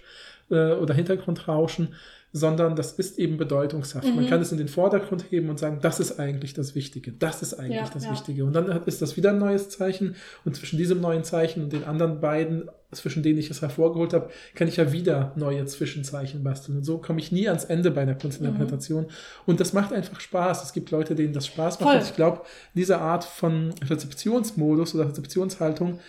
[0.51, 1.95] äh, oder Hintergrundrauschen,
[2.37, 4.09] sondern das ist eben bedeutungshaft.
[4.13, 4.29] Man Mhm.
[4.29, 7.55] kann es in den Vordergrund heben und sagen, das ist eigentlich das Wichtige, das ist
[7.55, 8.11] eigentlich Ja, das ja.
[8.11, 8.45] Wichtige.
[8.45, 11.85] Und dann ist das wieder ein neues Zeichen und zwischen diesem neuen Zeichen und den
[11.85, 16.79] anderen beiden, zwischen denen ich es hervorgeholt habe, kann ich ja wieder neue Zwischenzeichen basteln.
[16.79, 19.07] Und so komme ich nie ans Ende bei einer Kunstinterpretation.
[19.47, 20.65] Und das macht einfach Spaß.
[20.65, 21.89] Es gibt Leute, denen das Spaß macht.
[21.89, 22.01] Voll.
[22.01, 22.41] Und ich glaube,
[22.75, 26.01] diese Art von Rezeptionsmodus oder Rezeptionshaltung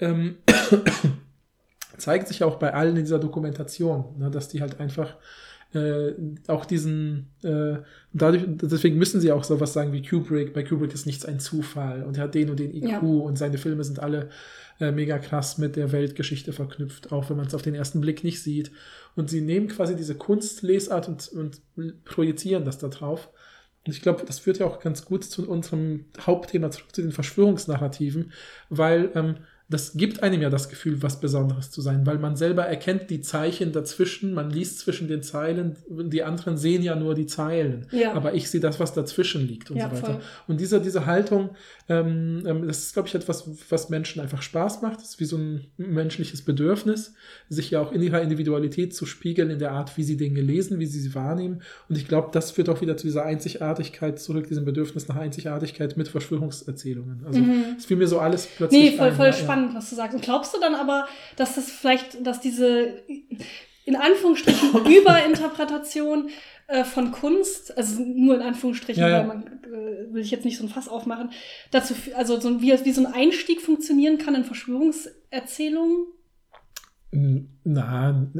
[0.00, 0.38] ähm,
[1.96, 5.14] zeigt sich auch bei allen in dieser Dokumentation, ne, dass die halt einfach
[5.74, 6.12] äh,
[6.46, 7.76] auch diesen, äh,
[8.12, 10.54] dadurch, deswegen müssen sie auch sowas sagen wie Kubrick.
[10.54, 12.98] Bei Kubrick ist nichts ein Zufall und er hat den und den IQ Ja.
[13.00, 14.30] und seine Filme sind alle
[14.80, 18.24] äh, mega krass mit der Weltgeschichte verknüpft, auch wenn man es auf den ersten Blick
[18.24, 18.70] nicht sieht.
[19.14, 21.60] Und sie nehmen quasi diese Kunstlesart und, und
[22.04, 23.28] projizieren das da drauf.
[23.86, 27.12] Und ich glaube, das führt ja auch ganz gut zu unserem Hauptthema zurück zu den
[27.12, 28.32] Verschwörungsnarrativen,
[28.70, 29.36] weil ähm,
[29.70, 33.20] das gibt einem ja das Gefühl, was Besonderes zu sein, weil man selber erkennt die
[33.20, 38.14] Zeichen dazwischen, man liest zwischen den Zeilen, die anderen sehen ja nur die Zeilen, Ja.
[38.14, 40.06] aber ich sehe das, was dazwischen liegt und Ja, so weiter.
[40.14, 40.20] voll.
[40.46, 41.50] Und diese, diese Haltung,
[41.90, 45.00] ähm, ähm, das ist, glaube ich, etwas, was Menschen einfach Spaß macht.
[45.00, 47.12] Das ist wie so ein menschliches Bedürfnis,
[47.50, 50.78] sich ja auch in ihrer Individualität zu spiegeln, in der Art, wie sie Dinge lesen,
[50.78, 51.60] wie sie sie wahrnehmen.
[51.90, 55.96] Und ich glaube, das führt auch wieder zu dieser Einzigartigkeit zurück, diesem Bedürfnis nach Einzigartigkeit
[55.98, 57.24] mit Verschwörungserzählungen.
[57.26, 57.40] Also
[57.76, 58.80] es fiel mir so alles plötzlich.
[58.80, 58.90] Mhm.
[58.92, 60.14] Nee, voll, ein, voll ja, spannend, was du sagst.
[60.14, 61.06] Und glaubst du dann aber,
[61.36, 63.02] dass das vielleicht, dass diese
[63.84, 66.28] in Anführungsstrichen Überinterpretation
[66.66, 69.18] äh, von Kunst, also nur in Anführungsstrichen, Ja, ja.
[69.20, 71.30] weil man äh, will ich jetzt nicht so ein Fass aufmachen,
[71.70, 76.06] dazu, also so, wie, wie so ein Einstieg funktionieren kann in Verschwörungserzählungen?
[77.64, 78.30] Na,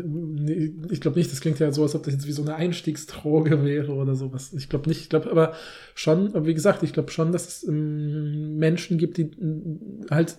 [0.90, 1.32] ich glaube nicht.
[1.32, 4.52] Das klingt ja so, als ob das jetzt wie so eine Einstiegsdroge wäre oder sowas.
[4.52, 5.00] Ich glaube nicht.
[5.00, 5.54] Ich glaube aber
[5.94, 9.30] schon, aber wie gesagt, ich glaube schon, dass es ähm, Menschen gibt, die
[10.10, 10.36] halt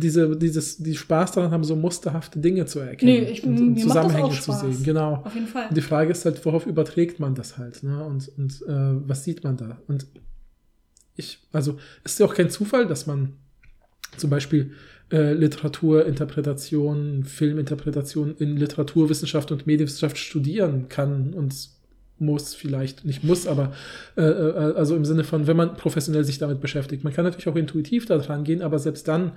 [0.00, 3.80] diese, dieses, die Spaß daran haben, so musterhafte Dinge zu erkennen Nee, ich- und, und
[3.80, 4.82] Zusammenhänge zu sehen.
[4.82, 5.22] Genau.
[5.24, 5.68] Auf jeden Fall.
[5.68, 8.04] Und die Frage ist halt, worauf überträgt man das halt, ne?
[8.04, 9.78] Und, und äh, was sieht man da?
[9.86, 10.06] Und
[11.16, 13.34] ich, also es ist ja auch kein Zufall, dass man
[14.16, 14.72] zum Beispiel
[15.12, 21.54] äh, Literaturinterpretation, Filminterpretation in Literaturwissenschaft und Medienwissenschaft studieren kann und
[22.20, 23.72] muss vielleicht, nicht muss, aber
[24.16, 27.02] äh, äh, also im Sinne von, wenn man professionell sich damit beschäftigt.
[27.02, 29.32] Man kann natürlich auch intuitiv da dran gehen, aber selbst dann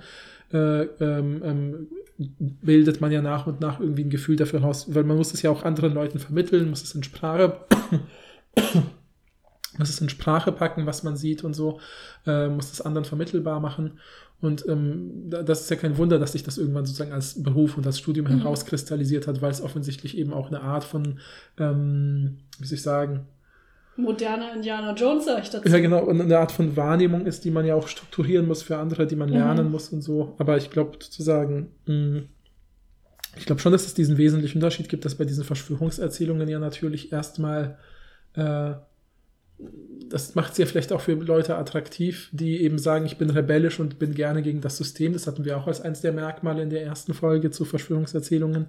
[0.52, 1.88] äh, ähm, ähm,
[2.62, 5.42] bildet man ja nach und nach irgendwie ein Gefühl dafür raus, weil man muss es
[5.42, 7.56] ja auch anderen Leuten vermitteln, muss es in Sprache
[9.78, 11.80] muss es in Sprache packen, was man sieht und so,
[12.26, 13.98] äh, muss es anderen vermittelbar machen.
[14.40, 17.76] Und ähm, da- das ist ja kein Wunder, dass sich das irgendwann sozusagen als Beruf
[17.76, 18.38] und als Studium Mhm.
[18.40, 21.18] herauskristallisiert hat, weil es offensichtlich eben auch eine Art von,
[21.58, 23.26] ähm, wie soll ich sagen,
[23.96, 25.68] Moderner Indiana Jones, sag ich dazu.
[25.68, 28.76] ja genau, und eine Art von Wahrnehmung ist, die man ja auch strukturieren muss für
[28.78, 29.34] andere, die man Mhm.
[29.36, 30.34] lernen muss und so.
[30.38, 32.22] Aber ich glaube sozusagen, mh,
[33.36, 37.12] ich glaube schon, dass es diesen wesentlichen Unterschied gibt, dass bei diesen Verschwörungserzählungen ja natürlich
[37.12, 37.78] erstmal
[38.34, 38.74] äh,
[40.10, 43.78] das macht es ja vielleicht auch für Leute attraktiv, die eben sagen, ich bin rebellisch
[43.78, 45.12] und bin gerne gegen das System.
[45.12, 48.66] Das hatten wir auch als eines der Merkmale in der ersten Folge zu Verschwörungserzählungen,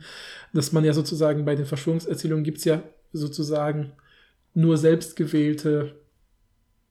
[0.53, 3.93] dass man ja sozusagen bei den Verschwörungserzählungen gibt es ja sozusagen
[4.55, 5.95] nur selbstgewählte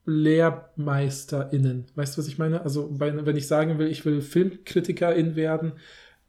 [0.05, 1.87] LehrmeisterInnen.
[1.95, 2.61] Weißt du, was ich meine?
[2.61, 5.73] Also, wenn ich sagen will, ich will Filmkritikerin werden,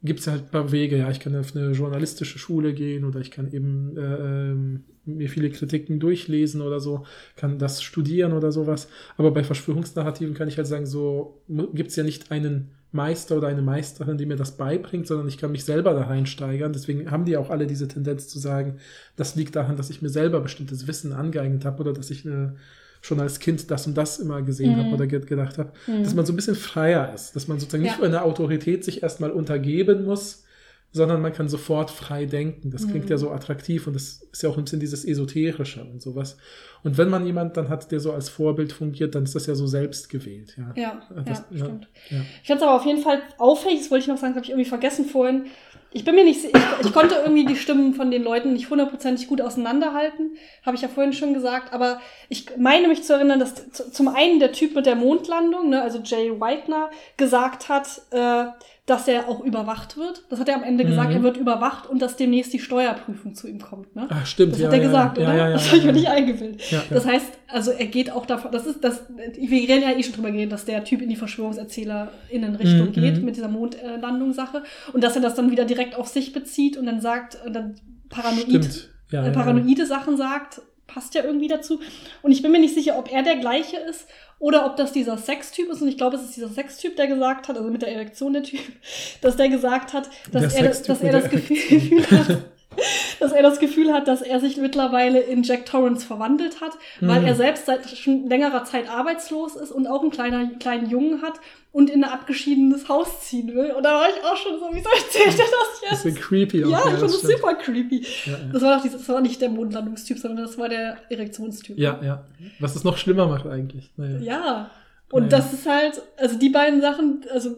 [0.03, 0.97] gibt es halt ein paar Wege.
[0.97, 5.49] Ja, ich kann auf eine journalistische Schule gehen oder ich kann eben äh, mir viele
[5.49, 8.89] Kritiken durchlesen oder so, kann das studieren oder sowas.
[9.15, 13.47] Aber bei Verschwörungsnarrativen kann ich halt sagen, so gibt es ja nicht einen Meister oder
[13.47, 16.73] eine Meisterin, die mir das beibringt, sondern ich kann mich selber da reinsteigern.
[16.73, 18.77] Deswegen haben die auch alle diese Tendenz zu sagen,
[19.15, 22.55] das liegt daran, dass ich mir selber bestimmtes Wissen angeeignet habe oder dass ich eine
[23.01, 24.77] schon als Kind das und das immer gesehen Mhm.
[24.83, 25.71] habe oder ge gedacht habe,
[26.03, 28.03] dass man so ein bisschen freier ist, dass man sozusagen nicht Ja.
[28.05, 30.43] einer Autorität sich erstmal untergeben muss,
[30.91, 32.71] sondern man kann sofort frei denken.
[32.71, 33.11] Das klingt Mhm.
[33.11, 36.37] ja so attraktiv und das ist ja auch ein bisschen dieses Esoterische und sowas.
[36.83, 39.55] Und wenn man jemand dann hat, der so als Vorbild fungiert, dann ist das ja
[39.55, 40.55] so selbst gewählt.
[40.57, 41.87] Ja, Ja, Das- ja, stimmt.
[42.09, 42.17] ja.
[42.41, 44.45] Ich fand es aber auf jeden Fall auffällig, das wollte ich noch sagen, das habe
[44.45, 45.45] ich irgendwie vergessen vorhin.
[45.91, 46.53] Ich bin mir nicht, ich,
[46.85, 50.31] ich konnte irgendwie die Stimmen von den Leuten nicht hundertprozentig gut auseinanderhalten,
[50.65, 51.99] habe ich ja vorhin schon gesagt, aber
[52.29, 53.53] ich meine mich zu erinnern, dass
[53.93, 58.45] zum einen der Typ mit der Mondlandung, ne, also Jay Whitener, gesagt hat, äh,
[58.87, 60.23] dass er auch überwacht wird.
[60.29, 61.17] Das hat er am Ende gesagt, Mhm.
[61.17, 63.93] er wird überwacht und dass demnächst die Steuerprüfung zu ihm kommt.
[63.97, 64.07] Ne?
[64.09, 64.53] Ach, stimmt.
[64.53, 65.37] Das ja, hat er ja, gesagt, ja, oder?
[65.37, 66.61] Ja, ja, das habe ich mir nicht eingebildet.
[66.89, 70.13] Das heißt, also er geht auch davon, das ist das, wir reden ja eh schon
[70.13, 73.25] drüber geredet, dass der Typ in die VerschwörungserzählerInnen-Richtung Mhm, geht mhm.
[73.25, 77.01] mit dieser Mondlandungssache und dass er das dann wieder direkt auf sich bezieht und dann
[77.01, 77.75] sagt, und dann
[78.09, 81.79] paranoid, äh, paranoide Sachen sagt, passt ja irgendwie dazu.
[82.21, 84.07] Und ich bin mir nicht sicher, ob er der gleiche ist
[84.39, 85.81] oder ob das dieser Sextyp ist.
[85.81, 88.43] Und ich glaube, es ist dieser Sextyp, der gesagt hat, also mit der Erektion der
[88.43, 88.61] Typ,
[89.21, 92.56] dass der gesagt hat, dass Der er, dass er das Gefühl hat,
[93.19, 96.71] dass er das Gefühl hat, dass er sich mittlerweile in Jack Torrance verwandelt hat,
[97.01, 97.27] weil Mhm.
[97.27, 101.33] er selbst seit schon längerer Zeit arbeitslos ist und auch einen kleiner, kleinen Jungen hat
[101.71, 103.71] und in ein abgeschiedenes Haus ziehen will.
[103.71, 106.21] Und da war ich auch schon so, wieso erzählt er das Bisschen jetzt?
[106.23, 106.69] creepy auch.
[106.69, 107.33] Ja, das stimmt.
[107.37, 108.05] super creepy.
[108.25, 108.37] Ja, ja.
[108.53, 111.77] Das war, doch dieses, das war nicht der Mondlandungstyp, sondern das war der Erektionstyp.
[111.77, 112.23] Ja, ja.
[112.59, 113.91] Was es noch schlimmer macht eigentlich.
[113.97, 114.19] Naja.
[114.19, 114.69] Ja.
[115.09, 115.37] Und Naja.
[115.37, 117.55] das ist halt, also die beiden Sachen, also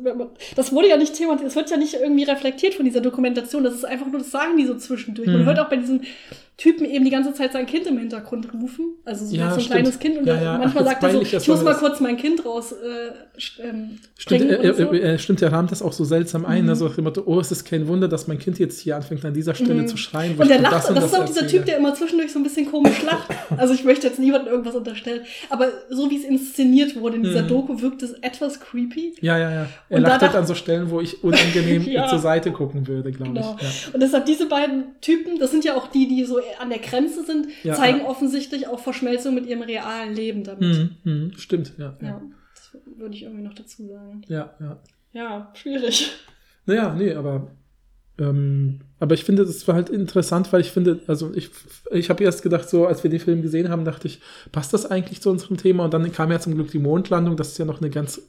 [0.56, 3.74] das wurde ja nicht thematisiert, es wird ja nicht irgendwie reflektiert von dieser Dokumentation, das
[3.74, 5.28] ist einfach nur, das sagen die so zwischendurch.
[5.28, 5.46] Man Mhm.
[5.46, 6.02] hört auch bei diesem
[6.60, 9.62] Typen eben die ganze Zeit sein Kind im Hintergrund rufen, also so, Ja, so ein
[9.62, 9.72] stimmt.
[9.76, 10.58] kleines Kind und Ja, ja.
[10.58, 13.98] Manchmal das sagt er so, ich muss mal das- kurz mein Kind raus äh, ähm,
[14.18, 14.92] Stimmt, äh, so.
[14.92, 16.64] äh, äh, stimmt, der rahmt das auch so seltsam ein.
[16.64, 16.70] Mhm.
[16.70, 19.34] Also dem Motto, oh, es ist kein Wunder, dass mein Kind jetzt hier anfängt, an
[19.34, 19.88] dieser Stelle Mhm.
[19.88, 20.36] zu schreien.
[20.38, 21.48] Und der lacht, das, und ist auch dieser erzähle.
[21.62, 23.30] Typ, der immer zwischendurch so ein bisschen komisch lacht.
[23.56, 25.22] Also ich möchte jetzt niemandem irgendwas unterstellen.
[25.50, 27.48] Aber so wie es inszeniert wurde in dieser Mhm.
[27.48, 29.14] Doku, wirkt es etwas creepy.
[29.22, 29.68] Ja, ja, ja.
[29.88, 33.32] Er Und lacht halt an so Stellen, wo ich unangenehm zur Seite gucken würde, glaube
[33.34, 33.56] Genau.
[33.62, 33.94] ich.
[33.94, 37.24] Und deshalb diese beiden Typen, das sind ja auch die, die so an der Grenze
[37.26, 38.06] sind, Ja, zeigen ja.
[38.06, 40.62] offensichtlich auch Verschmelzung mit ihrem realen Leben damit.
[41.04, 41.96] Mhm, mhm, stimmt, ja.
[42.02, 42.22] Ja, Ja,
[42.56, 44.22] das würde ich irgendwie noch dazu sagen.
[44.28, 44.54] ja.
[44.60, 44.80] ja.
[45.12, 46.12] Ja, schwierig.
[46.68, 47.48] Naja, nee, aber.
[48.20, 51.50] Ähm, aber ich finde, das war halt interessant, weil ich finde, also ich,
[51.90, 54.20] ich habe erst gedacht, so als wir den Film gesehen haben, dachte ich,
[54.52, 55.86] passt das eigentlich zu unserem Thema?
[55.86, 58.22] Und dann kam ja zum Glück die Mondlandung, das ist ja noch eine ganz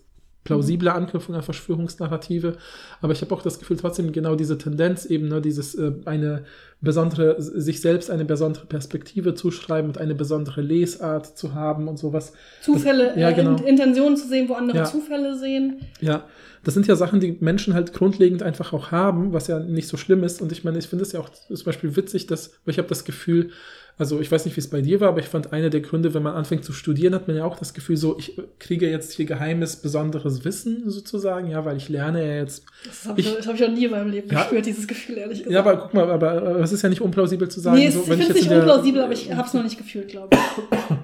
[0.45, 2.57] plausible Anknüpfung an Verschwörungsnarrative.
[3.03, 6.45] Aber ich habe auch das Gefühl, trotzdem genau diese Tendenz eben, ne, dieses äh, eine
[6.83, 12.33] besondere, sich selbst eine besondere Perspektive zuschreiben und eine besondere Lesart zu haben und sowas.
[12.63, 13.57] Zufälle, ja, äh, genau.
[13.57, 14.85] In- Intentionen zu sehen, wo andere Ja.
[14.85, 15.81] Zufälle sehen.
[16.01, 16.25] Ja,
[16.65, 19.97] das sind ja Sachen, die Menschen halt grundlegend einfach auch haben, was ja nicht so
[19.97, 20.41] schlimm ist.
[20.41, 22.89] Und ich meine, ich finde es ja auch zum Beispiel witzig, dass, weil ich habe
[22.89, 23.51] das Gefühl,
[23.99, 26.15] also ich weiß nicht, wie es bei dir war, aber ich fand einer der Gründe,
[26.15, 29.13] wenn man anfängt zu studieren, hat man ja auch das Gefühl, so, ich kriege jetzt
[29.13, 32.65] hier geheimes, besonderes Wissen sozusagen, ja, weil ich lerne ja jetzt.
[32.87, 34.41] Das habe ich, Ich- das hab ich noch nie in meinem Leben Ja.
[34.41, 35.53] gespürt, dieses Gefühl, ehrlich gesagt.
[35.53, 36.31] Ja, aber guck mal, aber,
[36.71, 37.77] es ist ja nicht unplausibel zu sagen.
[37.77, 39.55] nee, es, so, ich finde es jetzt nicht in der- unplausibel, aber ich habe es
[39.55, 40.39] noch nicht gefühlt, glaube ich.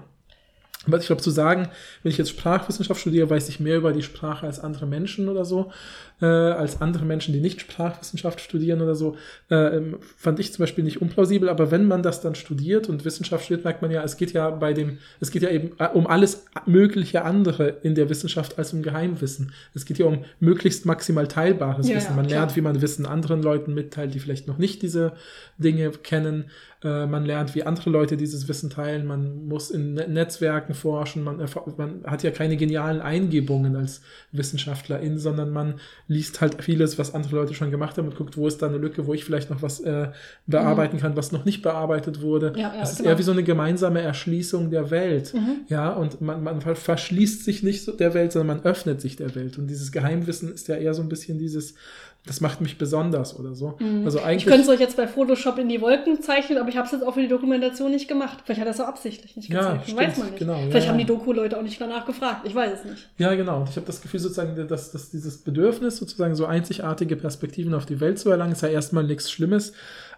[0.87, 1.69] Aber ich glaube, zu sagen,
[2.03, 5.45] wenn ich jetzt Sprachwissenschaft studiere, weiß ich mehr über die Sprache als andere Menschen oder
[5.45, 5.73] so,
[6.21, 9.17] äh, als andere Menschen, die nicht Sprachwissenschaft studieren oder so,
[9.51, 11.49] äh, ähm, fand ich zum Beispiel nicht unplausibel.
[11.49, 14.51] Aber wenn man das dann studiert und Wissenschaft studiert, merkt man ja, es geht ja
[14.51, 18.73] bei dem, es geht ja eben äh, um alles mögliche andere in der Wissenschaft als
[18.73, 19.53] um Geheimwissen.
[19.75, 22.11] Es geht ja um möglichst maximal teilbares Ja, Wissen.
[22.11, 22.41] ja, Man klar.
[22.41, 25.13] lernt, wie man Wissen anderen Leuten mitteilt, die vielleicht noch nicht diese
[25.59, 26.47] Dinge kennen.
[26.85, 29.07] Äh, man lernt, wie andere Leute dieses Wissen teilen.
[29.07, 31.25] Man muss in Ne- Netzwerken forschen.
[31.25, 31.39] Man,
[31.79, 37.37] man hat ja keine genialen Eingebungen als Wissenschaftlerin, sondern man liest halt vieles, was andere
[37.37, 39.63] Leute schon gemacht haben und guckt, wo ist da eine Lücke, wo ich vielleicht noch
[39.63, 40.09] was äh,
[40.47, 42.53] bearbeiten kann, was noch nicht bearbeitet wurde.
[42.57, 43.11] Ja, ja, das ist genau.
[43.11, 45.33] eher wie so eine gemeinsame Erschließung der Welt.
[45.35, 45.61] Mhm.
[45.69, 49.35] Ja, und man, man ver- verschließt sich nicht der Welt, sondern man öffnet sich der
[49.35, 49.59] Welt.
[49.59, 51.75] Und dieses Geheimwissen ist ja eher so ein bisschen dieses,
[52.27, 53.79] das macht mich besonders oder so.
[54.05, 54.47] Also Ich eigentlich.
[54.47, 57.05] könnte es euch jetzt bei Photoshop in die Wolken zeichnen, aber ich habe es jetzt
[57.07, 58.39] auch für die Dokumentation nicht gemacht.
[58.45, 59.85] Vielleicht hat er es auch absichtlich nicht Ja, gezeigt.
[59.85, 60.39] stimmt, weiß man nicht.
[60.39, 60.93] genau, ja, Vielleicht ja.
[60.93, 62.41] haben die Doku-Leute auch nicht danach gefragt.
[62.45, 63.09] Ich weiß es nicht.
[63.19, 63.61] Ja, genau.
[63.61, 67.87] Und ich habe das Gefühl sozusagen, dass, dass dieses Bedürfnis, sozusagen so einzigartige Perspektiven auf
[67.87, 69.73] die Welt zu erlangen, ist ja erstmal nichts Schlimmes.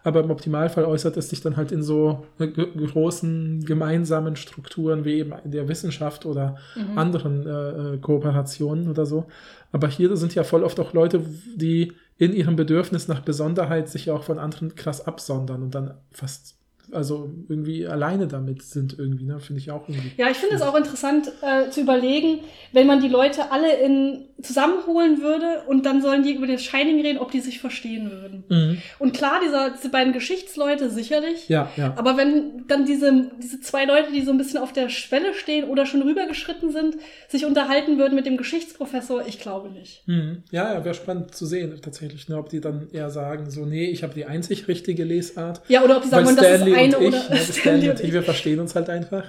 [0.05, 5.33] Aber im Optimalfall äußert es sich dann halt in so großen gemeinsamen Strukturen wie eben
[5.45, 6.57] in der Wissenschaft oder
[6.97, 9.25] anderen äh, äh, Kooperationen oder so.
[9.73, 11.25] Aber hier sind ja voll oft auch Leute,
[11.55, 15.95] die in ihrem Bedürfnis nach Besonderheit sich ja auch von anderen krass absondern und dann
[16.11, 16.58] fast
[16.93, 19.41] also irgendwie alleine damit sind irgendwie, ne?
[19.41, 20.13] Finde ich auch irgendwie.
[20.17, 22.41] Ja, ich finde es auch interessant äh, zu überlegen,
[22.73, 27.01] wenn man die Leute alle in zusammenholen würde und dann sollen die über das Shining
[27.01, 28.45] reden, ob die sich verstehen würden.
[28.49, 28.83] Mhm.
[29.01, 31.49] Und klar, dieser, diese beiden Geschichtsleute sicherlich.
[31.49, 31.95] Ja, ja.
[31.97, 35.65] Aber wenn dann diese, diese zwei Leute, die so ein bisschen auf der Schwelle stehen
[35.65, 36.97] oder schon rübergeschritten sind,
[37.27, 40.07] sich unterhalten würden mit dem Geschichtsprofessor, ich glaube nicht.
[40.07, 40.45] Mhm.
[40.53, 43.87] Ja, ja wäre spannend zu sehen, tatsächlich, ne, ob die dann eher sagen, so, nee,
[43.87, 45.63] ich habe die einzig richtige Lesart.
[45.67, 48.01] Ja, oder ob die sagen, wollen, das ist eine und ich, oder ne, Stanley und
[48.01, 49.25] ich, wir verstehen uns halt einfach.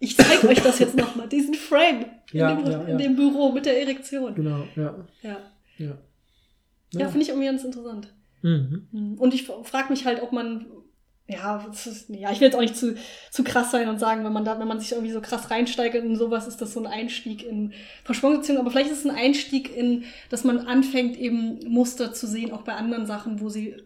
[0.00, 2.86] Ich zeige euch das jetzt nochmal, diesen Frame in, Ja, dem, ja, ja.
[2.86, 4.34] in dem Büro mit der Erektion.
[4.34, 4.94] Genau, ja.
[5.22, 5.36] Ja,
[5.78, 5.98] Ja,
[6.92, 8.12] ja finde ich irgendwie ganz interessant.
[8.42, 9.16] Mhm.
[9.18, 10.66] Und ich frage mich halt, ob man,
[11.30, 11.62] ja,
[12.08, 12.96] ja, ich will jetzt auch nicht zu,
[13.30, 16.02] zu krass sein und sagen, wenn man da, wenn man sich irgendwie so krass reinsteigert
[16.02, 17.74] in sowas, ist das so ein Einstieg in
[18.04, 22.50] Verschwörungsbeziehungen, aber vielleicht ist es ein Einstieg in, dass man anfängt, eben Muster zu sehen,
[22.50, 23.76] auch bei anderen Sachen, wo sie,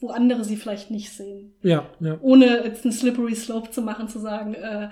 [0.00, 1.52] wo andere sie vielleicht nicht sehen.
[1.62, 2.18] Ja, ja.
[2.20, 4.88] Ohne jetzt einen slippery slope zu machen, zu sagen, äh,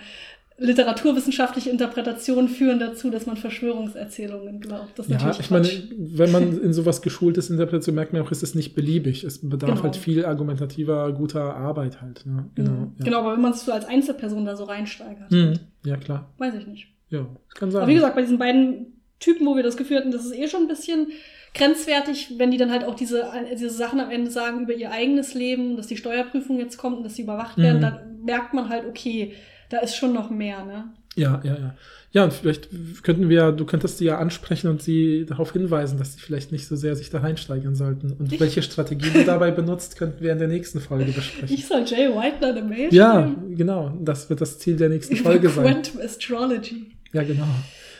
[0.60, 4.98] literaturwissenschaftliche Interpretationen führen dazu, dass man Verschwörungserzählungen glaubt.
[4.98, 8.30] Das ist Ja, ich meine, wenn man in sowas geschult ist, Interpretation, merkt man auch,
[8.30, 9.24] ist es nicht beliebig.
[9.24, 9.82] Es bedarf Genau.
[9.84, 12.24] halt viel argumentativer, guter Arbeit halt.
[12.26, 12.50] Ne?
[12.54, 12.70] Genau.
[12.70, 12.92] Mhm.
[12.98, 13.04] Ja.
[13.06, 15.58] Genau, aber wenn man sich so als Einzelperson da so reinsteigert, Mhm.
[15.84, 16.30] Ja, klar.
[16.38, 16.88] weiß ich nicht.
[17.08, 17.82] Ja, kann sein.
[17.82, 18.86] Aber wie gesagt, bei diesen beiden
[19.18, 21.08] Typen, wo wir das Gefühl hatten, das ist eh schon ein bisschen
[21.54, 25.34] grenzwertig, wenn die dann halt auch diese, diese Sachen am Ende sagen über ihr eigenes
[25.34, 27.82] Leben, dass die Steuerprüfung jetzt kommt und dass sie überwacht werden, Mhm.
[27.82, 29.32] dann merkt man halt, okay,
[29.70, 30.84] da ist schon noch mehr, ne?
[31.16, 31.74] Ja, ja, ja.
[32.12, 32.68] Ja, und vielleicht
[33.04, 36.66] könnten wir, du könntest sie ja ansprechen und sie darauf hinweisen, dass sie vielleicht nicht
[36.66, 38.12] so sehr sich da reinsteigern sollten.
[38.12, 41.54] Und Ich- welche Strategie du dabei benutzt, könnten wir in der nächsten Folge besprechen.
[41.54, 43.56] Ich soll Jay White eine Mail Ja, schreiben?
[43.56, 43.96] genau.
[44.02, 45.64] Das wird das Ziel der nächsten Folge sein.
[45.64, 46.86] Quantum Astrology.
[47.12, 47.46] Ja, genau.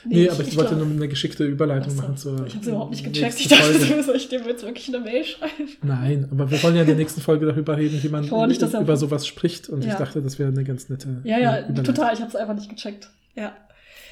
[0.04, 2.46] Nee, Nee, ich- aber ich, ich wollte glaub- nur eine geschickte Überleitung machen zur.
[2.46, 3.38] ich habe überhaupt nicht gecheckt.
[3.40, 4.02] Ich dachte, Folge.
[4.02, 5.68] soll ich dem jetzt wirklich eine Mail schreiben?
[5.82, 8.62] Nein, aber wir wollen ja in der nächsten Folge darüber reden, wie man Ich nicht,
[8.62, 9.68] dass er- über sowas spricht.
[9.68, 9.98] Und ich Ja.
[9.98, 11.08] dachte, das wäre eine ganz nette.
[11.24, 11.84] Ja, ja, Überleitung.
[11.84, 12.14] total.
[12.14, 13.10] Ich habe es einfach nicht gecheckt.
[13.34, 13.52] Ja.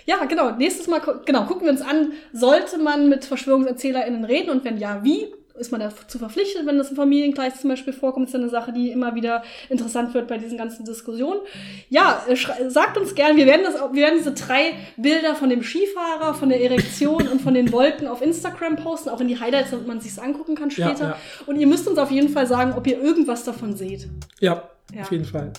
[0.06, 0.52] Ja, genau.
[0.56, 5.02] Nächstes Mal, genau, gucken wir uns an, sollte man mit VerschwörungserzählerInnen reden und wenn ja,
[5.04, 5.26] wie?
[5.58, 8.26] Ist man dazu verpflichtet, wenn das im Familienkreis zum Beispiel vorkommt?
[8.28, 11.40] Ist ja eine Sache, die immer wieder interessant wird bei diesen ganzen Diskussionen.
[11.88, 12.36] Ja, äh,
[12.70, 16.48] sagt uns gern, wir werden, das, wir werden diese drei Bilder von dem Skifahrer, von
[16.48, 20.00] der Erektion und von den Wolken auf Instagram posten, auch in die Highlights, damit man
[20.00, 21.04] sich's angucken kann Ja, später.
[21.10, 21.16] ja.
[21.46, 24.08] Und ihr müsst uns auf jeden Fall sagen, ob ihr irgendwas davon seht.
[24.40, 25.02] Ja, Ja.
[25.02, 25.52] auf jeden Fall.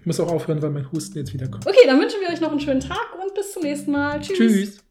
[0.00, 1.66] Ich muss auch aufhören, weil mein Husten jetzt wieder kommt.
[1.66, 4.20] Okay, dann wünschen wir euch noch einen schönen Tag und bis zum nächsten Mal.
[4.20, 4.36] Tschüss.
[4.38, 4.87] Tschüss.